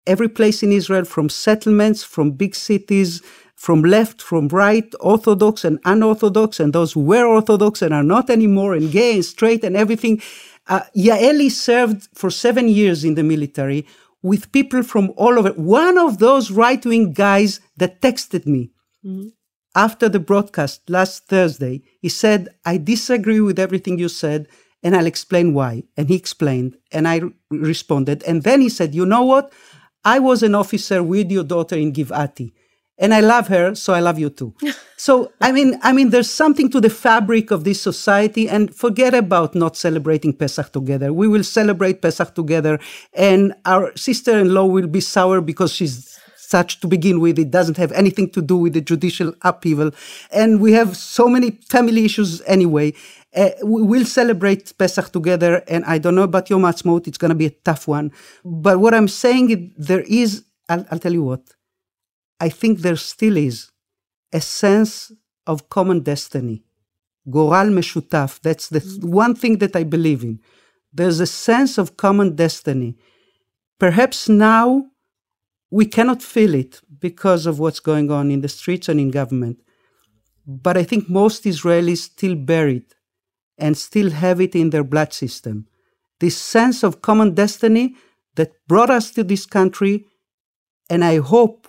every 0.07 0.29
place 0.29 0.63
in 0.63 0.73
Israel, 0.73 1.05
from 1.05 1.29
settlements, 1.29 2.03
from 2.05 2.33
big 2.33 2.55
cities, 2.55 3.23
from 3.57 3.83
left, 3.83 4.23
from 4.23 4.49
right, 4.49 4.91
Orthodox 5.01 5.65
and 5.65 5.79
unorthodox, 5.85 6.61
and 6.61 6.73
those 6.73 6.93
who 6.93 7.01
were 7.01 7.27
Orthodox 7.27 7.83
and 7.83 7.93
are 7.93 8.03
not 8.03 8.31
anymore, 8.31 8.75
and 8.75 8.91
gay 8.91 9.17
and 9.17 9.25
straight 9.25 9.65
and 9.65 9.77
everything. 9.77 10.23
Uh, 10.71 10.83
Yaeli 10.97 11.51
served 11.51 12.09
for 12.15 12.31
seven 12.31 12.69
years 12.69 13.05
in 13.05 13.17
the 13.17 13.25
military 13.25 13.87
with 14.23 14.53
people 14.53 14.83
from 14.83 15.13
all 15.17 15.39
over. 15.39 15.51
One 15.51 15.99
of 15.99 16.19
those 16.19 16.51
right 16.51 16.83
wing 16.87 17.13
guys 17.13 17.61
that 17.77 18.01
texted 18.01 18.47
me 18.47 18.71
mm-hmm. 19.05 19.29
after 19.75 20.09
the 20.09 20.21
broadcast 20.21 20.89
last 20.89 21.27
Thursday, 21.27 21.83
he 22.01 22.09
said, 22.09 22.49
I 22.65 22.77
disagree 22.79 23.41
with 23.41 23.59
everything 23.59 23.99
you 23.99 24.09
said, 24.09 24.47
and 24.83 24.95
I'll 24.97 25.07
explain 25.07 25.55
why. 25.55 25.83
And 25.97 26.09
he 26.09 26.15
explained, 26.15 26.77
and 26.93 27.09
I 27.09 27.21
responded. 27.51 28.23
And 28.23 28.45
then 28.45 28.61
he 28.61 28.69
said, 28.69 28.95
You 28.95 29.05
know 29.05 29.25
what? 29.25 29.53
I 30.05 30.21
was 30.21 30.43
an 30.45 30.55
officer 30.55 31.03
with 31.03 31.31
your 31.31 31.45
daughter 31.45 31.77
in 31.77 31.93
Givati 31.93 32.53
and 33.01 33.15
I 33.15 33.21
love 33.21 33.49
her, 33.49 33.75
so 33.75 33.95
I 33.95 34.01
love 34.01 34.19
you 34.19 34.29
too. 34.31 34.55
so 35.01 35.33
I 35.41 35.51
mean, 35.51 35.79
I 35.83 35.95
mean, 35.95 36.11
there's 36.11 36.29
something 36.29 36.69
to 36.71 36.79
the 36.79 36.91
fabric 36.91 37.51
of 37.51 37.65
this 37.65 37.81
society, 37.81 38.51
and 38.51 38.75
forget 38.75 39.15
about 39.15 39.55
not 39.55 39.75
celebrating 39.75 40.35
Pesach 40.35 40.73
together. 40.73 41.11
We 41.11 41.27
will 41.27 41.43
celebrate 41.43 42.03
Pesach 42.03 42.35
together, 42.35 42.79
and 43.15 43.55
our 43.65 43.97
sister-in-law 43.97 44.67
will 44.67 44.89
be 44.89 45.01
sour 45.01 45.41
because 45.41 45.73
she's 45.73 46.21
such 46.37 46.81
to 46.81 46.87
begin 46.87 47.19
with. 47.19 47.39
It 47.39 47.51
doesn't 47.51 47.79
have 47.79 47.93
anything 47.93 48.29
to 48.33 48.43
do 48.43 48.59
with 48.59 48.75
the 48.75 48.83
judicial 48.83 49.33
upheaval, 49.41 49.93
and 50.31 50.61
we 50.61 50.73
have 50.73 50.99
so 50.99 51.29
many 51.29 51.53
family 51.71 52.05
issues 52.05 52.43
anyway. 52.43 52.93
Uh, 53.35 53.51
we'll 53.63 54.05
celebrate 54.05 54.77
Pesach 54.77 55.13
together, 55.13 55.63
and 55.67 55.83
I 55.87 55.97
don't 55.97 56.15
know 56.15 56.25
about 56.25 56.51
Yom 56.51 56.65
Ha'atzmaut. 56.65 57.09
It's 57.09 57.17
going 57.17 57.31
to 57.31 57.35
be 57.35 57.47
a 57.47 57.57
tough 57.65 57.89
one, 57.89 58.13
but 58.45 58.81
what 58.81 58.93
I'm 58.93 59.09
saying 59.09 59.73
there 59.79 60.05
is. 60.07 60.45
I'll, 60.69 60.87
I'll 60.91 60.99
tell 60.99 61.15
you 61.15 61.25
what 61.25 61.43
I 62.39 62.51
think 62.51 62.81
there 62.81 62.97
still 62.97 63.39
is 63.39 63.70
a 64.33 64.41
sense 64.41 65.13
of 65.47 65.69
common 65.69 66.01
destiny. 66.01 66.63
Goral 67.31 67.69
meshutaf. 67.69 68.41
That's 68.41 68.69
the 68.69 68.81
mm. 68.81 69.05
one 69.05 69.35
thing 69.35 69.59
that 69.59 69.77
I 69.77 69.85
believe 69.85 70.23
in. 70.23 70.41
There's 70.93 71.21
a 71.21 71.27
sense 71.27 71.79
of 71.79 71.97
common 71.97 72.35
destiny. 72.35 72.97
Perhaps 73.79 74.29
now 74.29 74.87
we 75.71 75.87
cannot 75.87 76.23
feel 76.23 76.55
it 76.55 76.81
because 76.99 77.47
of 77.47 77.59
what's 77.59 77.81
going 77.81 78.11
on 78.11 78.31
in 78.31 78.41
the 78.41 78.49
streets 78.49 78.89
and 78.89 78.99
in 78.99 79.11
government. 79.11 79.61
But 80.47 80.77
I 80.77 80.83
think 80.83 81.09
most 81.09 81.45
Israelis 81.45 81.99
still 81.99 82.35
bear 82.35 82.69
it 82.69 82.95
and 83.59 83.77
still 83.77 84.11
have 84.11 84.41
it 84.41 84.55
in 84.57 84.71
their 84.71 84.85
blood 84.85 85.13
system. 85.13 85.67
This 86.19 86.37
sense 86.37 86.83
of 86.83 87.03
common 87.03 87.35
destiny 87.35 87.95
that 88.35 88.53
brought 88.67 88.91
us 88.91 89.11
to 89.13 89.23
this 89.23 89.47
country, 89.47 90.07
and 90.89 91.05
I 91.05 91.19
hope 91.19 91.69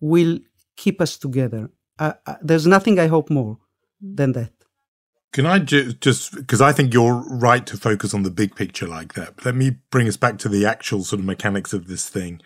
will 0.00 0.38
keep 0.76 1.00
us 1.00 1.16
together. 1.16 1.70
Uh, 1.98 2.12
uh, 2.26 2.34
there's 2.42 2.66
nothing 2.66 2.98
I 2.98 3.06
hope 3.06 3.30
more 3.30 3.58
than 4.00 4.32
that. 4.32 4.52
Can 5.32 5.46
I 5.46 5.58
ju- 5.58 5.92
just, 5.92 6.34
because 6.34 6.60
I 6.60 6.72
think 6.72 6.94
you're 6.94 7.14
right 7.14 7.66
to 7.66 7.76
focus 7.76 8.14
on 8.14 8.22
the 8.22 8.30
big 8.30 8.54
picture 8.54 8.86
like 8.86 9.14
that, 9.14 9.36
but 9.36 9.44
let 9.44 9.54
me 9.54 9.76
bring 9.90 10.08
us 10.08 10.16
back 10.16 10.38
to 10.38 10.48
the 10.48 10.64
actual 10.64 11.04
sort 11.04 11.20
of 11.20 11.26
mechanics 11.26 11.72
of 11.72 11.88
this 11.88 12.08
thing. 12.08 12.40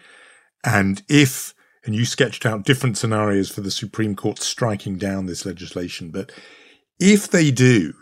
And 0.64 1.02
if, 1.08 1.54
and 1.84 1.94
you 1.94 2.04
sketched 2.04 2.44
out 2.44 2.64
different 2.64 2.98
scenarios 2.98 3.50
for 3.50 3.60
the 3.60 3.70
Supreme 3.70 4.16
Court 4.16 4.40
striking 4.40 4.98
down 4.98 5.26
this 5.26 5.46
legislation, 5.46 6.10
but 6.10 6.32
if 6.98 7.30
they 7.30 7.50
do, 7.50 7.94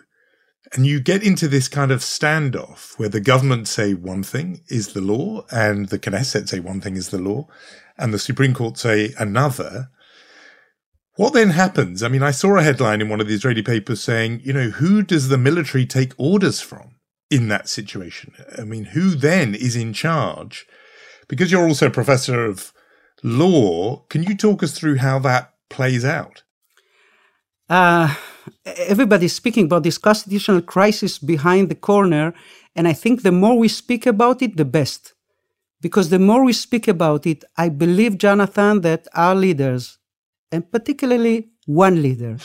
and 0.72 0.86
you 0.86 1.00
get 1.00 1.22
into 1.22 1.48
this 1.48 1.68
kind 1.68 1.90
of 1.90 2.00
standoff 2.00 2.98
where 2.98 3.08
the 3.08 3.20
government 3.20 3.68
say 3.68 3.94
one 3.94 4.22
thing 4.22 4.60
is 4.68 4.92
the 4.92 5.00
law 5.00 5.44
and 5.50 5.88
the 5.88 5.98
Knesset 5.98 6.48
say 6.48 6.60
one 6.60 6.80
thing 6.80 6.96
is 6.96 7.08
the 7.08 7.18
law 7.18 7.46
and 7.96 8.12
the 8.12 8.18
Supreme 8.18 8.54
Court 8.54 8.76
say 8.76 9.14
another. 9.18 9.90
What 11.18 11.32
then 11.32 11.50
happens? 11.50 12.04
I 12.04 12.08
mean, 12.08 12.22
I 12.22 12.30
saw 12.30 12.56
a 12.56 12.62
headline 12.62 13.00
in 13.00 13.08
one 13.08 13.20
of 13.20 13.26
the 13.26 13.34
Israeli 13.34 13.60
papers 13.60 14.00
saying, 14.00 14.40
you 14.44 14.52
know, 14.52 14.70
who 14.70 15.02
does 15.02 15.26
the 15.26 15.36
military 15.36 15.84
take 15.84 16.12
orders 16.16 16.60
from 16.60 16.94
in 17.28 17.48
that 17.48 17.68
situation? 17.68 18.34
I 18.56 18.62
mean, 18.62 18.84
who 18.84 19.16
then 19.16 19.56
is 19.56 19.74
in 19.74 19.92
charge? 19.92 20.64
Because 21.26 21.50
you're 21.50 21.66
also 21.66 21.88
a 21.88 21.90
professor 21.90 22.44
of 22.44 22.72
law, 23.24 24.04
can 24.08 24.22
you 24.22 24.36
talk 24.36 24.62
us 24.62 24.78
through 24.78 24.98
how 24.98 25.18
that 25.18 25.54
plays 25.68 26.04
out? 26.04 26.44
Uh, 27.68 28.14
everybody's 28.64 29.34
speaking 29.34 29.64
about 29.64 29.82
this 29.82 29.98
constitutional 29.98 30.62
crisis 30.62 31.18
behind 31.18 31.68
the 31.68 31.74
corner, 31.74 32.32
and 32.76 32.86
I 32.86 32.92
think 32.92 33.22
the 33.22 33.32
more 33.32 33.58
we 33.58 33.66
speak 33.66 34.06
about 34.06 34.40
it, 34.40 34.56
the 34.56 34.64
best. 34.64 35.14
Because 35.80 36.10
the 36.10 36.20
more 36.20 36.44
we 36.44 36.52
speak 36.52 36.86
about 36.86 37.26
it, 37.26 37.42
I 37.56 37.70
believe, 37.70 38.18
Jonathan, 38.18 38.82
that 38.82 39.08
our 39.14 39.34
leaders, 39.34 39.97
and 40.50 40.70
particularly 40.70 41.48
one 41.66 42.02
leader, 42.02 42.38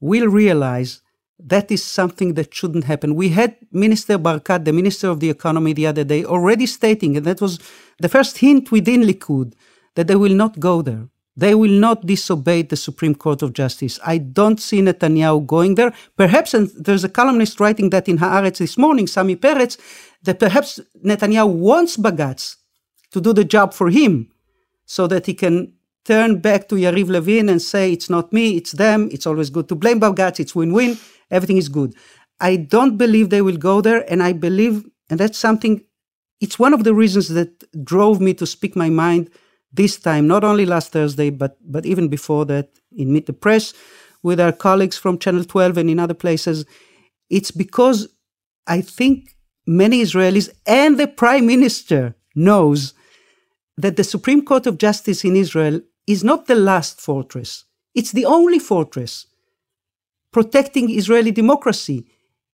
will 0.00 0.28
realize 0.28 1.00
that 1.38 1.70
is 1.70 1.82
something 1.82 2.34
that 2.34 2.54
shouldn't 2.54 2.84
happen. 2.84 3.14
We 3.14 3.30
had 3.30 3.56
Minister 3.72 4.18
Barkat, 4.18 4.64
the 4.64 4.72
Minister 4.72 5.08
of 5.08 5.20
the 5.20 5.30
Economy, 5.30 5.72
the 5.72 5.86
other 5.86 6.04
day 6.04 6.24
already 6.24 6.66
stating, 6.66 7.16
and 7.16 7.26
that 7.26 7.40
was 7.40 7.58
the 7.98 8.08
first 8.08 8.38
hint 8.38 8.70
within 8.70 9.02
Likud, 9.02 9.54
that 9.94 10.06
they 10.06 10.16
will 10.16 10.34
not 10.34 10.60
go 10.60 10.82
there. 10.82 11.08
They 11.34 11.54
will 11.54 11.70
not 11.70 12.04
disobey 12.06 12.62
the 12.62 12.76
Supreme 12.76 13.14
Court 13.14 13.40
of 13.42 13.54
Justice. 13.54 13.98
I 14.04 14.18
don't 14.18 14.60
see 14.60 14.82
Netanyahu 14.82 15.46
going 15.46 15.76
there. 15.76 15.92
Perhaps, 16.16 16.52
and 16.52 16.68
there's 16.76 17.04
a 17.04 17.08
columnist 17.08 17.58
writing 17.58 17.88
that 17.90 18.08
in 18.08 18.18
Haaretz 18.18 18.58
this 18.58 18.76
morning, 18.76 19.06
Sami 19.06 19.36
Peretz, 19.36 19.78
that 20.22 20.38
perhaps 20.38 20.78
Netanyahu 21.04 21.54
wants 21.54 21.96
Bagatz 21.96 22.56
to 23.12 23.20
do 23.20 23.32
the 23.32 23.44
job 23.44 23.72
for 23.72 23.88
him 23.88 24.30
so 24.84 25.06
that 25.06 25.24
he 25.24 25.32
can 25.34 25.72
turn 26.04 26.40
back 26.40 26.68
to 26.68 26.74
Yariv 26.74 27.08
Levin 27.08 27.48
and 27.48 27.60
say, 27.60 27.92
it's 27.92 28.10
not 28.10 28.32
me, 28.32 28.56
it's 28.56 28.72
them, 28.72 29.08
it's 29.12 29.26
always 29.26 29.50
good 29.50 29.68
to 29.68 29.74
blame 29.74 30.00
Bagatz, 30.00 30.40
it's 30.40 30.54
win-win, 30.54 30.98
everything 31.30 31.56
is 31.56 31.68
good. 31.68 31.94
I 32.40 32.56
don't 32.56 32.96
believe 32.96 33.30
they 33.30 33.42
will 33.42 33.56
go 33.56 33.80
there, 33.80 34.10
and 34.10 34.22
I 34.22 34.32
believe, 34.32 34.84
and 35.08 35.20
that's 35.20 35.38
something, 35.38 35.84
it's 36.40 36.58
one 36.58 36.74
of 36.74 36.84
the 36.84 36.94
reasons 36.94 37.28
that 37.28 37.64
drove 37.84 38.20
me 38.20 38.34
to 38.34 38.46
speak 38.46 38.74
my 38.74 38.90
mind 38.90 39.30
this 39.72 39.96
time, 39.96 40.26
not 40.26 40.44
only 40.44 40.66
last 40.66 40.92
Thursday, 40.92 41.30
but, 41.30 41.56
but 41.64 41.86
even 41.86 42.08
before 42.08 42.44
that 42.46 42.70
in 42.96 43.12
Meet 43.12 43.26
the 43.26 43.32
Press 43.32 43.72
with 44.22 44.40
our 44.40 44.52
colleagues 44.52 44.98
from 44.98 45.18
Channel 45.18 45.44
12 45.44 45.78
and 45.78 45.90
in 45.90 45.98
other 45.98 46.14
places. 46.14 46.64
It's 47.30 47.50
because 47.50 48.08
I 48.66 48.80
think 48.80 49.36
many 49.66 50.02
Israelis 50.02 50.50
and 50.66 50.98
the 50.98 51.08
prime 51.08 51.46
minister 51.46 52.14
knows 52.34 52.94
that 53.76 53.96
the 53.96 54.04
Supreme 54.04 54.44
Court 54.44 54.66
of 54.66 54.78
Justice 54.78 55.24
in 55.24 55.36
Israel 55.36 55.80
is 56.06 56.24
not 56.24 56.46
the 56.46 56.54
last 56.54 57.00
fortress. 57.00 57.64
It's 57.94 58.12
the 58.12 58.24
only 58.24 58.58
fortress 58.58 59.26
protecting 60.32 60.90
Israeli 60.90 61.30
democracy. 61.30 62.06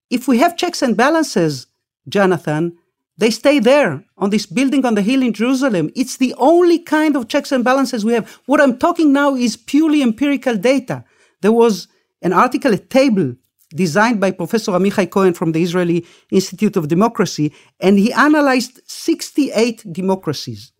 If 0.09 0.27
we 0.27 0.37
have 0.39 0.57
checks 0.57 0.81
and 0.81 0.97
balances, 0.97 1.67
Jonathan, 2.07 2.77
they 3.17 3.31
stay 3.31 3.59
there 3.59 4.03
on 4.17 4.29
this 4.29 4.45
building 4.45 4.85
on 4.85 4.95
the 4.95 5.01
hill 5.01 5.21
in 5.21 5.33
Jerusalem. 5.33 5.91
It's 5.95 6.17
the 6.17 6.33
only 6.37 6.79
kind 6.79 7.15
of 7.15 7.27
checks 7.27 7.51
and 7.51 7.63
balances 7.63 8.05
we 8.05 8.13
have. 8.13 8.29
What 8.45 8.61
I'm 8.61 8.77
talking 8.77 9.11
now 9.11 9.35
is 9.35 9.57
purely 9.57 10.01
empirical 10.01 10.55
data. 10.55 11.03
There 11.41 11.51
was 11.51 11.87
an 12.21 12.33
article, 12.33 12.73
a 12.73 12.77
table 12.77 13.35
designed 13.75 14.19
by 14.19 14.31
Professor 14.31 14.71
Amichai 14.71 15.09
Cohen 15.09 15.33
from 15.33 15.51
the 15.51 15.61
Israeli 15.61 16.05
Institute 16.31 16.75
of 16.75 16.87
Democracy, 16.87 17.53
and 17.79 17.99
he 17.99 18.11
analyzed 18.13 18.81
68 18.85 19.91
democracies. 19.91 20.71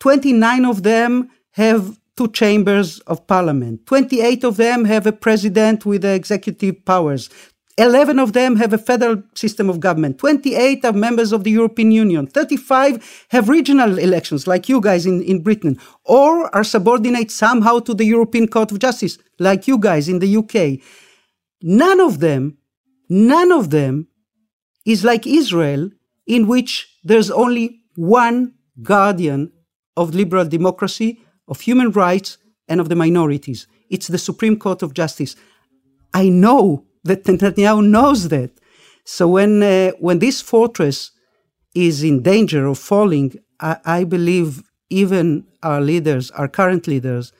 29 0.00 0.64
of 0.64 0.82
them 0.82 1.30
have 1.54 1.98
two 2.16 2.28
chambers 2.28 3.00
of 3.00 3.26
parliament. 3.26 3.86
28 3.86 4.44
of 4.44 4.56
them 4.56 4.84
have 4.84 5.06
a 5.06 5.12
president 5.12 5.84
with 5.84 6.04
executive 6.04 6.84
powers. 6.84 7.30
11 7.76 8.20
of 8.20 8.32
them 8.32 8.54
have 8.56 8.72
a 8.72 8.78
federal 8.78 9.22
system 9.34 9.68
of 9.68 9.80
government. 9.80 10.18
28 10.18 10.84
are 10.84 10.92
members 10.92 11.32
of 11.32 11.42
the 11.42 11.50
European 11.50 11.90
Union. 11.90 12.26
35 12.26 13.26
have 13.30 13.48
regional 13.48 13.98
elections, 13.98 14.46
like 14.46 14.68
you 14.68 14.80
guys 14.80 15.06
in, 15.06 15.22
in 15.22 15.42
Britain, 15.42 15.78
or 16.04 16.54
are 16.54 16.62
subordinate 16.62 17.32
somehow 17.32 17.80
to 17.80 17.94
the 17.94 18.04
European 18.04 18.46
Court 18.46 18.70
of 18.70 18.78
Justice, 18.78 19.18
like 19.40 19.66
you 19.66 19.78
guys 19.78 20.08
in 20.08 20.20
the 20.20 20.36
UK. 20.36 20.80
None 21.62 22.00
of 22.00 22.20
them, 22.20 22.58
none 23.08 23.50
of 23.50 23.70
them 23.70 24.06
is 24.86 25.04
like 25.04 25.26
Israel, 25.26 25.90
in 26.26 26.46
which 26.46 26.88
there's 27.02 27.30
only 27.30 27.80
one 27.96 28.54
guardian 28.82 29.52
of 29.96 30.14
liberal 30.14 30.44
democracy, 30.44 31.23
of 31.48 31.60
human 31.60 31.90
rights, 31.90 32.38
and 32.68 32.80
of 32.80 32.88
the 32.88 32.96
minorities. 32.96 33.66
it's 33.90 34.08
the 34.08 34.18
Supreme 34.18 34.58
Court 34.58 34.82
of 34.82 34.94
Justice. 34.94 35.36
I 36.12 36.28
know 36.28 36.84
that 37.04 37.24
Netanyahu 37.24 37.86
knows 37.86 38.28
that. 38.28 38.50
So 39.04 39.28
when 39.28 39.62
uh, 39.62 39.92
when 40.00 40.18
this 40.18 40.40
fortress 40.40 41.10
is 41.74 42.02
in 42.02 42.22
danger 42.22 42.66
of 42.66 42.78
falling, 42.78 43.34
I, 43.60 43.76
I, 43.84 44.04
believe 44.04 44.62
even 44.88 45.44
our 45.62 45.80
leaders, 45.80 46.30
our 46.30 46.48
current 46.48 46.86
leaders, 46.86 47.32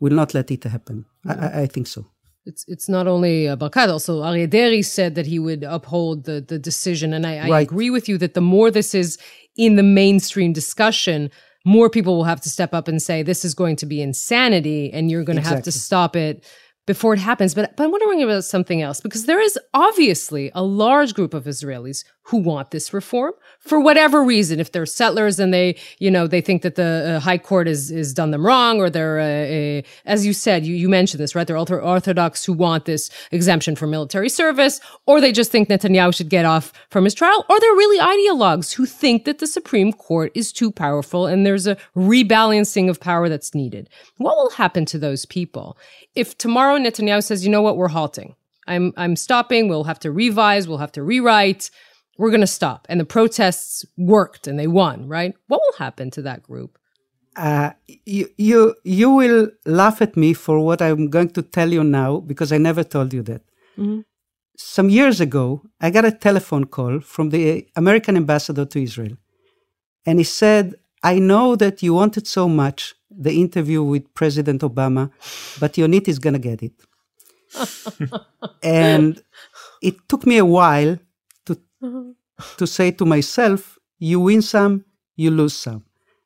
will 0.00 0.12
not 0.12 0.34
let 0.34 0.50
it 0.50 0.64
happen. 0.64 1.04
I, 1.26 1.62
I 1.62 1.66
think 1.66 1.86
so. 1.86 2.06
It's 2.46 2.64
it's 2.66 2.88
not 2.88 3.06
only 3.06 3.48
uh, 3.48 3.56
Barkat. 3.56 3.88
Also, 3.88 4.22
Aryeh 4.22 4.50
Deri 4.50 4.82
said 4.82 5.14
that 5.14 5.26
he 5.26 5.38
would 5.38 5.62
uphold 5.62 6.24
the 6.24 6.40
the 6.40 6.58
decision, 6.58 7.14
and 7.14 7.24
I, 7.26 7.36
I 7.36 7.48
right. 7.48 7.66
agree 7.68 7.90
with 7.90 8.08
you 8.08 8.18
that 8.18 8.34
the 8.34 8.46
more 8.54 8.70
this 8.70 8.94
is 8.94 9.18
in 9.56 9.76
the 9.76 9.82
mainstream 9.84 10.52
discussion, 10.52 11.30
more 11.64 11.88
people 11.88 12.16
will 12.16 12.24
have 12.24 12.40
to 12.42 12.50
step 12.50 12.74
up 12.74 12.88
and 12.88 13.00
say 13.00 13.22
this 13.22 13.44
is 13.44 13.54
going 13.54 13.76
to 13.76 13.86
be 13.86 14.02
insanity, 14.02 14.92
and 14.92 15.10
you're 15.10 15.24
going 15.24 15.36
to 15.36 15.40
exactly. 15.40 15.56
have 15.56 15.64
to 15.64 15.72
stop 15.72 16.16
it 16.16 16.44
before 16.86 17.14
it 17.14 17.20
happens. 17.20 17.54
But, 17.54 17.76
but 17.76 17.84
I'm 17.84 17.90
wondering 17.90 18.22
about 18.22 18.44
something 18.44 18.82
else 18.82 19.00
because 19.00 19.26
there 19.26 19.40
is 19.40 19.58
obviously 19.72 20.50
a 20.54 20.62
large 20.62 21.14
group 21.14 21.34
of 21.34 21.44
Israelis 21.44 22.04
who 22.28 22.38
want 22.38 22.70
this 22.70 22.94
reform 22.94 23.32
for 23.60 23.78
whatever 23.78 24.24
reason. 24.24 24.58
If 24.58 24.72
they're 24.72 24.86
settlers 24.86 25.38
and 25.38 25.52
they, 25.52 25.76
you 25.98 26.10
know, 26.10 26.26
they 26.26 26.40
think 26.40 26.62
that 26.62 26.74
the 26.74 27.16
uh, 27.16 27.20
high 27.20 27.36
court 27.36 27.68
is, 27.68 27.90
is 27.90 28.14
done 28.14 28.30
them 28.30 28.46
wrong 28.46 28.80
or 28.80 28.88
they're, 28.88 29.20
uh, 29.20 29.82
as 30.06 30.24
you 30.24 30.32
said, 30.32 30.64
you, 30.64 30.74
you 30.74 30.88
mentioned 30.88 31.20
this, 31.20 31.34
right? 31.34 31.46
They're 31.46 31.58
orthodox 31.58 32.44
who 32.44 32.54
want 32.54 32.86
this 32.86 33.10
exemption 33.30 33.76
for 33.76 33.86
military 33.86 34.30
service, 34.30 34.80
or 35.06 35.20
they 35.20 35.32
just 35.32 35.52
think 35.52 35.68
Netanyahu 35.68 36.14
should 36.14 36.30
get 36.30 36.46
off 36.46 36.72
from 36.88 37.04
his 37.04 37.12
trial, 37.12 37.44
or 37.50 37.60
they're 37.60 37.70
really 37.72 38.00
ideologues 38.00 38.72
who 38.72 38.86
think 38.86 39.26
that 39.26 39.38
the 39.38 39.46
Supreme 39.46 39.92
Court 39.92 40.32
is 40.34 40.50
too 40.50 40.72
powerful 40.72 41.26
and 41.26 41.44
there's 41.44 41.66
a 41.66 41.76
rebalancing 41.94 42.88
of 42.88 43.00
power 43.00 43.28
that's 43.28 43.54
needed. 43.54 43.90
What 44.16 44.36
will 44.36 44.50
happen 44.50 44.86
to 44.86 44.98
those 44.98 45.26
people 45.26 45.76
if 46.14 46.38
tomorrow 46.38 46.73
Netanyahu 46.78 47.22
says, 47.22 47.44
you 47.44 47.50
know 47.50 47.62
what, 47.62 47.76
we're 47.76 47.88
halting. 47.88 48.34
I'm, 48.66 48.92
I'm 48.96 49.16
stopping. 49.16 49.68
We'll 49.68 49.84
have 49.84 49.98
to 50.00 50.10
revise. 50.10 50.66
We'll 50.66 50.78
have 50.78 50.92
to 50.92 51.02
rewrite. 51.02 51.70
We're 52.18 52.30
going 52.30 52.40
to 52.40 52.46
stop. 52.46 52.86
And 52.88 53.00
the 53.00 53.04
protests 53.04 53.84
worked 53.96 54.46
and 54.46 54.58
they 54.58 54.66
won, 54.66 55.08
right? 55.08 55.34
What 55.48 55.60
will 55.60 55.78
happen 55.78 56.10
to 56.12 56.22
that 56.22 56.42
group? 56.42 56.78
Uh, 57.36 57.70
you, 58.06 58.28
you, 58.38 58.74
you 58.84 59.10
will 59.10 59.48
laugh 59.66 60.00
at 60.00 60.16
me 60.16 60.32
for 60.34 60.60
what 60.60 60.80
I'm 60.80 61.10
going 61.10 61.30
to 61.30 61.42
tell 61.42 61.72
you 61.72 61.82
now 61.82 62.20
because 62.20 62.52
I 62.52 62.58
never 62.58 62.84
told 62.84 63.12
you 63.12 63.22
that. 63.22 63.42
Mm-hmm. 63.76 64.00
Some 64.56 64.88
years 64.88 65.20
ago, 65.20 65.62
I 65.80 65.90
got 65.90 66.04
a 66.04 66.12
telephone 66.12 66.66
call 66.66 67.00
from 67.00 67.30
the 67.30 67.66
American 67.74 68.16
ambassador 68.16 68.64
to 68.64 68.80
Israel. 68.80 69.16
And 70.06 70.20
he 70.20 70.24
said, 70.24 70.74
I 71.04 71.18
know 71.18 71.54
that 71.56 71.82
you 71.82 71.92
wanted 71.92 72.26
so 72.26 72.48
much 72.48 72.94
the 73.10 73.38
interview 73.38 73.82
with 73.82 74.12
President 74.14 74.62
Obama, 74.62 75.10
but 75.60 75.74
Yonit 75.74 76.08
is 76.08 76.18
going 76.18 76.32
to 76.32 76.38
get 76.38 76.62
it. 76.62 76.72
and 78.62 79.22
it 79.82 79.96
took 80.08 80.26
me 80.26 80.38
a 80.38 80.44
while 80.46 80.98
to, 81.44 81.58
to 82.56 82.66
say 82.66 82.90
to 82.92 83.04
myself, 83.04 83.78
you 83.98 84.18
win 84.18 84.40
some, 84.40 84.86
you 85.14 85.30
lose 85.30 85.54
some. 85.54 85.84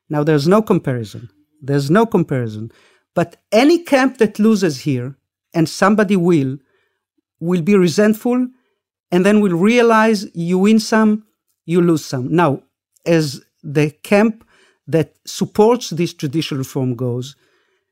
Now, 0.09 0.23
there's 0.23 0.47
no 0.47 0.61
comparison. 0.61 1.29
There's 1.61 1.91
no 1.91 2.05
comparison. 2.05 2.71
But 3.13 3.35
any 3.51 3.83
camp 3.83 4.17
that 4.19 4.39
loses 4.39 4.79
here, 4.79 5.15
and 5.53 5.67
somebody 5.67 6.15
will, 6.15 6.57
will 7.41 7.61
be 7.61 7.75
resentful 7.75 8.47
and 9.11 9.25
then 9.25 9.41
will 9.41 9.57
realize 9.57 10.27
you 10.33 10.57
win 10.59 10.79
some, 10.79 11.25
you 11.65 11.81
lose 11.81 12.05
some. 12.05 12.33
Now, 12.33 12.63
as 13.05 13.41
the 13.63 13.91
camp 14.03 14.45
that 14.89 15.15
supports 15.25 15.91
this 15.91 16.13
judicial 16.13 16.57
reform 16.57 16.95
goes, 16.95 17.35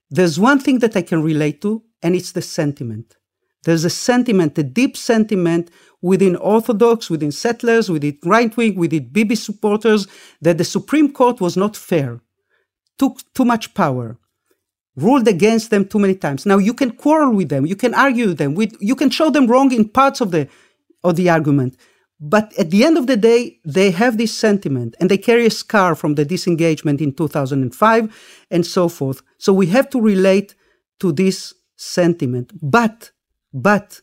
there's 0.10 0.39
one 0.39 0.60
thing 0.60 0.80
that 0.80 0.95
I 0.95 1.02
can 1.04 1.22
relate 1.22 1.62
to, 1.62 1.84
and 2.02 2.16
it's 2.16 2.32
the 2.32 2.41
sentiment. 2.41 3.16
There's 3.64 3.86
a 3.86 3.89
sentiment, 3.89 4.58
a 4.58 4.64
deep 4.64 4.95
sentiment 4.95 5.70
within 6.02 6.36
Orthodox, 6.36 7.10
within 7.10 7.32
settlers, 7.32 7.89
within 7.89 8.18
right 8.24 8.56
wing, 8.56 8.76
within 8.76 9.10
Bibi 9.10 9.36
supporters, 9.36 10.08
that 10.41 10.58
the 10.58 10.64
Supreme 10.64 11.12
Court 11.12 11.41
was 11.41 11.58
not 11.58 11.76
fair, 11.76 12.22
took 12.98 13.20
too 13.34 13.45
much 13.45 13.74
power, 13.74 14.18
ruled 14.95 15.28
against 15.28 15.70
them 15.70 15.86
too 15.86 16.00
many 16.00 16.16
times. 16.16 16.45
Now 16.45 16.58
you 16.58 16.74
can 16.74 16.91
quarrel 16.91 17.34
with 17.34 17.50
them, 17.50 17.66
you 17.66 17.76
can 17.76 17.93
argue 17.93 18.28
with 18.30 18.38
them, 18.38 18.56
with, 18.56 18.76
you 18.80 18.95
can 18.95 19.10
show 19.10 19.30
them 19.30 19.48
wrong 19.48 19.72
in 19.72 19.89
parts 19.89 20.22
of 20.22 20.32
the 20.32 20.48
of 21.04 21.16
the 21.16 21.30
argument, 21.30 21.78
but 22.20 22.51
at 22.57 22.72
the 22.72 22.84
end 22.84 22.97
of 22.97 23.05
the 23.05 23.18
day, 23.18 23.59
they 23.63 23.91
have 23.91 24.18
this 24.18 24.36
sentiment 24.36 24.95
and 24.99 25.09
they 25.09 25.18
carry 25.18 25.45
a 25.45 25.51
scar 25.51 25.93
from 25.93 26.15
the 26.15 26.26
disengagement 26.26 26.99
in 26.99 27.13
2005 27.13 28.45
and 28.49 28.65
so 28.65 28.89
forth. 28.89 29.22
So 29.38 29.53
we 29.53 29.68
have 29.68 29.89
to 29.91 30.01
relate 30.01 30.55
to 30.99 31.11
this 31.11 31.53
sentiment. 31.76 32.51
But, 32.61 33.11
but, 33.53 34.01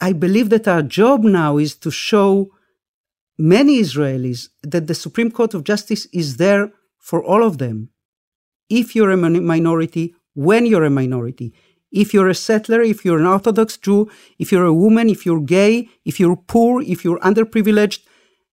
I 0.00 0.12
believe 0.12 0.50
that 0.50 0.68
our 0.68 0.82
job 0.82 1.22
now 1.22 1.58
is 1.58 1.74
to 1.76 1.90
show 1.90 2.50
many 3.36 3.80
Israelis 3.80 4.48
that 4.62 4.86
the 4.86 4.94
Supreme 4.94 5.30
Court 5.30 5.54
of 5.54 5.64
Justice 5.64 6.06
is 6.06 6.36
there 6.36 6.72
for 6.98 7.22
all 7.22 7.44
of 7.44 7.58
them. 7.58 7.90
If 8.68 8.94
you're 8.94 9.10
a 9.10 9.16
minority, 9.16 10.14
when 10.34 10.66
you're 10.66 10.84
a 10.84 10.90
minority, 10.90 11.54
if 11.90 12.12
you're 12.12 12.28
a 12.28 12.34
settler, 12.34 12.82
if 12.82 13.04
you're 13.04 13.18
an 13.18 13.26
Orthodox 13.26 13.76
Jew, 13.76 14.10
if 14.38 14.52
you're 14.52 14.66
a 14.66 14.74
woman, 14.74 15.08
if 15.08 15.24
you're 15.24 15.40
gay, 15.40 15.88
if 16.04 16.20
you're 16.20 16.36
poor, 16.36 16.82
if 16.82 17.04
you're 17.04 17.18
underprivileged, 17.20 18.00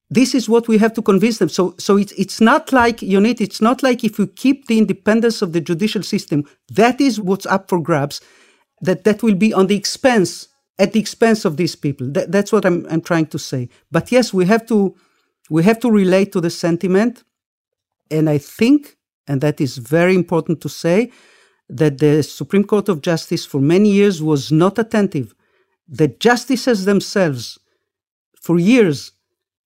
this 0.10 0.36
is 0.36 0.48
what 0.48 0.68
we 0.68 0.78
have 0.78 0.94
to 0.94 1.02
convince 1.02 1.40
them. 1.40 1.50
So, 1.50 1.76
so 1.78 1.98
it's, 1.98 2.12
it's 2.14 2.40
not 2.40 2.72
like, 2.72 2.98
Yonit, 2.98 3.42
it's 3.42 3.62
not 3.62 3.84
like 3.84 4.04
if 4.04 4.20
you 4.20 4.28
keep 4.28 4.68
the 4.68 4.78
independence 4.78 5.42
of 5.42 5.52
the 5.52 5.62
judicial 5.62 6.04
system, 6.04 6.46
that 6.72 7.02
is 7.02 7.20
what's 7.20 7.46
up 7.46 7.70
for 7.70 7.82
grabs, 7.82 8.22
that 8.82 9.04
that 9.04 9.24
will 9.24 9.36
be 9.36 9.54
on 9.54 9.68
the 9.68 9.76
expense, 9.76 10.48
at 10.78 10.94
the 10.94 11.00
expense 11.00 11.44
of 11.44 11.58
these 11.58 11.76
people. 11.76 12.08
That, 12.12 12.32
that's 12.32 12.52
what 12.52 12.66
I'm, 12.66 12.86
I'm 12.90 13.02
trying 13.02 13.26
to 13.28 13.40
say. 13.40 13.70
But 13.92 14.12
yes, 14.12 14.34
we 14.34 14.46
have 14.46 14.66
to, 14.68 14.96
we 15.50 15.64
have 15.64 15.80
to 15.80 15.92
relate 15.92 16.32
to 16.34 16.42
the 16.42 16.52
sentiment. 16.52 17.24
And 18.12 18.30
I 18.30 18.38
think, 18.38 18.98
and 19.28 19.42
that 19.42 19.60
is 19.60 19.78
very 19.78 20.14
important 20.14 20.62
to 20.62 20.70
say, 20.70 21.12
that 21.70 21.98
the 21.98 22.22
Supreme 22.24 22.64
Court 22.64 22.90
of 22.90 23.02
Justice 23.02 23.46
for 23.46 23.60
many 23.60 23.92
years 23.92 24.22
was 24.22 24.52
not 24.52 24.78
attentive. 24.78 25.34
The 25.88 26.08
justices 26.08 26.86
themselves, 26.86 27.60
for 28.40 28.60
years, 28.60 29.12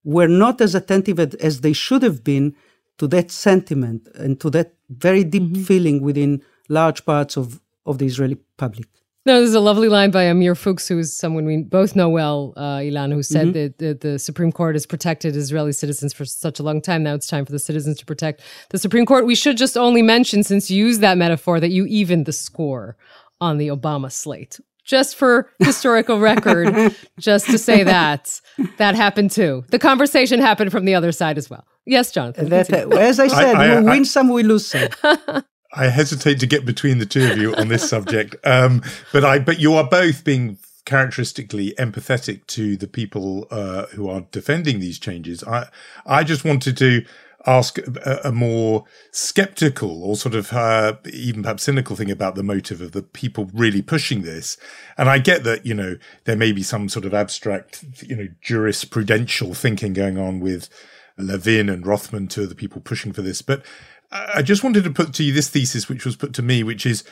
were 0.03 0.27
not 0.27 0.61
as 0.61 0.75
attentive 0.75 1.19
as 1.19 1.61
they 1.61 1.73
should 1.73 2.03
have 2.03 2.23
been 2.23 2.55
to 2.97 3.07
that 3.07 3.31
sentiment 3.31 4.07
and 4.15 4.39
to 4.41 4.49
that 4.51 4.73
very 4.89 5.23
deep 5.23 5.43
mm-hmm. 5.43 5.63
feeling 5.63 6.01
within 6.01 6.41
large 6.67 7.05
parts 7.05 7.37
of, 7.37 7.61
of 7.85 7.97
the 7.97 8.05
Israeli 8.05 8.37
public. 8.57 8.87
No, 9.25 9.39
there's 9.39 9.53
a 9.53 9.59
lovely 9.59 9.89
line 9.89 10.11
by 10.11 10.23
Amir 10.23 10.55
Fuchs, 10.55 10.87
who 10.87 10.97
is 10.97 11.15
someone 11.15 11.45
we 11.45 11.57
both 11.57 11.95
know 11.95 12.07
well, 12.07 12.53
uh, 12.55 12.77
Ilan, 12.77 13.11
who 13.11 13.21
said 13.21 13.47
mm-hmm. 13.47 13.51
that, 13.51 13.77
that 13.79 14.01
the 14.01 14.17
Supreme 14.17 14.51
Court 14.51 14.75
has 14.75 14.85
protected 14.85 15.35
Israeli 15.35 15.73
citizens 15.73 16.13
for 16.13 16.23
such 16.23 16.59
a 16.59 16.63
long 16.63 16.81
time. 16.81 17.03
Now 17.03 17.15
it's 17.15 17.27
time 17.27 17.45
for 17.45 17.51
the 17.51 17.59
citizens 17.59 17.97
to 17.99 18.05
protect 18.05 18.41
the 18.69 18.79
Supreme 18.79 19.05
Court. 19.05 19.25
We 19.25 19.35
should 19.35 19.57
just 19.57 19.77
only 19.77 20.01
mention, 20.01 20.43
since 20.43 20.71
you 20.71 20.85
used 20.85 21.01
that 21.01 21.17
metaphor, 21.17 21.59
that 21.59 21.69
you 21.69 21.85
evened 21.85 22.27
the 22.27 22.31
score 22.31 22.95
on 23.41 23.57
the 23.57 23.67
Obama 23.67 24.09
slate. 24.09 24.59
Just 24.85 25.17
for 25.17 25.51
historical 25.59 26.19
record, 26.19 26.95
just 27.19 27.45
to 27.47 27.57
say 27.57 27.83
that 27.83 28.39
that 28.77 28.95
happened 28.95 29.31
too. 29.31 29.65
The 29.69 29.79
conversation 29.79 30.39
happened 30.39 30.71
from 30.71 30.85
the 30.85 30.95
other 30.95 31.11
side 31.11 31.37
as 31.37 31.49
well. 31.49 31.67
Yes, 31.85 32.11
Jonathan. 32.11 32.49
That, 32.49 32.71
as 32.71 33.19
I 33.19 33.27
said, 33.27 33.55
I, 33.55 33.73
I, 33.75 33.79
we 33.79 33.85
win 33.85 34.05
some, 34.05 34.29
we 34.29 34.43
lose 34.43 34.65
some. 34.65 34.89
I 35.73 35.89
hesitate 35.89 36.39
to 36.39 36.47
get 36.47 36.65
between 36.65 36.97
the 36.97 37.05
two 37.05 37.31
of 37.31 37.37
you 37.37 37.55
on 37.55 37.67
this 37.67 37.87
subject, 37.87 38.35
um, 38.43 38.81
but 39.11 39.23
I 39.23 39.39
but 39.39 39.59
you 39.59 39.73
are 39.75 39.83
both 39.83 40.23
being 40.23 40.57
characteristically 40.85 41.75
empathetic 41.77 42.47
to 42.47 42.75
the 42.75 42.87
people 42.87 43.47
uh, 43.51 43.85
who 43.87 44.09
are 44.09 44.21
defending 44.31 44.79
these 44.79 44.99
changes. 44.99 45.43
I 45.43 45.67
I 46.05 46.23
just 46.23 46.43
wanted 46.43 46.77
to 46.77 47.05
ask 47.45 47.77
a, 47.77 48.19
a 48.25 48.31
more 48.31 48.83
skeptical 49.11 50.03
or 50.03 50.15
sort 50.15 50.35
of 50.35 50.51
uh, 50.51 50.95
even 51.11 51.43
perhaps 51.43 51.63
cynical 51.63 51.95
thing 51.95 52.11
about 52.11 52.35
the 52.35 52.43
motive 52.43 52.81
of 52.81 52.91
the 52.91 53.01
people 53.01 53.49
really 53.53 53.81
pushing 53.81 54.23
this. 54.23 54.57
And 54.97 55.09
I 55.09 55.19
get 55.19 55.43
that 55.43 55.65
you 55.65 55.73
know 55.73 55.97
there 56.25 56.35
may 56.35 56.51
be 56.51 56.63
some 56.63 56.89
sort 56.89 57.05
of 57.05 57.13
abstract 57.13 57.85
you 58.07 58.15
know 58.15 58.27
jurisprudential 58.43 59.55
thinking 59.55 59.93
going 59.93 60.17
on 60.17 60.39
with 60.39 60.69
Levin 61.17 61.69
and 61.69 61.85
Rothman, 61.85 62.27
two 62.27 62.43
of 62.43 62.49
the 62.49 62.55
people 62.55 62.81
pushing 62.81 63.13
for 63.13 63.21
this, 63.21 63.41
but 63.41 63.63
I 64.11 64.41
just 64.41 64.63
wanted 64.63 64.83
to 64.85 64.91
put 64.91 65.13
to 65.15 65.23
you 65.23 65.33
this 65.33 65.49
thesis, 65.49 65.87
which 65.87 66.05
was 66.05 66.15
put 66.15 66.33
to 66.33 66.41
me, 66.41 66.63
which 66.63 66.85
is 66.85 67.03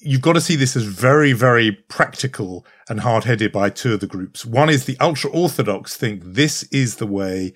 you've 0.00 0.22
got 0.22 0.34
to 0.34 0.40
see 0.40 0.56
this 0.56 0.76
as 0.76 0.84
very, 0.84 1.32
very 1.32 1.72
practical 1.72 2.64
and 2.88 3.00
hard 3.00 3.24
headed 3.24 3.52
by 3.52 3.70
two 3.70 3.94
of 3.94 4.00
the 4.00 4.06
groups. 4.06 4.44
One 4.44 4.70
is 4.70 4.84
the 4.84 4.98
ultra 4.98 5.30
orthodox 5.30 5.96
think 5.96 6.22
this 6.24 6.62
is 6.64 6.96
the 6.96 7.06
way 7.06 7.52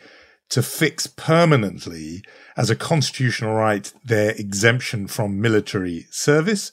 to 0.51 0.63
fix 0.63 1.07
permanently 1.07 2.23
as 2.57 2.71
a 2.71 2.77
constitutional 2.77 3.55
right 3.55 3.93
their 4.05 4.33
exemption 4.33 5.07
from 5.07 5.41
military 5.41 6.07
service. 6.11 6.73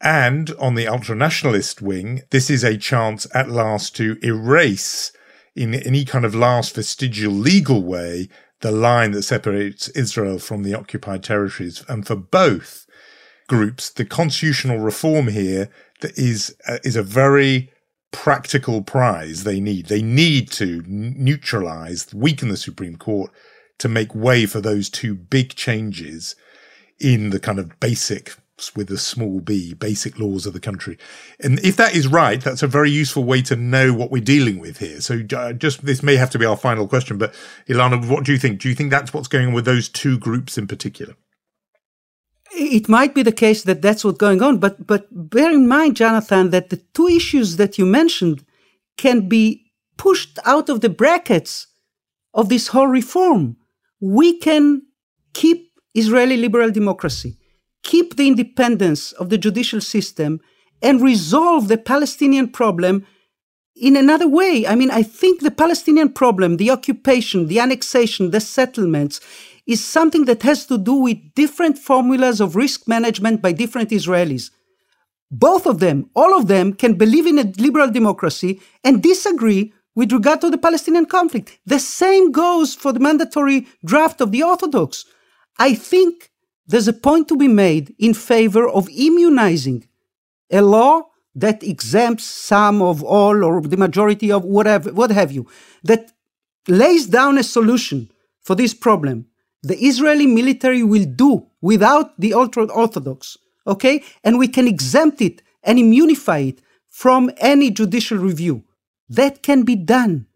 And 0.00 0.52
on 0.60 0.74
the 0.74 0.86
ultra 0.86 1.16
nationalist 1.16 1.82
wing, 1.82 2.22
this 2.30 2.48
is 2.48 2.62
a 2.62 2.78
chance 2.78 3.26
at 3.34 3.50
last 3.50 3.96
to 3.96 4.18
erase 4.22 5.12
in 5.56 5.74
any 5.74 6.04
kind 6.04 6.24
of 6.24 6.34
last 6.34 6.76
vestigial 6.76 7.32
legal 7.32 7.82
way 7.82 8.28
the 8.60 8.72
line 8.72 9.12
that 9.12 9.22
separates 9.22 9.88
Israel 9.90 10.38
from 10.38 10.62
the 10.62 10.74
occupied 10.74 11.22
territories. 11.22 11.84
And 11.88 12.06
for 12.06 12.16
both, 12.16 12.86
groups, 13.48 13.90
the 13.90 14.04
constitutional 14.04 14.78
reform 14.78 15.28
here 15.28 15.70
that 16.00 16.16
is 16.16 16.54
uh, 16.68 16.78
is 16.84 16.94
a 16.94 17.02
very 17.02 17.72
practical 18.12 18.82
prize 18.82 19.42
they 19.42 19.60
need. 19.60 19.86
They 19.86 20.02
need 20.02 20.50
to 20.52 20.82
neutralize, 20.86 22.12
weaken 22.14 22.48
the 22.48 22.56
Supreme 22.56 22.96
Court 22.96 23.32
to 23.78 23.88
make 23.88 24.14
way 24.14 24.46
for 24.46 24.60
those 24.60 24.88
two 24.88 25.14
big 25.14 25.54
changes 25.54 26.36
in 27.00 27.30
the 27.30 27.40
kind 27.40 27.58
of 27.58 27.78
basic 27.80 28.36
with 28.74 28.90
a 28.90 28.98
small 28.98 29.40
b 29.40 29.74
basic 29.74 30.18
laws 30.18 30.46
of 30.46 30.52
the 30.52 30.60
country. 30.60 30.98
And 31.40 31.58
if 31.60 31.76
that 31.76 31.94
is 31.94 32.06
right 32.06 32.40
that's 32.40 32.62
a 32.62 32.66
very 32.66 32.90
useful 32.90 33.24
way 33.24 33.42
to 33.42 33.56
know 33.56 33.92
what 33.92 34.10
we're 34.10 34.22
dealing 34.22 34.58
with 34.58 34.78
here. 34.78 35.00
So 35.00 35.22
uh, 35.36 35.52
just 35.52 35.84
this 35.84 36.02
may 36.02 36.16
have 36.16 36.30
to 36.30 36.38
be 36.38 36.46
our 36.46 36.56
final 36.56 36.88
question 36.88 37.18
but 37.18 37.34
ilana 37.68 38.08
what 38.08 38.24
do 38.24 38.32
you 38.32 38.38
think? 38.38 38.60
Do 38.60 38.68
you 38.68 38.74
think 38.74 38.90
that's 38.90 39.12
what's 39.14 39.28
going 39.28 39.48
on 39.48 39.52
with 39.52 39.64
those 39.64 39.88
two 39.88 40.18
groups 40.18 40.58
in 40.58 40.66
particular? 40.66 41.14
It 42.52 42.88
might 42.88 43.14
be 43.14 43.22
the 43.22 43.32
case 43.32 43.62
that 43.64 43.82
that's 43.82 44.04
what's 44.04 44.18
going 44.18 44.42
on, 44.42 44.58
but 44.58 44.86
but 44.86 45.06
bear 45.10 45.50
in 45.50 45.68
mind, 45.68 45.96
Jonathan, 45.96 46.50
that 46.50 46.70
the 46.70 46.80
two 46.94 47.06
issues 47.06 47.56
that 47.56 47.78
you 47.78 47.86
mentioned 47.86 48.44
can 48.96 49.28
be 49.28 49.70
pushed 49.96 50.38
out 50.44 50.68
of 50.68 50.80
the 50.80 50.88
brackets 50.88 51.66
of 52.32 52.48
this 52.48 52.68
whole 52.68 52.86
reform. 52.88 53.56
We 54.00 54.38
can 54.38 54.82
keep 55.34 55.72
Israeli 55.94 56.36
liberal 56.36 56.70
democracy, 56.70 57.36
keep 57.82 58.16
the 58.16 58.28
independence 58.28 59.12
of 59.12 59.30
the 59.30 59.38
judicial 59.38 59.80
system, 59.80 60.40
and 60.82 61.02
resolve 61.02 61.68
the 61.68 61.78
Palestinian 61.78 62.48
problem 62.48 63.06
in 63.74 63.96
another 63.96 64.28
way. 64.28 64.66
I 64.66 64.74
mean, 64.74 64.90
I 64.90 65.02
think 65.02 65.40
the 65.40 65.50
Palestinian 65.50 66.12
problem, 66.12 66.56
the 66.56 66.70
occupation, 66.70 67.46
the 67.46 67.60
annexation, 67.60 68.30
the 68.30 68.40
settlements, 68.40 69.20
is 69.66 69.84
something 69.84 70.24
that 70.24 70.42
has 70.42 70.66
to 70.66 70.78
do 70.78 70.94
with 70.94 71.34
different 71.34 71.78
formulas 71.78 72.40
of 72.40 72.56
risk 72.56 72.88
management 72.88 73.42
by 73.42 73.52
different 73.52 73.90
Israelis. 73.90 74.50
Both 75.30 75.66
of 75.66 75.78
them, 75.78 76.08
all 76.14 76.36
of 76.38 76.48
them, 76.48 76.72
can 76.72 76.94
believe 76.94 77.26
in 77.26 77.38
a 77.38 77.52
liberal 77.58 77.90
democracy 77.90 78.60
and 78.82 79.02
disagree 79.02 79.74
with 79.94 80.12
regard 80.12 80.40
to 80.40 80.50
the 80.50 80.58
Palestinian 80.58 81.06
conflict. 81.06 81.58
The 81.66 81.78
same 81.78 82.32
goes 82.32 82.74
for 82.74 82.92
the 82.92 83.00
mandatory 83.00 83.66
draft 83.84 84.20
of 84.20 84.32
the 84.32 84.42
Orthodox. 84.42 85.04
I 85.58 85.74
think 85.74 86.30
there's 86.68 86.88
a 86.88 86.92
point 86.92 87.26
to 87.28 87.36
be 87.36 87.48
made 87.48 87.94
in 87.98 88.14
favor 88.14 88.68
of 88.68 88.88
immunizing 88.90 89.88
a 90.50 90.60
law 90.60 91.02
that 91.34 91.62
exempts 91.62 92.24
some 92.24 92.80
of 92.82 93.02
all 93.02 93.44
or 93.44 93.60
the 93.60 93.76
majority 93.76 94.30
of 94.30 94.44
whatever, 94.44 94.92
what 94.92 95.10
have 95.10 95.32
you, 95.32 95.46
that 95.82 96.12
lays 96.66 97.06
down 97.06 97.38
a 97.38 97.42
solution 97.42 98.10
for 98.42 98.54
this 98.54 98.74
problem 98.74 99.26
the 99.62 99.76
Israeli 99.84 100.26
military 100.26 100.82
will 100.82 101.04
do 101.04 101.46
without 101.60 102.18
the 102.18 102.32
ultra 102.32 102.64
Orthodox, 102.66 103.36
okay? 103.66 104.04
And 104.22 104.38
we 104.38 104.48
can 104.48 104.68
exempt 104.68 105.20
it 105.20 105.42
and 105.64 105.78
immunify 105.78 106.50
it 106.50 106.62
from 106.88 107.30
any 107.38 107.70
judicial 107.70 108.18
review. 108.18 108.64
That 109.08 109.42
can 109.42 109.64
be 109.64 109.74
done 109.74 110.26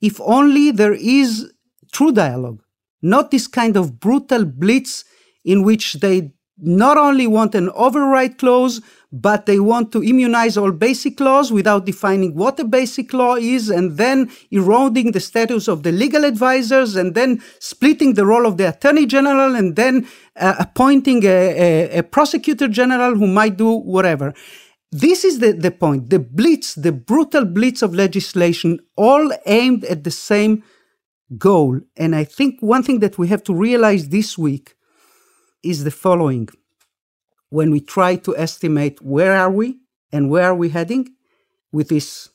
if 0.00 0.20
only 0.20 0.70
there 0.70 0.92
is 0.92 1.52
true 1.92 2.12
dialogue, 2.12 2.62
not 3.00 3.30
this 3.30 3.46
kind 3.46 3.76
of 3.76 3.98
brutal 3.98 4.44
blitz 4.44 5.04
in 5.46 5.62
which 5.62 5.94
they 5.94 6.32
not 6.58 6.96
only 6.96 7.26
want 7.26 7.54
an 7.54 7.70
override 7.74 8.38
clause, 8.38 8.80
but 9.12 9.46
they 9.46 9.60
want 9.60 9.92
to 9.92 10.02
immunize 10.02 10.56
all 10.56 10.72
basic 10.72 11.20
laws 11.20 11.52
without 11.52 11.86
defining 11.86 12.34
what 12.34 12.58
a 12.58 12.64
basic 12.64 13.12
law 13.12 13.36
is, 13.36 13.70
and 13.70 13.96
then 13.96 14.30
eroding 14.50 15.12
the 15.12 15.20
status 15.20 15.68
of 15.68 15.82
the 15.82 15.92
legal 15.92 16.24
advisors, 16.24 16.96
and 16.96 17.14
then 17.14 17.42
splitting 17.60 18.14
the 18.14 18.26
role 18.26 18.46
of 18.46 18.56
the 18.56 18.68
attorney 18.68 19.06
general, 19.06 19.54
and 19.54 19.76
then 19.76 20.06
uh, 20.36 20.56
appointing 20.58 21.24
a, 21.24 21.28
a, 21.28 21.98
a, 21.98 22.02
prosecutor 22.02 22.68
general 22.68 23.14
who 23.14 23.26
might 23.26 23.56
do 23.56 23.70
whatever. 23.70 24.34
This 24.90 25.24
is 25.24 25.38
the, 25.38 25.52
the 25.52 25.70
point. 25.70 26.10
The 26.10 26.18
blitz, 26.18 26.74
the 26.74 26.92
brutal 26.92 27.44
blitz 27.44 27.82
of 27.82 27.94
legislation, 27.94 28.80
all 28.96 29.30
aimed 29.46 29.84
at 29.84 30.04
the 30.04 30.10
same 30.10 30.62
goal. 31.36 31.80
And 31.96 32.14
I 32.14 32.24
think 32.24 32.60
one 32.60 32.82
thing 32.82 33.00
that 33.00 33.18
we 33.18 33.28
have 33.28 33.42
to 33.44 33.54
realize 33.54 34.08
this 34.08 34.38
week 34.38 34.75
is 35.66 35.84
the 35.84 35.90
following. 35.90 36.48
When 37.50 37.70
we 37.70 37.80
try 37.80 38.16
to 38.16 38.36
estimate 38.36 39.02
where 39.02 39.36
are 39.36 39.50
we 39.50 39.78
and 40.12 40.30
where 40.30 40.44
are 40.44 40.54
we 40.54 40.70
heading 40.70 41.08
with 41.72 41.88
this 41.88 42.30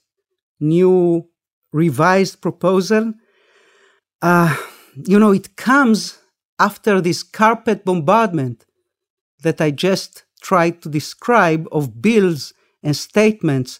new 0.59 1.27
revised 1.73 2.41
proposal, 2.41 3.13
uh, 4.21 4.55
you 5.07 5.19
know, 5.19 5.32
it 5.32 5.55
comes 5.55 6.19
after 6.59 7.01
this 7.01 7.23
carpet 7.23 7.86
bombardment 7.86 8.65
that 9.41 9.59
I 9.59 9.71
just 9.71 10.23
tried 10.41 10.82
to 10.82 10.89
describe 10.89 11.67
of 11.71 12.01
bills 12.01 12.53
and 12.84 12.95
statements 12.95 13.79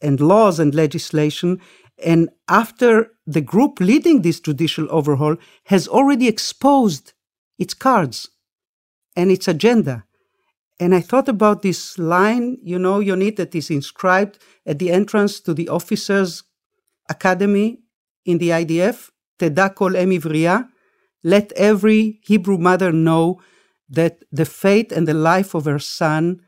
and 0.00 0.20
laws 0.20 0.58
and 0.58 0.74
legislation. 0.74 1.60
And 2.02 2.30
after 2.48 3.10
the 3.26 3.40
group 3.40 3.80
leading 3.80 4.22
this 4.22 4.40
judicial 4.40 4.86
overhaul 4.90 5.36
has 5.64 5.88
already 5.88 6.28
exposed 6.28 7.12
its 7.58 7.74
cards 7.74 8.28
and 9.16 9.30
its 9.30 9.48
agenda. 9.48 10.04
And 10.80 10.94
I 10.94 11.00
thought 11.00 11.28
about 11.28 11.62
this 11.62 11.98
line, 11.98 12.58
you 12.62 12.78
know, 12.78 12.98
Yonit, 12.98 13.36
that 13.36 13.54
is 13.54 13.70
inscribed 13.70 14.38
at 14.66 14.78
the 14.78 14.90
entrance 14.90 15.40
to 15.40 15.54
the 15.54 15.68
officers' 15.68 16.42
academy 17.08 17.80
in 18.24 18.38
the 18.38 18.50
IDF, 18.50 19.10
Teda 19.38 19.74
kol 19.74 19.92
let 21.22 21.52
every 21.52 22.20
Hebrew 22.22 22.58
mother 22.58 22.92
know 22.92 23.40
that 23.88 24.24
the 24.30 24.44
fate 24.44 24.92
and 24.92 25.08
the 25.08 25.14
life 25.14 25.54
of 25.54 25.64
her 25.64 25.78
son 25.78 26.40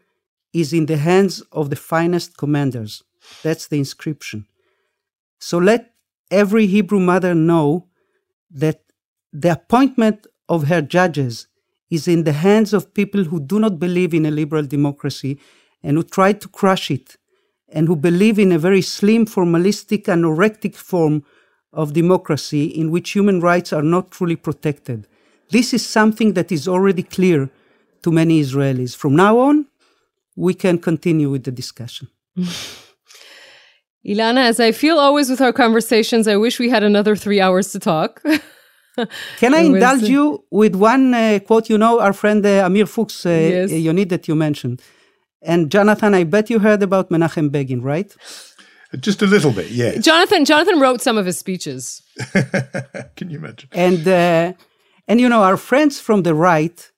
is 0.52 0.72
in 0.72 0.86
the 0.86 0.96
hands 0.96 1.40
of 1.52 1.70
the 1.70 1.76
finest 1.76 2.36
commanders. 2.36 3.02
That's 3.42 3.68
the 3.68 3.78
inscription. 3.78 4.46
So 5.38 5.58
let 5.58 5.94
every 6.30 6.66
Hebrew 6.66 7.00
mother 7.00 7.34
know 7.34 7.88
that 8.50 8.82
the 9.32 9.52
appointment 9.52 10.26
of 10.48 10.68
her 10.68 10.82
judges 10.82 11.46
is 11.90 12.08
in 12.08 12.24
the 12.24 12.32
hands 12.32 12.72
of 12.72 12.94
people 12.94 13.24
who 13.24 13.40
do 13.40 13.58
not 13.58 13.78
believe 13.78 14.12
in 14.12 14.26
a 14.26 14.30
liberal 14.30 14.64
democracy 14.64 15.38
and 15.82 15.96
who 15.96 16.02
try 16.02 16.32
to 16.32 16.48
crush 16.48 16.90
it 16.90 17.16
and 17.68 17.88
who 17.88 17.96
believe 17.96 18.38
in 18.38 18.52
a 18.52 18.58
very 18.58 18.82
slim, 18.82 19.26
formalistic, 19.26 20.04
anorectic 20.04 20.74
form 20.74 21.24
of 21.72 21.92
democracy 21.92 22.64
in 22.66 22.90
which 22.90 23.10
human 23.10 23.40
rights 23.40 23.72
are 23.72 23.82
not 23.82 24.10
truly 24.10 24.36
protected. 24.36 25.06
This 25.50 25.74
is 25.74 25.86
something 25.86 26.32
that 26.32 26.50
is 26.50 26.66
already 26.66 27.02
clear 27.02 27.50
to 28.02 28.10
many 28.10 28.40
Israelis. 28.40 28.96
From 28.96 29.14
now 29.14 29.38
on, 29.38 29.66
we 30.34 30.54
can 30.54 30.78
continue 30.78 31.30
with 31.30 31.44
the 31.44 31.52
discussion. 31.52 32.08
Ilana, 34.06 34.44
as 34.44 34.60
I 34.60 34.70
feel 34.70 34.98
always 34.98 35.28
with 35.28 35.40
our 35.40 35.52
conversations, 35.52 36.28
I 36.28 36.36
wish 36.36 36.60
we 36.60 36.68
had 36.68 36.84
another 36.84 37.16
three 37.16 37.40
hours 37.40 37.72
to 37.72 37.80
talk. 37.80 38.22
Can 39.38 39.54
I 39.54 39.60
indulge 39.60 40.02
was, 40.02 40.10
you 40.10 40.44
with 40.50 40.74
one 40.74 41.14
uh, 41.14 41.38
quote? 41.46 41.68
You 41.68 41.78
know, 41.78 42.00
our 42.00 42.12
friend 42.12 42.44
uh, 42.44 42.64
Amir 42.64 42.86
Fuchs, 42.86 43.26
uh, 43.26 43.30
yes. 43.30 43.70
Yonit, 43.70 44.08
that 44.08 44.28
you 44.28 44.34
mentioned. 44.34 44.82
And 45.42 45.70
Jonathan, 45.70 46.14
I 46.14 46.24
bet 46.24 46.50
you 46.50 46.58
heard 46.58 46.82
about 46.82 47.10
Menachem 47.10 47.50
Begin, 47.52 47.82
right? 47.82 48.14
Just 49.00 49.22
a 49.22 49.26
little 49.26 49.52
bit, 49.52 49.70
yes. 49.70 50.04
Jonathan, 50.04 50.44
Jonathan 50.44 50.80
wrote 50.80 51.00
some 51.02 51.18
of 51.18 51.26
his 51.26 51.38
speeches. 51.38 52.02
Can 53.16 53.30
you 53.30 53.38
imagine? 53.38 53.68
And 53.72 54.06
uh, 54.08 54.52
and 55.08 55.20
you 55.20 55.28
know, 55.28 55.42
our 55.42 55.56
friends 55.56 56.00
from 56.00 56.22
the 56.22 56.34
right 56.34 56.90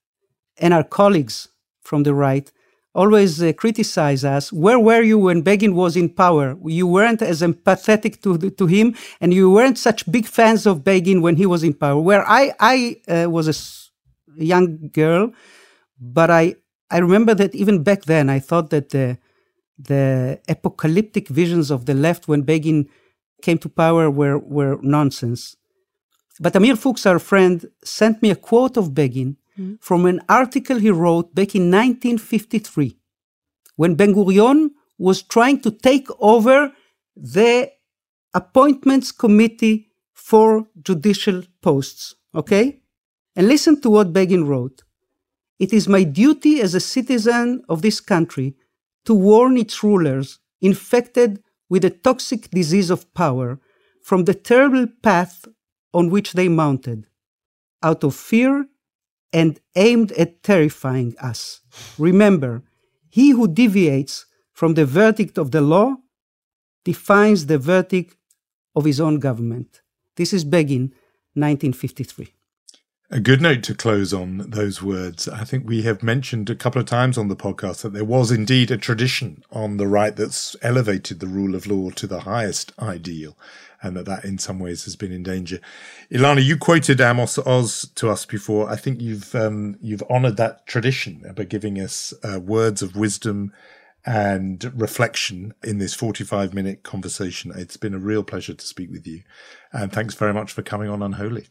and 0.59 0.73
our 0.73 0.85
colleagues 0.85 1.49
from 1.83 2.03
the 2.05 2.15
right 2.15 2.51
always 2.95 3.43
uh, 3.43 3.53
criticize 3.53 4.25
us. 4.25 4.53
Where 4.53 4.79
were 4.79 5.03
you 5.03 5.19
when 5.19 5.43
Begin 5.43 5.75
was 5.75 5.97
in 5.97 6.09
power? 6.09 6.57
You 6.65 6.87
weren't 6.87 7.23
as 7.23 7.43
empathetic 7.43 8.23
to, 8.23 8.51
to 8.51 8.67
him, 8.67 8.95
and 9.21 9.33
you 9.33 9.51
weren't 9.51 9.79
such 9.79 10.11
big 10.11 10.27
fans 10.27 10.67
of 10.67 10.85
Begin 10.85 11.23
when 11.23 11.37
he 11.37 11.47
was 11.47 11.63
in 11.63 11.75
power. 11.75 12.01
Where 12.01 12.29
I, 12.29 12.53
I 12.61 12.97
uh, 13.09 13.31
was 13.31 13.91
a 14.39 14.45
young 14.45 14.89
girl, 14.93 15.33
but 16.01 16.31
I, 16.31 16.57
I 16.91 16.99
remember 16.99 17.35
that 17.35 17.55
even 17.55 17.83
back 17.83 18.05
then, 18.05 18.31
I 18.31 18.39
thought 18.39 18.71
that 18.71 18.91
the, 18.91 19.19
the 19.79 20.41
apocalyptic 20.49 21.29
visions 21.29 21.71
of 21.71 21.87
the 21.87 21.95
left 21.95 22.29
when 22.29 22.43
Begin 22.43 22.89
came 23.43 23.59
to 23.59 23.69
power 23.69 24.11
were, 24.11 24.39
were 24.39 24.79
nonsense. 24.83 25.57
But 26.41 26.57
Amir 26.57 26.77
Fuchs, 26.77 27.05
our 27.07 27.19
friend, 27.19 27.67
sent 27.85 28.23
me 28.23 28.31
a 28.31 28.37
quote 28.37 28.77
of 28.77 28.95
Begin 28.95 29.37
mm-hmm. 29.59 29.75
from 29.81 30.07
an 30.07 30.21
article 30.29 30.79
he 30.79 30.91
wrote 30.91 31.35
back 31.35 31.55
in 31.55 31.71
1953 31.71 32.97
when 33.77 33.95
Ben 33.95 34.15
Gurion 34.15 34.71
was 34.99 35.23
trying 35.23 35.61
to 35.61 35.71
take 35.71 36.09
over 36.19 36.73
the 37.17 37.71
appointments 38.35 39.13
committee 39.13 39.89
for 40.13 40.67
judicial 40.83 41.43
posts. 41.63 42.15
Okay? 42.35 42.81
And 43.37 43.47
listen 43.49 43.81
to 43.83 43.91
what 43.91 44.13
Begin 44.13 44.47
wrote. 44.47 44.83
It 45.59 45.73
is 45.73 45.89
my 45.89 46.03
duty 46.03 46.61
as 46.61 46.75
a 46.75 46.81
citizen 46.81 47.63
of 47.69 47.83
this 47.83 48.01
country 48.01 48.55
to 49.05 49.15
warn 49.15 49.57
its 49.57 49.83
rulers 49.83 50.39
infected 50.61 51.43
with 51.69 51.85
a 51.85 51.91
toxic 51.91 52.51
disease 52.51 52.91
of 52.91 53.13
power 53.15 53.61
from 54.03 54.25
the 54.25 54.35
terrible 54.35 54.87
path 55.03 55.47
on 55.93 56.11
which 56.11 56.33
they 56.33 56.49
mounted. 56.49 57.07
Out 57.83 58.05
of 58.05 58.15
fear 58.15 58.67
and 59.33 59.61
aimed 59.77 60.13
at 60.13 60.43
terrifying 60.43 61.15
us. 61.21 61.61
Remember, 61.99 62.63
he 63.09 63.31
who 63.31 63.49
deviates 63.49 64.27
from 64.53 64.75
the 64.75 64.87
verdict 64.87 65.39
of 65.39 65.51
the 65.51 65.61
law 65.61 65.97
defines 66.85 67.47
the 67.47 67.59
verdict 67.59 68.17
of 68.75 68.85
his 68.85 69.01
own 69.01 69.19
government. 69.19 69.81
This 70.17 70.33
is 70.33 70.45
Begin, 70.45 70.93
1953. 71.35 72.35
A 73.11 73.21
good 73.21 73.41
note 73.41 73.63
to 73.63 73.75
close 73.75 74.13
on 74.13 74.51
those 74.51 74.83
words. 74.83 75.29
I 75.29 75.45
think 75.45 75.67
we 75.67 75.81
have 75.83 76.03
mentioned 76.03 76.51
a 76.51 76.55
couple 76.55 76.81
of 76.81 76.87
times 76.87 77.17
on 77.17 77.29
the 77.29 77.37
podcast 77.37 77.81
that 77.81 77.95
there 77.95 78.05
was 78.05 78.31
indeed 78.31 78.71
a 78.71 78.77
tradition 78.77 79.43
on 79.51 79.79
the 79.79 79.87
right 79.87 80.15
that's 80.15 80.55
elevated 80.61 81.21
the 81.21 81.27
rule 81.27 81.55
of 81.55 81.67
law 81.67 81.89
to 81.91 82.07
the 82.07 82.21
highest 82.21 82.73
ideal 82.79 83.35
and 83.83 83.97
that 83.97 84.07
that 84.07 84.25
in 84.25 84.39
some 84.39 84.59
ways 84.59 84.85
has 84.85 84.97
been 84.97 85.13
in 85.13 85.23
danger. 85.23 85.61
Ilana, 86.11 86.45
you 86.45 86.57
quoted 86.57 87.01
Amos 87.01 87.39
Oz 87.39 87.91
to 87.95 88.09
us 88.11 88.25
before. 88.27 88.71
I 88.71 88.77
think 88.77 89.01
you've 89.01 89.35
um, 89.35 89.77
you've 89.81 90.03
honoured 90.03 90.37
that 90.37 90.67
tradition 90.67 91.25
by 91.37 91.45
giving 91.45 91.79
us 91.81 92.15
uh, 92.23 92.41
words 92.41 92.83
of 92.83 92.97
wisdom 92.97 93.53
and 94.07 94.73
reflection 94.75 95.53
in 95.63 95.79
this 95.79 95.95
45 95.95 96.55
minute 96.55 96.83
conversation. 96.83 97.53
It's 97.55 97.77
been 97.77 97.95
a 97.95 97.99
real 97.99 98.23
pleasure 98.23 98.55
to 98.55 98.67
speak 98.67 98.91
with 98.91 99.07
you, 99.07 99.23
and 99.73 99.93
thanks 99.93 100.15
very 100.15 100.33
much 100.33 100.53
for 100.53 100.63
coming 100.63 100.89
on 100.89 101.03
Unholy. 101.03 101.49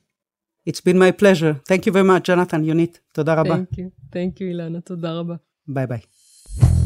It's 0.65 0.82
been 0.82 0.97
my 0.97 1.11
pleasure. 1.11 1.61
Thank 1.65 1.86
you 1.86 1.93
very 1.93 2.03
much, 2.03 2.23
Jonathan, 2.25 2.65
Yonit. 2.65 2.99
Toda 3.13 3.41
Thank 3.45 3.78
you. 3.78 3.93
Thank 4.11 4.41
you, 4.41 4.53
Ilana. 4.53 4.84
Toda 4.84 5.39
Bye-bye. 5.65 6.84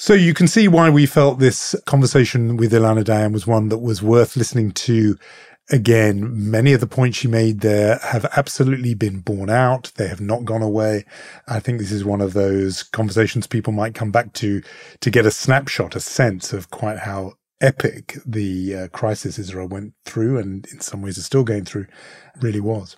So 0.00 0.14
you 0.14 0.32
can 0.32 0.46
see 0.46 0.68
why 0.68 0.90
we 0.90 1.06
felt 1.06 1.40
this 1.40 1.74
conversation 1.84 2.56
with 2.56 2.72
Ilana 2.72 3.02
Dayan 3.02 3.32
was 3.32 3.48
one 3.48 3.68
that 3.70 3.78
was 3.78 4.00
worth 4.00 4.36
listening 4.36 4.70
to 4.70 5.18
again. 5.70 6.50
Many 6.52 6.72
of 6.72 6.78
the 6.78 6.86
points 6.86 7.18
she 7.18 7.26
made 7.26 7.62
there 7.62 7.98
have 7.98 8.24
absolutely 8.36 8.94
been 8.94 9.18
borne 9.18 9.50
out. 9.50 9.90
They 9.96 10.06
have 10.06 10.20
not 10.20 10.44
gone 10.44 10.62
away. 10.62 11.04
I 11.48 11.58
think 11.58 11.80
this 11.80 11.90
is 11.90 12.04
one 12.04 12.20
of 12.20 12.32
those 12.32 12.84
conversations 12.84 13.48
people 13.48 13.72
might 13.72 13.96
come 13.96 14.12
back 14.12 14.34
to 14.34 14.62
to 15.00 15.10
get 15.10 15.26
a 15.26 15.32
snapshot, 15.32 15.96
a 15.96 16.00
sense 16.00 16.52
of 16.52 16.70
quite 16.70 17.00
how 17.00 17.32
epic 17.60 18.18
the 18.24 18.76
uh, 18.76 18.88
crisis 18.88 19.36
Israel 19.36 19.66
went 19.66 19.94
through 20.04 20.38
and 20.38 20.64
in 20.66 20.80
some 20.80 21.02
ways 21.02 21.18
is 21.18 21.26
still 21.26 21.42
going 21.42 21.64
through 21.64 21.86
really 22.40 22.60
was. 22.60 22.96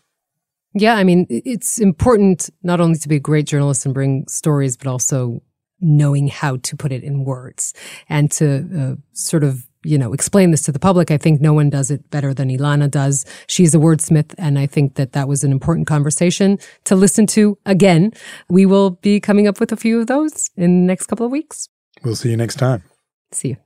Yeah, 0.74 0.96
I 0.96 1.04
mean, 1.04 1.26
it's 1.30 1.78
important 1.78 2.50
not 2.62 2.78
only 2.78 2.98
to 2.98 3.08
be 3.08 3.16
a 3.16 3.20
great 3.20 3.46
journalist 3.46 3.86
and 3.86 3.94
bring 3.94 4.26
stories, 4.28 4.76
but 4.76 4.86
also 4.86 5.40
knowing 5.80 6.28
how 6.28 6.56
to 6.58 6.76
put 6.76 6.92
it 6.92 7.02
in 7.02 7.24
words 7.24 7.74
and 8.08 8.30
to 8.30 8.68
uh, 8.78 8.94
sort 9.12 9.44
of 9.44 9.66
you 9.82 9.96
know 9.96 10.12
explain 10.12 10.50
this 10.50 10.60
to 10.62 10.72
the 10.72 10.78
public 10.78 11.10
i 11.10 11.16
think 11.16 11.40
no 11.40 11.54
one 11.54 11.70
does 11.70 11.90
it 11.90 12.10
better 12.10 12.34
than 12.34 12.50
ilana 12.50 12.90
does 12.90 13.24
she's 13.46 13.74
a 13.74 13.78
wordsmith 13.78 14.34
and 14.36 14.58
i 14.58 14.66
think 14.66 14.96
that 14.96 15.12
that 15.12 15.26
was 15.26 15.42
an 15.42 15.50
important 15.50 15.86
conversation 15.86 16.58
to 16.84 16.94
listen 16.94 17.26
to 17.26 17.56
again 17.64 18.12
we 18.50 18.66
will 18.66 18.90
be 18.90 19.18
coming 19.18 19.48
up 19.48 19.58
with 19.58 19.72
a 19.72 19.76
few 19.76 19.98
of 20.00 20.06
those 20.06 20.50
in 20.56 20.82
the 20.82 20.86
next 20.86 21.06
couple 21.06 21.24
of 21.24 21.32
weeks 21.32 21.68
We'll 22.04 22.14
see 22.16 22.30
you 22.30 22.36
next 22.36 22.56
time. 22.56 22.82
see 23.32 23.48
you 23.48 23.56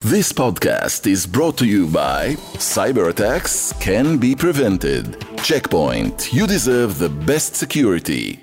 This 0.00 0.32
podcast 0.32 1.06
is 1.06 1.26
brought 1.26 1.56
to 1.58 1.66
you 1.66 1.86
by 1.88 2.36
Cyber 2.56 3.08
attacks 3.10 3.72
can 3.80 4.18
be 4.18 4.34
prevented. 4.34 5.16
Check 5.42 5.70
Point. 5.70 6.32
You 6.32 6.46
deserve 6.46 6.98
the 6.98 7.08
best 7.08 7.54
security. 7.56 8.38